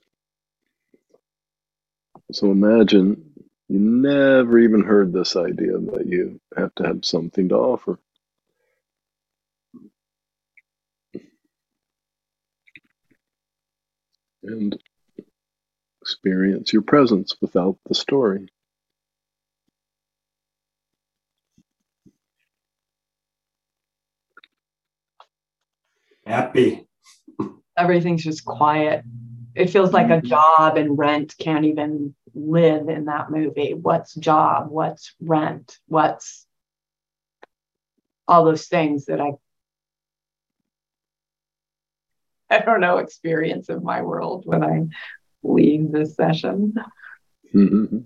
So 2.31 2.51
imagine 2.51 3.31
you 3.67 3.79
never 3.79 4.57
even 4.59 4.83
heard 4.83 5.11
this 5.11 5.35
idea 5.35 5.77
that 5.77 6.05
you 6.07 6.39
have 6.55 6.73
to 6.75 6.83
have 6.83 7.03
something 7.03 7.49
to 7.49 7.55
offer. 7.55 7.99
And 14.43 14.81
experience 16.11 16.73
your 16.73 16.81
presence 16.81 17.35
without 17.41 17.77
the 17.87 17.95
story. 17.95 18.49
Happy. 26.25 26.87
Everything's 27.77 28.23
just 28.23 28.45
quiet. 28.45 29.03
It 29.55 29.69
feels 29.69 29.91
like 29.91 30.09
a 30.09 30.21
job, 30.21 30.77
and 30.77 30.97
rent 30.97 31.33
can't 31.37 31.65
even 31.65 32.13
live 32.33 32.89
in 32.89 33.05
that 33.05 33.31
movie. 33.31 33.73
What's 33.73 34.13
job? 34.15 34.69
What's 34.69 35.13
rent? 35.21 35.77
What's 35.87 36.45
all 38.27 38.45
those 38.45 38.67
things 38.67 39.05
that 39.05 39.19
I 39.19 39.31
I 42.49 42.59
don't 42.59 42.81
know 42.81 42.97
experience 42.97 43.69
in 43.69 43.83
my 43.83 44.01
world 44.01 44.43
when 44.45 44.63
I 44.63 44.85
leave 45.43 45.91
this 45.91 46.15
session. 46.15 46.73
Mm-hmm. 47.53 47.99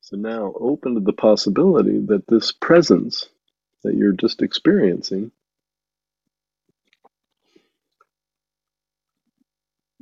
So 0.00 0.16
now 0.16 0.52
open 0.60 0.94
to 0.94 1.00
the 1.00 1.12
possibility 1.12 1.98
that 2.06 2.28
this 2.28 2.52
presence 2.52 3.28
that 3.82 3.96
you're 3.96 4.12
just 4.12 4.40
experiencing 4.40 5.32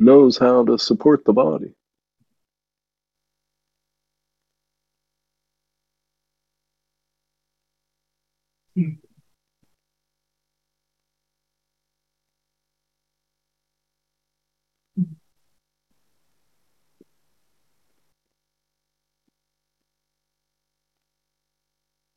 knows 0.05 0.39
how 0.39 0.65
to 0.65 0.79
support 0.79 1.25
the 1.25 1.33
body. 1.33 1.75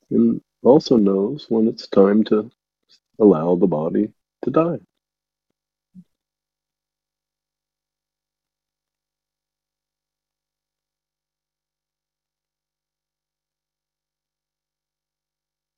And 0.09 0.41
also 0.63 0.97
knows 0.97 1.45
when 1.49 1.67
it's 1.67 1.87
time 1.87 2.23
to 2.25 2.49
allow 3.19 3.55
the 3.55 3.67
body 3.67 4.13
to 4.43 4.51
die. 4.51 4.79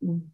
And 0.09 0.31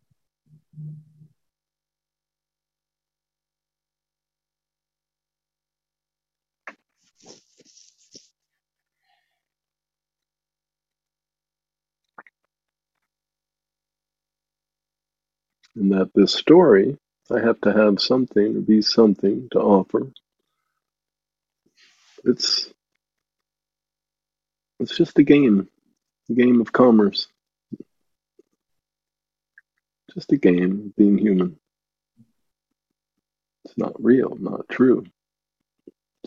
that 15.92 16.12
this 16.16 16.34
story, 16.34 16.98
I 17.32 17.40
have 17.40 17.60
to 17.62 17.74
have 17.74 18.02
something 18.02 18.58
or 18.58 18.62
be 18.62 18.82
something 18.82 19.48
to 19.52 19.60
offer. 19.60 20.12
It's 22.24 22.72
it's 24.80 24.98
just 24.98 25.20
a 25.20 25.24
game, 25.24 25.70
a 26.30 26.34
game 26.34 26.62
of 26.62 26.74
commerce. 26.74 27.28
Just 30.16 30.32
a 30.32 30.38
game 30.38 30.94
being 30.98 31.18
human. 31.18 31.60
It's 33.66 33.78
not 33.78 34.02
real, 34.04 34.36
not 34.40 34.68
true. 34.70 35.06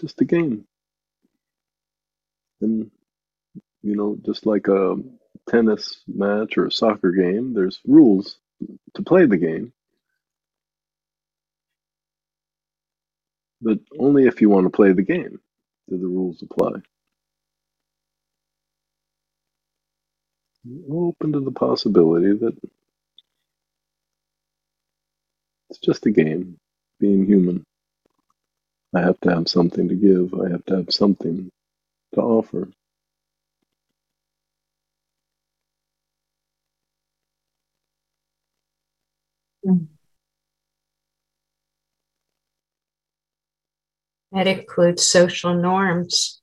Just 0.00 0.20
a 0.20 0.24
game. 0.24 0.66
And, 2.60 2.90
you 3.82 3.96
know, 3.96 4.18
just 4.24 4.44
like 4.46 4.68
a 4.68 4.96
tennis 5.48 6.02
match 6.06 6.58
or 6.58 6.66
a 6.66 6.72
soccer 6.72 7.12
game, 7.12 7.54
there's 7.54 7.80
rules 7.86 8.36
to 8.94 9.02
play 9.02 9.26
the 9.26 9.36
game. 9.36 9.72
But 13.60 13.78
only 13.98 14.26
if 14.26 14.40
you 14.40 14.50
want 14.50 14.66
to 14.66 14.70
play 14.70 14.92
the 14.92 15.02
game 15.02 15.40
do 15.88 15.98
the 15.98 16.06
rules 16.06 16.42
apply. 16.42 16.80
Open 20.90 21.32
to 21.32 21.40
the 21.40 21.52
possibility 21.52 22.32
that 22.34 22.56
it's 25.78 25.86
just 25.86 26.06
a 26.06 26.10
game, 26.10 26.58
being 26.98 27.24
human. 27.26 27.64
I 28.94 29.00
have 29.00 29.20
to 29.20 29.30
have 29.30 29.48
something 29.48 29.88
to 29.88 29.94
give. 29.94 30.34
I 30.34 30.50
have 30.50 30.64
to 30.66 30.76
have 30.76 30.92
something 30.92 31.50
to 32.14 32.20
offer. 32.20 32.68
That 44.32 44.46
includes 44.46 45.06
social 45.06 45.54
norms. 45.54 46.40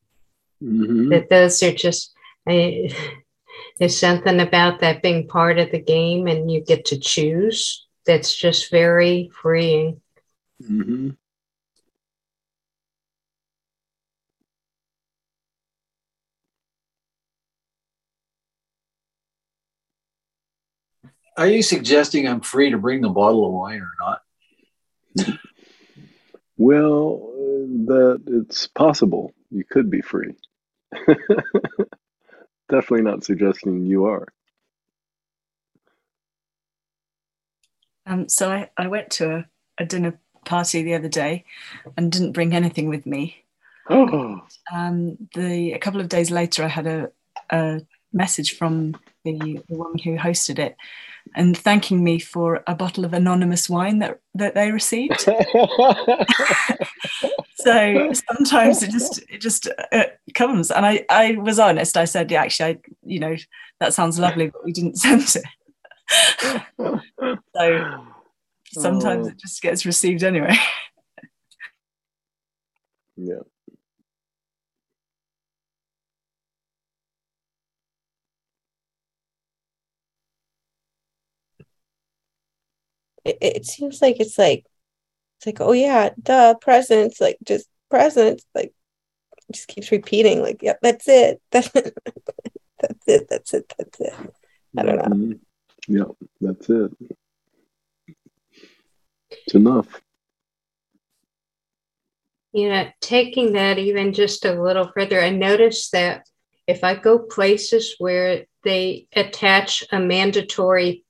Mm-hmm. 0.62 1.10
That 1.10 1.30
those 1.30 1.62
are 1.64 1.74
just, 1.74 2.14
I, 2.48 2.90
there's 3.80 3.98
something 3.98 4.40
about 4.40 4.80
that 4.80 5.02
being 5.02 5.28
part 5.28 5.57
of 5.60 5.72
the 5.72 5.82
game 5.82 6.28
and 6.28 6.52
you 6.52 6.62
get 6.62 6.86
to 6.86 6.99
choose 6.99 7.85
that's 8.06 8.36
just 8.36 8.72
very 8.72 9.30
freeing. 9.41 10.02
Mm-hmm. 10.61 11.11
Are 21.38 21.48
you 21.48 21.61
suggesting 21.61 22.27
I'm 22.27 22.40
free 22.40 22.72
to 22.72 22.77
bring 22.77 23.02
the 23.02 23.10
bottle 23.10 23.45
of 23.45 23.52
wine 23.52 23.82
or 23.82 23.91
not? 23.99 24.22
Well, 26.57 27.18
that 27.88 28.23
it's 28.27 28.68
possible 28.68 29.34
you 29.52 29.65
could 29.69 29.90
be 29.90 30.02
free. 30.02 30.36
Definitely 32.69 33.02
not 33.02 33.26
suggesting 33.26 33.86
you 33.86 34.06
are. 34.06 34.27
Um, 38.06 38.30
so 38.30 38.52
I, 38.52 38.69
I 38.77 38.88
went 38.88 39.10
to 39.11 39.36
a, 39.36 39.45
a 39.80 39.86
dinner 39.86 40.19
party 40.45 40.84
the 40.84 40.94
other 40.94 41.10
day 41.10 41.45
and 41.98 42.11
didn't 42.11 42.34
bring 42.34 42.53
anything 42.53 42.90
with 42.90 43.06
me. 43.06 43.44
Oh. 43.90 44.41
Um, 44.73 45.30
the 45.36 45.73
a 45.73 45.77
couple 45.77 46.02
of 46.02 46.10
days 46.10 46.32
later, 46.32 46.64
I 46.64 46.69
had 46.69 46.88
a, 46.88 47.11
a 47.52 47.82
message 48.11 48.57
from 48.57 48.98
the, 49.23 49.61
the 49.69 49.77
woman 49.77 49.99
who 49.99 50.18
hosted 50.18 50.57
it 50.57 50.76
and 51.36 51.56
thanking 51.56 52.03
me 52.03 52.18
for 52.18 52.64
a 52.65 52.73
bottle 52.73 53.06
of 53.06 53.14
anonymous 53.14 53.69
wine 53.69 53.99
that, 53.99 54.22
that 54.34 54.56
they 54.56 54.72
received. 54.72 55.22
so 57.65 58.11
sometimes 58.14 58.84
it 58.84 58.91
just 58.91 59.23
it 59.30 59.41
just 59.41 59.68
uh, 59.91 60.03
comes 60.34 60.72
and 60.72 60.86
I, 60.86 61.06
I 61.10 61.32
was 61.34 61.57
honest 61.57 61.98
i 61.98 62.06
said 62.06 62.30
yeah 62.30 62.44
actually 62.44 62.73
i 62.73 62.77
you 63.03 63.19
know 63.19 63.36
that 63.80 63.94
sounds 63.94 64.19
lovely 64.19 64.48
but 64.48 64.64
we 64.64 64.72
didn't 64.72 64.98
send 64.98 65.22
it 65.22 65.44
so 66.10 68.06
sometimes 68.73 69.27
Oh. 69.27 69.30
it 69.30 69.38
just 69.40 69.61
gets 69.61 69.86
received 69.86 70.23
anyway 70.23 70.56
Yeah. 73.18 73.40
It, 83.23 83.38
it 83.41 83.65
seems 83.65 84.02
like 84.02 84.19
it's 84.19 84.38
like 84.38 84.65
it's 85.38 85.45
like 85.45 85.61
oh 85.61 85.72
yeah, 85.72 86.10
duh, 86.22 86.56
presents 86.56 87.19
like 87.19 87.38
just 87.44 87.68
presents 87.90 88.45
like 88.53 88.73
just 89.52 89.68
keeps 89.68 89.91
repeating 89.91 90.41
like 90.41 90.61
yep, 90.61 90.80
that's 90.82 91.07
it. 91.07 91.41
That's 91.52 91.68
it. 91.76 91.98
That's 92.80 93.07
it. 93.07 93.27
That's 93.30 93.53
it. 93.53 93.73
That's 93.77 93.99
it. 94.02 94.14
I 94.77 94.84
don't 94.84 94.98
know. 94.98 95.03
Mm-hmm. 95.03 95.32
Yeah, 95.88 96.06
that's 96.41 96.70
it. 96.70 96.91
It's 99.32 99.56
enough. 99.56 100.02
you 102.53 102.70
know, 102.70 102.88
taking 103.02 103.52
that 103.52 103.78
even 103.78 104.14
just 104.14 104.45
a 104.45 104.62
little 104.64 104.90
further, 104.95 105.22
I 105.22 105.30
noticed 105.30 105.91
that 105.91 106.26
if 106.68 106.86
I 106.86 106.95
go 106.95 107.20
places 107.20 107.95
where 107.98 108.45
they 108.64 109.07
attach 109.14 109.84
a 109.91 109.99
mandatory 109.99 111.03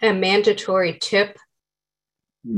a 0.00 0.12
mandatory 0.12 0.98
tip 1.00 1.36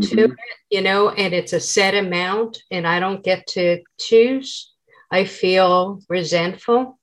to 0.03 0.17
Mhm. 0.17 0.33
it, 0.33 0.39
you 0.69 0.83
know, 0.83 1.09
and 1.09 1.33
it's 1.33 1.55
a 1.55 1.61
set 1.61 1.95
amount 1.95 2.63
and 2.71 2.87
I 2.87 3.01
don't 3.01 3.25
get 3.25 3.47
to 3.49 3.81
choose, 3.99 4.75
I 5.11 5.25
feel 5.25 6.01
resentful. 6.11 6.99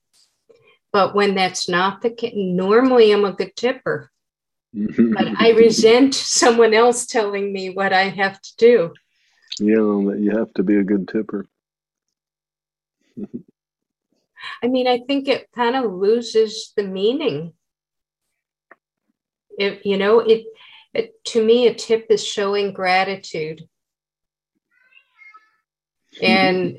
But 0.92 1.12
when 1.16 1.34
that's 1.34 1.68
not 1.68 2.02
the 2.02 2.10
case, 2.10 2.34
normally 2.36 3.10
I'm 3.10 3.24
a 3.24 3.32
good 3.32 3.56
tipper, 3.56 4.11
but 4.72 5.28
I 5.38 5.50
resent 5.50 6.14
someone 6.14 6.74
else 6.74 7.06
telling 7.06 7.52
me 7.52 7.70
what 7.70 7.92
I 7.92 8.08
have 8.08 8.40
to 8.40 8.56
do. 8.56 8.92
Yeah, 9.58 9.76
you 9.76 10.32
have 10.34 10.52
to 10.54 10.62
be 10.62 10.76
a 10.76 10.84
good 10.84 11.08
tipper. 11.08 11.46
I 14.62 14.66
mean, 14.66 14.88
I 14.88 14.98
think 15.06 15.28
it 15.28 15.48
kind 15.54 15.76
of 15.76 15.92
loses 15.92 16.72
the 16.76 16.82
meaning. 16.82 17.52
If 19.58 19.84
you 19.84 19.98
know, 19.98 20.20
it, 20.20 20.44
it 20.94 21.24
to 21.26 21.44
me, 21.44 21.66
a 21.66 21.74
tip 21.74 22.06
is 22.10 22.26
showing 22.26 22.72
gratitude. 22.72 23.68
And 26.22 26.78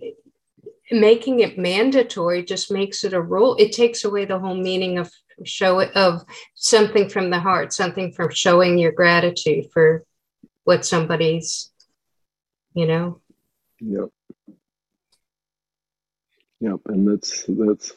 making 0.92 1.40
it 1.40 1.58
mandatory 1.58 2.44
just 2.44 2.72
makes 2.72 3.04
it 3.04 3.14
a 3.14 3.22
rule. 3.22 3.56
It 3.58 3.72
takes 3.72 4.04
away 4.04 4.26
the 4.26 4.40
whole 4.40 4.56
meaning 4.56 4.98
of 4.98 5.12
show 5.44 5.82
of 5.82 6.24
something 6.56 7.10
from 7.10 7.30
the 7.30 7.40
heart, 7.40 7.74
something 7.74 8.12
from 8.12 8.30
showing 8.32 8.78
your 8.78 8.92
gratitude 8.92 9.66
for 9.72 10.04
what 10.64 10.86
somebody's, 10.86 11.72
you 12.74 12.86
know. 12.86 13.20
Yep. 13.80 14.10
Yep, 16.60 16.80
and 16.86 17.08
that's 17.08 17.44
that's 17.48 17.94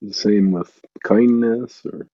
the 0.00 0.12
same 0.12 0.50
with 0.50 0.80
kindness 1.04 1.82
or 1.84 2.08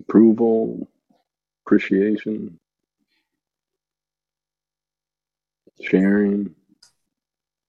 approval, 0.00 0.88
appreciation, 1.64 2.58
sharing. 5.80 6.54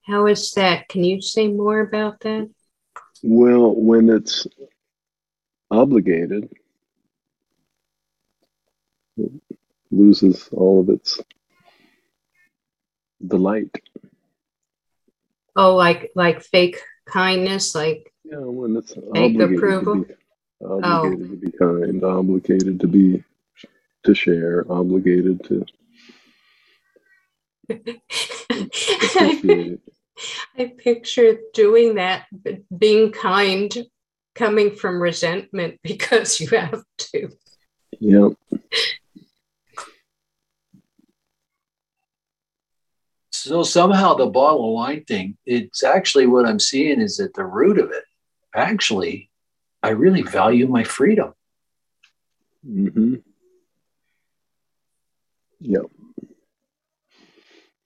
How 0.05 0.27
is 0.27 0.51
that? 0.51 0.87
Can 0.87 1.03
you 1.03 1.19
say 1.19 1.47
more 1.47 1.79
about 1.79 2.19
that? 2.19 2.47
Well, 3.23 3.73
when 3.75 4.09
it's 4.09 4.45
obligated, 5.71 6.47
it 9.17 9.31
loses 9.89 10.47
all 10.51 10.81
of 10.81 10.89
its 10.89 11.19
delight. 13.25 13.75
Oh, 15.55 15.75
like 15.75 16.11
like 16.15 16.43
fake 16.43 16.79
kindness, 17.07 17.73
like 17.73 18.13
Yeah, 18.23 18.37
when 18.37 18.75
it's 18.75 18.93
fake 19.13 19.39
approval. 19.39 20.03
be 20.03 20.13
obligated 20.63 20.83
oh. 20.83 21.15
to 21.31 21.37
be 21.37 21.51
kind, 21.51 22.03
obligated 22.03 22.79
to 22.81 22.87
be 22.87 23.23
to 24.03 24.13
share, 24.13 24.71
obligated 24.71 25.43
to. 25.45 25.65
I 30.57 30.73
picture 30.77 31.37
doing 31.53 31.95
that, 31.95 32.25
but 32.31 32.59
being 32.77 33.11
kind 33.11 33.75
coming 34.33 34.75
from 34.75 35.01
resentment 35.01 35.79
because 35.83 36.39
you 36.39 36.47
have 36.49 36.83
to. 36.97 37.29
Yep. 37.99 38.33
So 43.31 43.63
somehow 43.63 44.15
the 44.15 44.25
bottle 44.25 44.69
of 44.69 44.73
wine 44.73 45.03
thing, 45.03 45.37
it's 45.45 45.83
actually 45.83 46.25
what 46.25 46.45
I'm 46.45 46.59
seeing 46.59 46.99
is 46.99 47.19
at 47.19 47.33
the 47.33 47.45
root 47.45 47.77
of 47.77 47.91
it. 47.91 48.03
Actually, 48.55 49.29
I 49.83 49.89
really 49.89 50.23
value 50.23 50.67
my 50.67 50.83
freedom. 50.83 51.33
Mm-hmm. 52.67 53.15
Yep. 55.59 55.85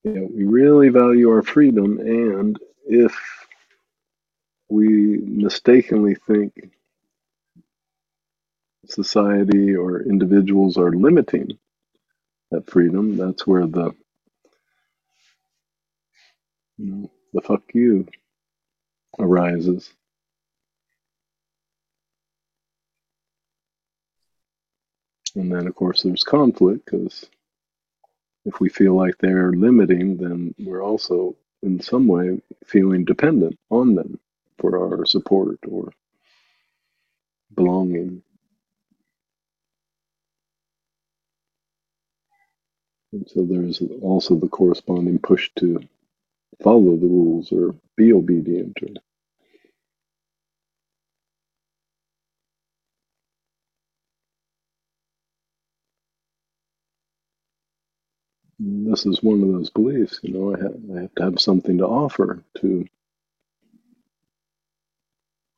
Yeah, 0.03 0.21
we 0.29 0.45
really 0.45 0.89
value 0.89 1.29
our 1.29 1.41
freedom, 1.43 1.99
and 1.99 2.57
if 2.85 3.13
we 4.69 5.17
mistakenly 5.17 6.15
think 6.27 6.71
society 8.85 9.75
or 9.75 10.01
individuals 10.01 10.77
are 10.77 10.91
limiting 10.91 11.57
that 12.51 12.69
freedom, 12.69 13.17
that's 13.17 13.47
where 13.47 13.67
the 13.67 13.91
you 16.77 16.85
know, 16.85 17.11
the 17.33 17.41
fuck 17.41 17.63
you 17.73 18.07
arises. 19.19 19.91
And 25.35 25.51
then, 25.51 25.67
of 25.67 25.75
course, 25.75 26.03
there's 26.03 26.23
conflict 26.23 26.85
because 26.85 27.25
if 28.45 28.59
we 28.59 28.69
feel 28.69 28.95
like 28.95 29.17
they're 29.17 29.51
limiting, 29.51 30.17
then 30.17 30.53
we're 30.59 30.83
also 30.83 31.35
in 31.61 31.79
some 31.79 32.07
way 32.07 32.41
feeling 32.65 33.05
dependent 33.05 33.57
on 33.69 33.95
them 33.95 34.19
for 34.57 34.77
our 34.77 35.05
support 35.05 35.59
or 35.67 35.91
belonging. 37.55 38.21
And 43.11 43.27
so 43.29 43.43
there's 43.43 43.81
also 44.01 44.35
the 44.35 44.47
corresponding 44.47 45.19
push 45.19 45.49
to 45.57 45.81
follow 46.61 46.95
the 46.95 47.07
rules 47.07 47.51
or 47.51 47.75
be 47.97 48.13
obedient 48.13 48.77
or 48.83 48.89
this 59.03 59.17
is 59.17 59.23
one 59.23 59.41
of 59.41 59.51
those 59.51 59.69
beliefs, 59.69 60.19
you 60.23 60.33
know, 60.33 60.53
I 60.53 60.61
have, 60.61 60.75
I 60.97 61.01
have 61.01 61.15
to 61.15 61.23
have 61.23 61.39
something 61.39 61.77
to 61.77 61.85
offer 61.85 62.43
to 62.59 62.85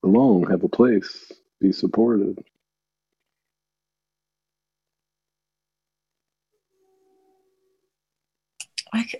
belong, 0.01 0.49
have 0.49 0.63
a 0.63 0.69
place, 0.69 1.31
be 1.59 1.71
supported. 1.71 2.43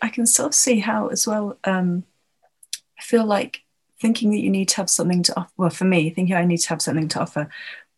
I 0.01 0.09
can 0.09 0.25
sort 0.25 0.47
of 0.47 0.53
see 0.53 0.79
how 0.79 1.07
as 1.07 1.25
well 1.25 1.57
um, 1.63 2.03
i 2.99 3.01
feel 3.01 3.25
like 3.25 3.61
thinking 3.99 4.31
that 4.31 4.39
you 4.39 4.49
need 4.49 4.67
to 4.69 4.77
have 4.77 4.89
something 4.89 5.23
to 5.23 5.39
offer 5.39 5.51
well 5.57 5.69
for 5.69 5.85
me 5.85 6.09
thinking 6.09 6.35
i 6.35 6.43
need 6.43 6.57
to 6.57 6.69
have 6.69 6.81
something 6.81 7.07
to 7.07 7.21
offer 7.21 7.49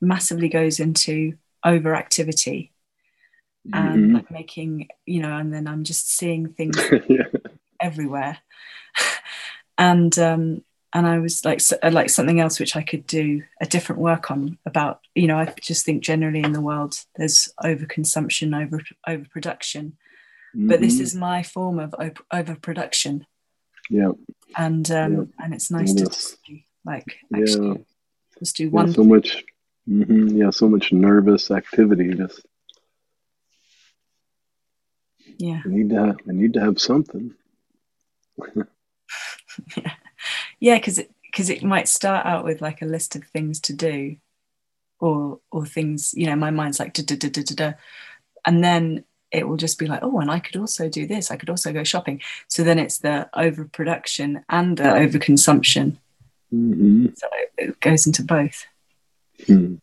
massively 0.02 0.50
goes 0.50 0.80
into 0.80 1.34
overactivity 1.66 2.70
and 3.72 4.12
Mhm. 4.12 4.14
like 4.16 4.30
making 4.32 4.88
you 5.06 5.22
know 5.22 5.38
and 5.38 5.54
then 5.54 5.68
i'm 5.68 5.84
just 5.86 6.10
seeing 6.18 6.50
things 6.50 6.78
yeah. 7.08 7.28
everywhere 7.80 8.38
and 9.78 10.18
um 10.20 10.62
and 10.94 11.08
i 11.08 11.18
was 11.20 11.44
like 11.46 11.62
so, 11.62 11.78
like 11.92 12.10
something 12.10 12.40
else 12.40 12.60
which 12.60 12.76
i 12.76 12.82
could 12.82 13.08
do 13.08 13.42
a 13.62 13.66
different 13.66 14.02
work 14.02 14.30
on 14.32 14.58
about 14.66 15.00
you 15.16 15.28
know 15.28 15.38
i 15.38 15.54
just 15.62 15.86
think 15.86 16.04
generally 16.04 16.42
in 16.42 16.52
the 16.54 16.62
world 16.62 17.00
there's 17.16 17.50
overconsumption 17.64 18.54
over 18.62 18.82
overproduction 19.08 19.96
but 20.56 20.82
this 20.82 20.98
Mhm. 20.98 21.02
is 21.02 21.16
my 21.16 21.42
form 21.42 21.80
of 21.80 21.96
op- 21.98 22.26
overproduction 22.32 23.26
Yeah. 23.90 24.12
and 24.58 24.90
um 24.92 25.14
Yeah. 25.14 25.24
and 25.46 25.54
it's 25.54 25.72
nice 25.72 25.94
to 25.94 26.06
just 26.06 26.38
like 26.86 27.06
Yeah. 27.32 27.40
actually 27.42 27.86
just 28.40 28.58
do 28.58 28.66
Yeah, 28.66 28.70
one 28.70 28.94
so 28.94 29.04
much. 29.04 29.44
hmm 29.88 30.28
yeah, 30.38 30.50
so 30.52 30.68
much 30.70 30.92
nervous 30.94 31.50
activity. 31.52 32.14
Just 32.14 32.46
yeah 35.38 35.62
I 35.66 35.70
need 35.70 35.90
to. 35.90 35.96
Have, 35.96 36.18
I 36.28 36.32
need 36.32 36.54
to 36.54 36.62
have 36.62 36.80
something. 36.80 37.34
yeah 40.60 40.76
because 40.78 40.98
it 40.98 41.12
because 41.26 41.50
it 41.50 41.64
might 41.64 41.88
start 41.88 42.26
out 42.26 42.44
with 42.44 42.62
like 42.62 42.82
a 42.82 42.86
list 42.86 43.16
of 43.16 43.24
things 43.26 43.60
to 43.60 43.74
do 43.74 44.16
or 45.00 45.40
or 45.52 45.66
things 45.66 46.14
you 46.16 46.26
know 46.26 46.36
my 46.36 46.52
mind's 46.52 46.80
like 46.80 46.94
da, 46.94 47.04
da, 47.04 47.16
da, 47.16 47.30
da, 47.30 47.44
da, 47.44 47.56
da. 47.56 47.74
and 48.46 48.64
then 48.64 49.04
it 49.32 49.48
will 49.48 49.58
just 49.58 49.78
be 49.78 49.86
like 49.86 50.00
oh 50.02 50.20
and 50.20 50.32
i 50.32 50.40
could 50.40 50.56
also 50.56 50.90
do 50.90 51.06
this 51.06 51.30
i 51.30 51.36
could 51.36 51.50
also 51.50 51.72
go 51.72 51.84
shopping 51.84 52.22
so 52.48 52.64
then 52.64 52.80
it's 52.80 53.00
the 53.00 53.30
overproduction 53.36 54.44
and 54.50 54.78
the 54.78 54.84
overconsumption 54.84 55.98
hmm 56.50 57.08
so 57.16 57.28
it, 57.58 57.80
goes 57.80 58.08
into 58.08 58.24
both 58.24 58.66
Hmm. 59.48 59.76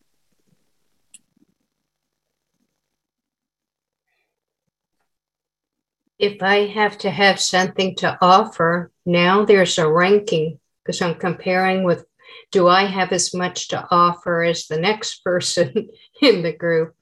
If 6.21 6.43
I 6.43 6.67
have 6.67 6.99
to 6.99 7.09
have 7.09 7.39
something 7.39 7.95
to 7.95 8.17
offer, 8.21 8.91
now 9.05 9.43
there's 9.43 9.79
a 9.79 9.91
ranking 9.91 10.59
because 10.83 11.01
I'm 11.01 11.15
comparing 11.15 11.83
with 11.83 12.05
do 12.51 12.67
I 12.67 12.83
have 12.83 13.11
as 13.11 13.33
much 13.33 13.69
to 13.69 13.87
offer 13.89 14.43
as 14.43 14.67
the 14.67 14.79
next 14.79 15.23
person 15.23 15.89
in 16.21 16.43
the 16.43 16.53
group? 16.53 16.95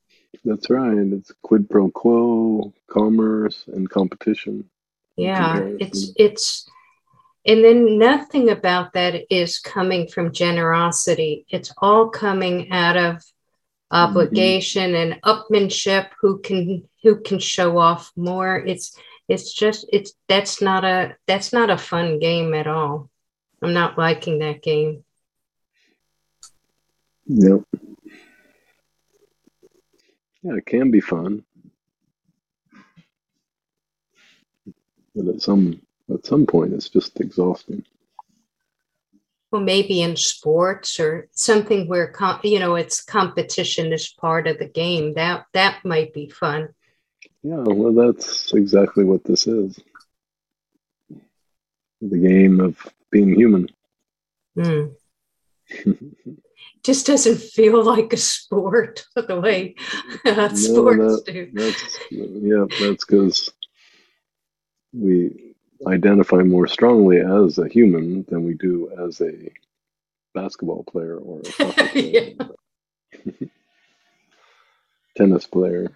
That's 0.45 0.69
right. 0.69 0.91
And 0.91 1.13
it's 1.13 1.33
quid 1.41 1.69
pro 1.69 1.89
quo, 1.89 2.73
commerce, 2.89 3.65
and 3.67 3.89
competition. 3.89 4.69
Yeah, 5.17 5.53
Comparison. 5.53 5.77
it's 5.81 6.11
it's 6.15 6.69
and 7.45 7.63
then 7.63 7.97
nothing 7.97 8.49
about 8.49 8.93
that 8.93 9.33
is 9.33 9.59
coming 9.59 10.07
from 10.07 10.31
generosity. 10.31 11.45
It's 11.49 11.73
all 11.79 12.09
coming 12.09 12.71
out 12.71 12.95
of 12.95 13.15
mm-hmm. 13.15 13.97
obligation 13.97 14.95
and 14.95 15.21
upmanship 15.23 16.09
who 16.21 16.39
can 16.39 16.87
who 17.03 17.21
can 17.21 17.39
show 17.39 17.77
off 17.77 18.11
more. 18.15 18.57
It's 18.57 18.95
it's 19.29 19.53
just 19.53 19.85
it's 19.93 20.13
that's 20.27 20.61
not 20.61 20.83
a 20.83 21.15
that's 21.27 21.53
not 21.53 21.69
a 21.69 21.77
fun 21.77 22.19
game 22.19 22.53
at 22.55 22.67
all. 22.67 23.09
I'm 23.61 23.73
not 23.73 23.97
liking 23.97 24.39
that 24.39 24.63
game. 24.63 25.03
Yep. 27.27 27.61
Yeah, 30.41 30.55
it 30.55 30.65
can 30.65 30.89
be 30.89 30.99
fun, 30.99 31.43
but 35.15 35.27
at 35.27 35.41
some 35.41 35.79
at 36.11 36.25
some 36.25 36.47
point, 36.47 36.73
it's 36.73 36.89
just 36.89 37.19
exhausting. 37.19 37.85
Well, 39.51 39.61
maybe 39.61 40.01
in 40.01 40.15
sports 40.15 40.99
or 40.99 41.27
something 41.33 41.87
where 41.87 42.07
com- 42.07 42.39
you 42.43 42.57
know 42.57 42.75
it's 42.75 43.03
competition 43.03 43.93
is 43.93 44.09
part 44.09 44.47
of 44.47 44.57
the 44.57 44.67
game. 44.67 45.13
That 45.13 45.45
that 45.53 45.85
might 45.85 46.13
be 46.13 46.29
fun. 46.29 46.69
Yeah, 47.43 47.63
well, 47.65 47.93
that's 47.93 48.53
exactly 48.53 49.03
what 49.05 49.23
this 49.23 49.47
is. 49.47 49.79
The 52.01 52.17
game 52.17 52.59
of 52.59 52.77
being 53.11 53.33
human. 53.33 53.69
Hmm. 54.55 54.87
Just 56.83 57.05
doesn't 57.07 57.39
feel 57.39 57.83
like 57.83 58.11
a 58.13 58.17
sport 58.17 59.05
the 59.15 59.39
way 59.39 59.75
uh, 60.25 60.31
No, 60.47 60.55
sports 60.55 61.23
that- 61.23 61.33
do. 61.33 61.49
That's 61.53 61.99
yeah, 62.11 62.65
that's 62.79 63.05
because 63.05 63.49
we 64.93 65.53
identify 65.87 66.37
more 66.37 66.67
strongly 66.67 67.19
as 67.19 67.57
a 67.57 67.67
human 67.67 68.25
than 68.27 68.43
we 68.43 68.53
do 68.55 68.91
as 69.05 69.21
a 69.21 69.49
basketball 70.33 70.83
player 70.83 71.17
or 71.17 71.41
player, 71.41 72.33
tennis 75.15 75.47
player. 75.47 75.91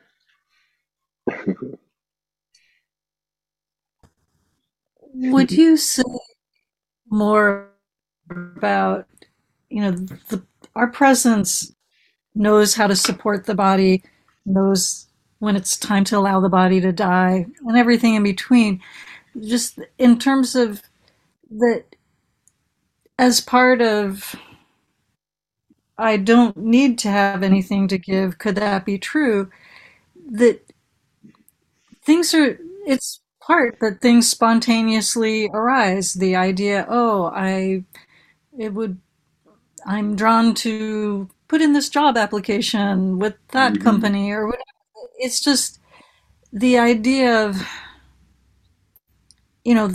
Would 5.15 5.51
you 5.51 5.77
say 5.77 6.03
more 7.09 7.69
about, 8.29 9.07
you 9.69 9.81
know, 9.81 9.91
the, 9.91 10.43
our 10.75 10.87
presence 10.87 11.73
knows 12.35 12.73
how 12.73 12.87
to 12.87 12.95
support 12.95 13.45
the 13.45 13.53
body, 13.55 14.03
knows 14.45 15.07
when 15.39 15.55
it's 15.55 15.77
time 15.77 16.03
to 16.05 16.17
allow 16.17 16.39
the 16.39 16.49
body 16.49 16.81
to 16.81 16.91
die, 16.91 17.45
and 17.65 17.77
everything 17.77 18.15
in 18.15 18.23
between. 18.23 18.81
Just 19.39 19.79
in 19.97 20.17
terms 20.17 20.55
of 20.55 20.81
that, 21.51 21.83
as 23.19 23.39
part 23.39 23.81
of, 23.81 24.35
I 25.97 26.17
don't 26.17 26.57
need 26.57 26.97
to 26.99 27.09
have 27.09 27.43
anything 27.43 27.87
to 27.89 27.97
give, 27.97 28.39
could 28.39 28.55
that 28.55 28.85
be 28.85 28.97
true? 28.97 29.51
That 30.31 30.72
things 32.05 32.34
are 32.34 32.57
it's 32.85 33.21
part 33.41 33.80
that 33.81 34.01
things 34.01 34.30
spontaneously 34.30 35.49
arise. 35.53 36.13
The 36.13 36.35
idea 36.35 36.85
oh 36.89 37.31
i 37.35 37.84
it 38.59 38.73
would 38.73 38.99
i'm 39.88 40.15
drawn 40.15 40.53
to 40.55 41.30
put 41.49 41.61
in 41.61 41.73
this 41.73 41.89
job 41.89 42.17
application 42.17 43.19
with 43.19 43.35
that 43.51 43.73
Mhm. 43.75 43.81
company 43.84 44.31
or 44.31 44.45
whatever. 44.47 44.63
It's 45.19 45.41
just 45.41 45.80
the 46.53 46.77
idea 46.80 47.45
of 47.47 47.67
you 49.65 49.73
know 49.73 49.88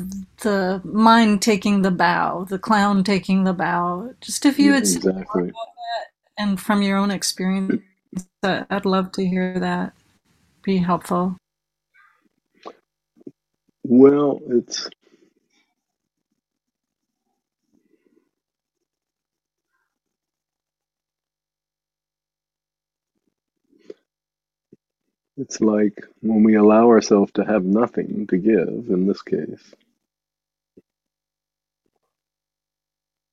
the 0.43 0.81
mind 0.85 1.43
taking 1.43 1.83
the 1.83 1.91
bow 1.91 2.45
the 2.49 2.59
clown 2.59 3.05
taking 3.05 3.45
the 3.45 3.53
bow. 3.53 4.15
Just 4.21 4.47
if 4.47 4.59
you 4.59 4.73
Yeah, 4.73 4.75
had 4.75 4.83
exactly. 4.85 5.53
and 6.39 6.61
from 6.61 6.83
your 6.83 6.97
own 6.99 7.11
experience 7.11 7.83
i'd 8.45 8.87
love 8.87 9.13
to 9.13 9.27
hear 9.27 9.59
that. 9.61 9.93
Be 10.63 10.79
helpful 10.79 11.37
Well, 13.89 14.41
it's 14.49 14.91
it's 25.37 25.61
like 25.61 25.99
when 26.23 26.45
we 26.45 26.57
allow 26.57 26.89
ourselves 26.89 27.33
to 27.35 27.45
have 27.45 27.65
nothing 27.65 28.27
to 28.29 28.39
give, 28.39 28.69
in 28.91 29.07
this 29.07 29.23
case, 29.23 29.75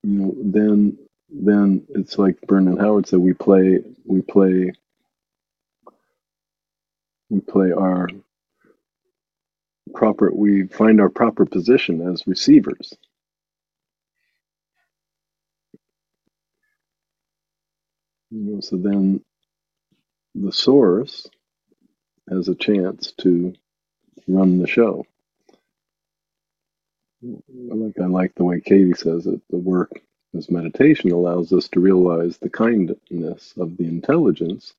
you 0.04 0.12
know, 0.20 0.36
then 0.38 0.98
then 1.30 1.86
it's 1.90 2.18
like 2.20 2.42
Bernard 2.42 2.80
Howard 2.80 3.08
said, 3.08 3.20
we 3.20 3.34
play 3.34 3.80
we 4.06 4.22
play 4.22 4.74
we 7.30 7.42
play 7.42 7.72
our 7.74 8.10
proper 9.96 10.32
we 10.34 10.68
find 10.68 11.02
our 11.02 11.10
proper 11.10 11.46
position 11.46 12.02
as 12.12 12.28
receivers. 12.28 12.94
You 18.32 18.40
know, 18.56 18.62
so 18.62 18.78
then 18.78 19.22
the 20.36 20.52
source 20.54 21.28
has 22.30 22.50
a 22.50 22.56
chance 22.56 23.14
to 23.22 23.54
run 24.28 24.60
the 24.60 24.68
show. 24.68 25.06
Like 27.22 28.00
I 28.02 28.08
like 28.08 28.36
the 28.36 28.46
way 28.46 28.62
Katie 28.62 28.94
says 28.94 29.28
it. 29.28 29.42
The 29.50 29.58
work 29.58 29.92
as 30.38 30.52
meditation 30.52 31.12
allows 31.12 31.54
us 31.54 31.70
to 31.70 31.82
realize 31.82 32.38
the 32.38 32.50
kindness 32.50 33.54
of 33.58 33.78
the 33.78 33.86
intelligence 33.88 34.74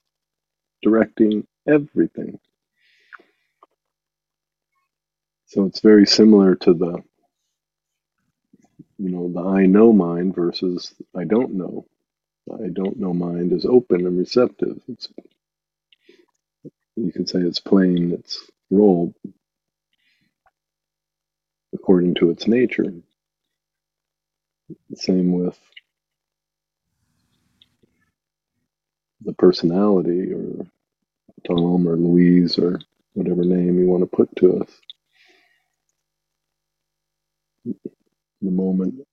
directing 0.82 1.46
everything. 1.68 2.38
So 5.46 5.64
it's 5.66 5.80
very 5.80 6.06
similar 6.06 6.56
to 6.56 6.74
the 6.74 7.02
you 8.98 9.10
know 9.10 9.32
the 9.32 9.48
I 9.48 9.66
know 9.66 9.92
mind 9.92 10.34
versus 10.34 10.94
I 11.16 11.24
don't 11.24 11.54
know. 11.54 11.86
I 12.52 12.68
don't 12.72 12.98
know 12.98 13.14
mind 13.14 13.52
is 13.52 13.66
open 13.66 14.06
and 14.06 14.18
receptive. 14.18 14.80
It's 14.88 15.08
you 16.96 17.12
could 17.12 17.28
say 17.28 17.40
it's 17.40 17.60
playing 17.60 18.12
its 18.12 18.50
role 18.70 19.14
according 21.74 22.14
to 22.16 22.30
its 22.30 22.46
nature. 22.48 22.92
Same 24.94 25.32
with 25.32 25.58
the 29.22 29.34
personality 29.34 30.32
or 30.32 30.66
Tom 31.46 31.88
or 31.88 31.96
Louise 31.96 32.58
or 32.58 32.80
whatever 33.14 33.44
name 33.44 33.78
you 33.78 33.86
want 33.88 34.02
to 34.02 34.16
put 34.16 34.34
to 34.36 34.60
us. 34.62 34.70
The 38.42 38.50
moment 38.50 39.06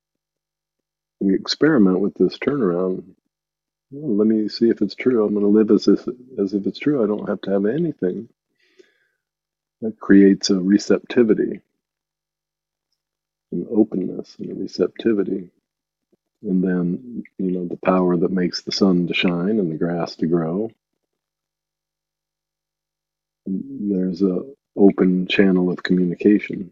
we 1.20 1.36
experiment 1.36 2.00
with 2.02 2.14
this 2.16 2.38
turnaround, 2.38 3.04
well, 3.92 4.18
let 4.18 4.28
me 4.28 4.50
see 4.50 4.70
if 4.70 4.82
it's 4.82 4.96
true. 4.96 5.26
I'm 5.26 5.34
going 5.34 5.46
to 5.46 5.50
live 5.50 5.72
as 5.72 5.88
if, 5.88 6.08
as 6.40 6.54
if 6.54 6.68
it's 6.68 6.80
true. 6.80 7.04
I 7.04 7.08
don't 7.08 7.30
have 7.30 7.42
to 7.42 7.52
have 7.52 7.66
anything. 7.66 8.30
That 9.82 10.00
creates 10.00 10.50
a 10.50 10.60
receptivity, 10.60 11.62
an 13.52 13.68
openness, 13.72 14.36
and 14.40 14.52
a 14.52 14.56
receptivity. 14.56 15.50
And 16.44 16.64
then, 16.64 17.24
you 17.38 17.52
know, 17.52 17.68
the 17.68 17.78
power 17.78 18.18
that 18.18 18.32
makes 18.32 18.64
the 18.64 18.72
sun 18.72 19.08
to 19.08 19.14
shine 19.14 19.60
and 19.60 19.72
the 19.72 19.78
grass 19.78 20.16
to 20.18 20.28
grow. 20.28 20.72
There's 23.46 24.22
a 24.22 24.42
open 24.78 25.28
channel 25.28 25.72
of 25.72 25.84
communication. 25.84 26.72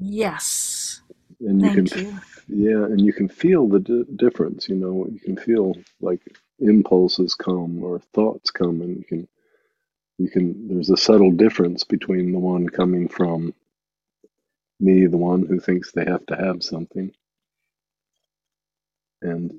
Yes. 0.00 1.02
And 1.40 1.62
you 1.62 1.70
Thank 1.70 1.72
can, 1.72 1.92
you. 1.96 2.20
yeah, 2.48 2.84
and 2.84 3.00
you 3.04 3.12
can 3.12 3.28
feel 3.28 3.68
the 3.68 3.80
di 3.80 4.04
difference. 4.16 4.68
You 4.68 4.76
know, 4.76 5.06
you 5.12 5.20
can 5.20 5.36
feel 5.36 5.74
like 6.00 6.20
impulses 6.60 7.34
come 7.34 7.82
or 7.84 8.00
thoughts 8.14 8.50
come, 8.50 8.82
and 8.82 8.96
you 8.98 9.04
can, 9.04 9.28
you 10.18 10.30
can. 10.30 10.68
There's 10.68 10.90
a 10.90 10.96
subtle 10.98 11.32
difference 11.32 11.84
between 11.84 12.32
the 12.32 12.40
one 12.40 12.68
coming 12.68 13.08
from 13.08 13.54
me, 14.80 15.06
the 15.06 15.18
one 15.18 15.46
who 15.46 15.60
thinks 15.60 15.92
they 15.92 16.04
have 16.06 16.26
to 16.26 16.36
have 16.36 16.62
something, 16.62 17.12
and 19.22 19.50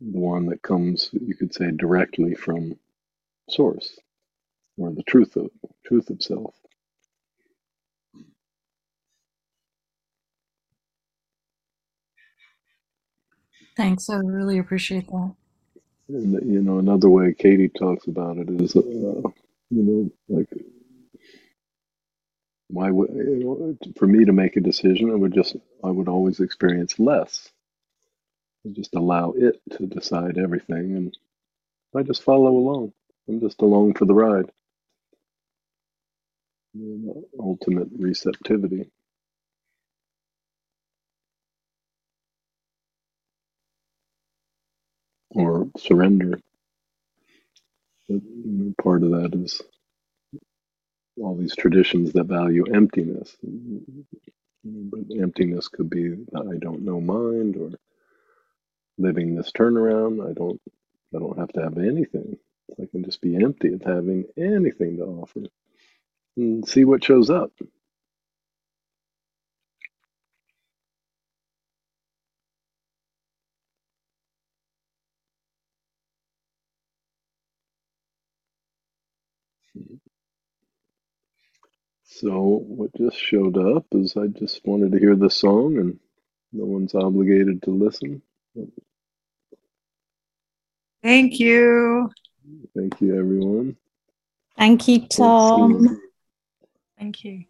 the 0.00 0.18
one 0.18 0.46
that 0.46 0.62
comes, 0.62 1.10
you 1.12 1.34
could 1.36 1.54
say, 1.54 1.70
directly 1.72 2.34
from 2.34 2.78
source 3.50 3.98
or 4.78 4.92
the 4.92 5.04
truth 5.04 5.36
of 5.36 5.50
truth 5.86 6.10
of 6.10 6.22
self. 6.22 6.54
Thanks. 13.78 14.10
I 14.10 14.16
really 14.18 14.58
appreciate 14.58 15.08
that. 15.08 15.34
And 16.08 16.34
you 16.52 16.62
know, 16.62 16.78
another 16.78 17.10
way 17.10 17.34
Katie 17.34 17.70
talks 17.70 18.06
about 18.08 18.38
it 18.38 18.50
is, 18.50 18.76
uh, 18.76 18.82
you 18.82 19.32
know, 19.70 20.10
like 20.28 20.48
why 22.68 22.90
would 22.90 23.10
you 23.14 23.44
know, 23.44 23.78
for 23.98 24.06
me 24.06 24.24
to 24.26 24.32
make 24.32 24.56
a 24.56 24.60
decision, 24.62 25.10
I 25.12 25.16
would 25.16 25.34
just 25.34 25.56
I 25.84 25.90
would 25.90 26.08
always 26.08 26.40
experience 26.40 26.98
less. 26.98 27.50
I 28.66 28.70
just 28.70 28.94
allow 28.96 29.32
it 29.36 29.60
to 29.78 29.86
decide 29.86 30.38
everything, 30.38 30.96
and 30.96 31.18
I 31.96 32.02
just 32.04 32.22
follow 32.24 32.50
along. 32.56 32.92
I'm 33.28 33.40
just 33.40 33.62
along 33.62 33.94
for 33.94 34.06
the 34.06 34.14
ride. 34.14 34.50
You 36.74 36.98
know, 37.04 37.24
ultimate 37.40 37.88
receptivity. 37.98 38.86
or 45.30 45.57
surrender. 45.76 46.40
But, 48.08 48.22
part 48.82 49.02
of 49.02 49.10
that 49.10 49.34
is 49.34 49.60
all 51.20 51.36
these 51.36 51.56
traditions 51.56 52.12
that 52.14 52.24
value 52.26 52.64
emptiness. 52.74 53.36
But 54.64 55.16
emptiness 55.20 55.68
could 55.68 55.90
be 55.90 56.14
I 56.36 56.58
don't 56.58 56.82
know 56.84 57.00
mind 57.00 57.56
or 57.56 57.70
living 58.98 59.34
this 59.36 59.52
turnaround. 59.52 60.28
I 60.28 60.34
don't 60.34 60.60
I 61.14 61.18
don't 61.18 61.38
have 61.38 61.52
to 61.54 61.62
have 61.62 61.78
anything. 61.78 62.38
I 62.80 62.86
can 62.86 63.04
just 63.04 63.20
be 63.22 63.36
empty 63.36 63.74
of 63.74 63.82
having 63.82 64.26
anything 64.36 64.98
to 64.98 65.04
offer 65.04 65.42
and 66.36 66.68
see 66.68 66.84
what 66.84 67.04
shows 67.04 67.30
up. 67.30 67.52
So 82.04 82.64
what 82.66 82.94
just 82.96 83.16
showed 83.16 83.56
up 83.58 83.86
is 83.92 84.16
I 84.16 84.26
just 84.26 84.66
wanted 84.66 84.92
to 84.92 84.98
hear 84.98 85.14
the 85.14 85.30
song 85.30 85.76
and 85.78 85.98
no 86.52 86.64
one's 86.64 86.94
obligated 86.94 87.62
to 87.62 87.70
listen. 87.70 88.22
Thank 91.02 91.38
you. 91.38 92.10
Thank 92.74 93.00
you 93.00 93.16
everyone. 93.18 93.76
Thank 94.56 94.88
you, 94.88 95.06
Tom. 95.06 96.00
Thank 96.98 97.24
you. 97.24 97.44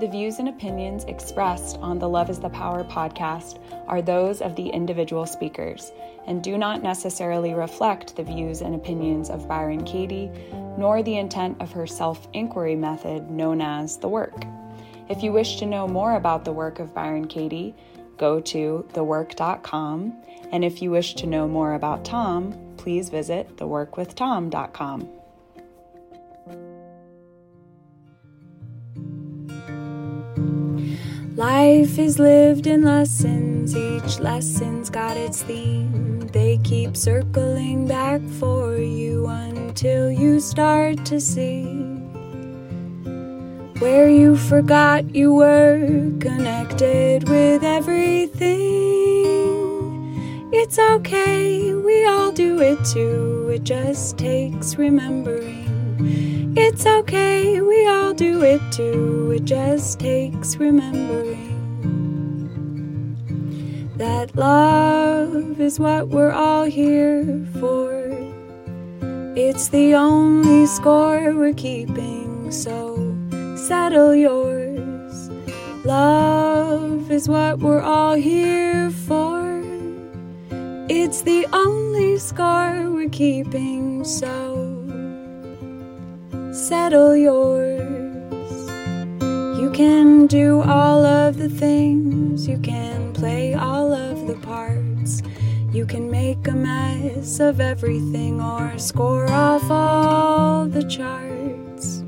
The 0.00 0.08
views 0.08 0.40
and 0.40 0.48
opinions 0.48 1.04
expressed 1.04 1.78
on 1.78 2.00
the 2.00 2.08
Love 2.08 2.28
is 2.28 2.40
the 2.40 2.48
Power 2.48 2.82
podcast 2.82 3.60
are 3.86 4.02
those 4.02 4.42
of 4.42 4.56
the 4.56 4.68
individual 4.68 5.24
speakers 5.24 5.92
and 6.26 6.42
do 6.42 6.58
not 6.58 6.82
necessarily 6.82 7.54
reflect 7.54 8.16
the 8.16 8.24
views 8.24 8.60
and 8.60 8.74
opinions 8.74 9.30
of 9.30 9.46
Byron 9.46 9.84
Katie, 9.84 10.32
nor 10.76 11.04
the 11.04 11.16
intent 11.16 11.60
of 11.60 11.70
her 11.70 11.86
self 11.86 12.26
inquiry 12.32 12.74
method 12.74 13.30
known 13.30 13.60
as 13.60 13.96
the 13.98 14.08
work. 14.08 14.44
If 15.08 15.22
you 15.22 15.32
wish 15.32 15.58
to 15.60 15.66
know 15.66 15.86
more 15.86 16.16
about 16.16 16.44
the 16.44 16.52
work 16.52 16.80
of 16.80 16.92
Byron 16.92 17.28
Katie, 17.28 17.76
go 18.18 18.40
to 18.40 18.88
thework.com. 18.94 20.12
And 20.50 20.64
if 20.64 20.82
you 20.82 20.90
wish 20.90 21.14
to 21.14 21.26
know 21.28 21.46
more 21.46 21.74
about 21.74 22.04
Tom, 22.04 22.74
please 22.78 23.10
visit 23.10 23.56
theworkwithtom.com. 23.58 25.23
Life 31.36 31.98
is 31.98 32.20
lived 32.20 32.68
in 32.68 32.82
lessons, 32.82 33.74
each 33.74 34.20
lesson's 34.20 34.88
got 34.88 35.16
its 35.16 35.42
theme. 35.42 36.20
They 36.28 36.58
keep 36.58 36.96
circling 36.96 37.88
back 37.88 38.20
for 38.38 38.76
you 38.76 39.26
until 39.26 40.12
you 40.12 40.38
start 40.38 41.04
to 41.06 41.18
see 41.20 41.64
where 43.80 44.08
you 44.08 44.36
forgot 44.36 45.12
you 45.12 45.34
were 45.34 46.12
connected 46.20 47.28
with 47.28 47.64
everything. 47.64 48.54
It's 50.52 50.78
okay, 50.78 51.74
we 51.74 52.06
all 52.06 52.30
do 52.30 52.60
it 52.60 52.78
too, 52.84 53.50
it 53.52 53.64
just 53.64 54.18
takes 54.18 54.76
remembering. 54.76 55.63
It's 55.98 56.86
okay, 56.86 57.60
we 57.60 57.86
all 57.86 58.14
do 58.14 58.42
it 58.42 58.60
too, 58.72 59.32
it 59.36 59.44
just 59.44 60.00
takes 60.00 60.56
remembering 60.56 61.54
that 63.96 64.34
love 64.34 65.60
is 65.60 65.78
what 65.78 66.08
we're 66.08 66.32
all 66.32 66.64
here 66.64 67.46
for. 67.60 68.10
It's 69.36 69.68
the 69.68 69.94
only 69.94 70.66
score 70.66 71.32
we're 71.34 71.54
keeping, 71.54 72.50
so 72.50 73.14
settle 73.56 74.14
yours. 74.14 75.30
Love 75.84 77.10
is 77.10 77.28
what 77.28 77.58
we're 77.60 77.82
all 77.82 78.14
here 78.14 78.90
for. 78.90 79.62
It's 80.88 81.22
the 81.22 81.46
only 81.52 82.18
score 82.18 82.90
we're 82.90 83.08
keeping, 83.08 84.04
so 84.04 84.53
settle 86.54 87.16
yours. 87.16 87.82
You 89.58 89.70
can 89.74 90.28
do 90.28 90.62
all 90.62 91.04
of 91.04 91.36
the 91.36 91.48
things, 91.48 92.46
you 92.46 92.58
can 92.58 93.12
play 93.12 93.54
all 93.54 93.92
of 93.92 94.28
the 94.28 94.36
parts. 94.36 95.22
You 95.72 95.84
can 95.84 96.08
make 96.08 96.46
a 96.46 96.52
mess 96.52 97.40
of 97.40 97.60
everything 97.60 98.40
or 98.40 98.78
score 98.78 99.28
off 99.28 99.68
all 99.68 100.66
the 100.66 100.84
charts. 100.84 102.04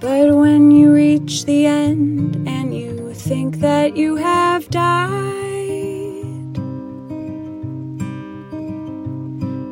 But 0.00 0.34
when 0.34 0.70
you 0.70 0.90
reach 0.94 1.44
the 1.44 1.66
end 1.66 2.48
and 2.48 2.74
you 2.74 3.12
think 3.12 3.56
that 3.56 3.94
you 3.94 4.16
have 4.16 4.70
died, 4.70 5.39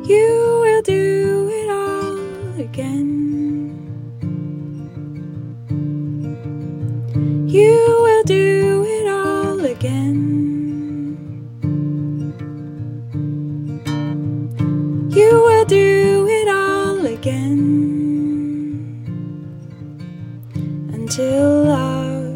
you 0.09 0.59
will 0.61 0.81
do 0.81 1.49
it 1.53 1.69
all 1.69 2.59
again. 2.59 2.97
You 7.47 7.77
will 8.01 8.23
do 8.23 8.83
it 8.87 9.07
all 9.07 9.63
again. 9.63 10.17
You 15.11 15.29
will 15.45 15.65
do 15.65 16.27
it 16.27 16.47
all 16.47 17.05
again 17.05 17.59
until 20.91 21.65
love 21.65 22.33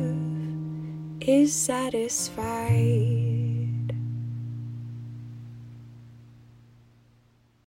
is 1.21 1.51
satisfied. 1.51 3.22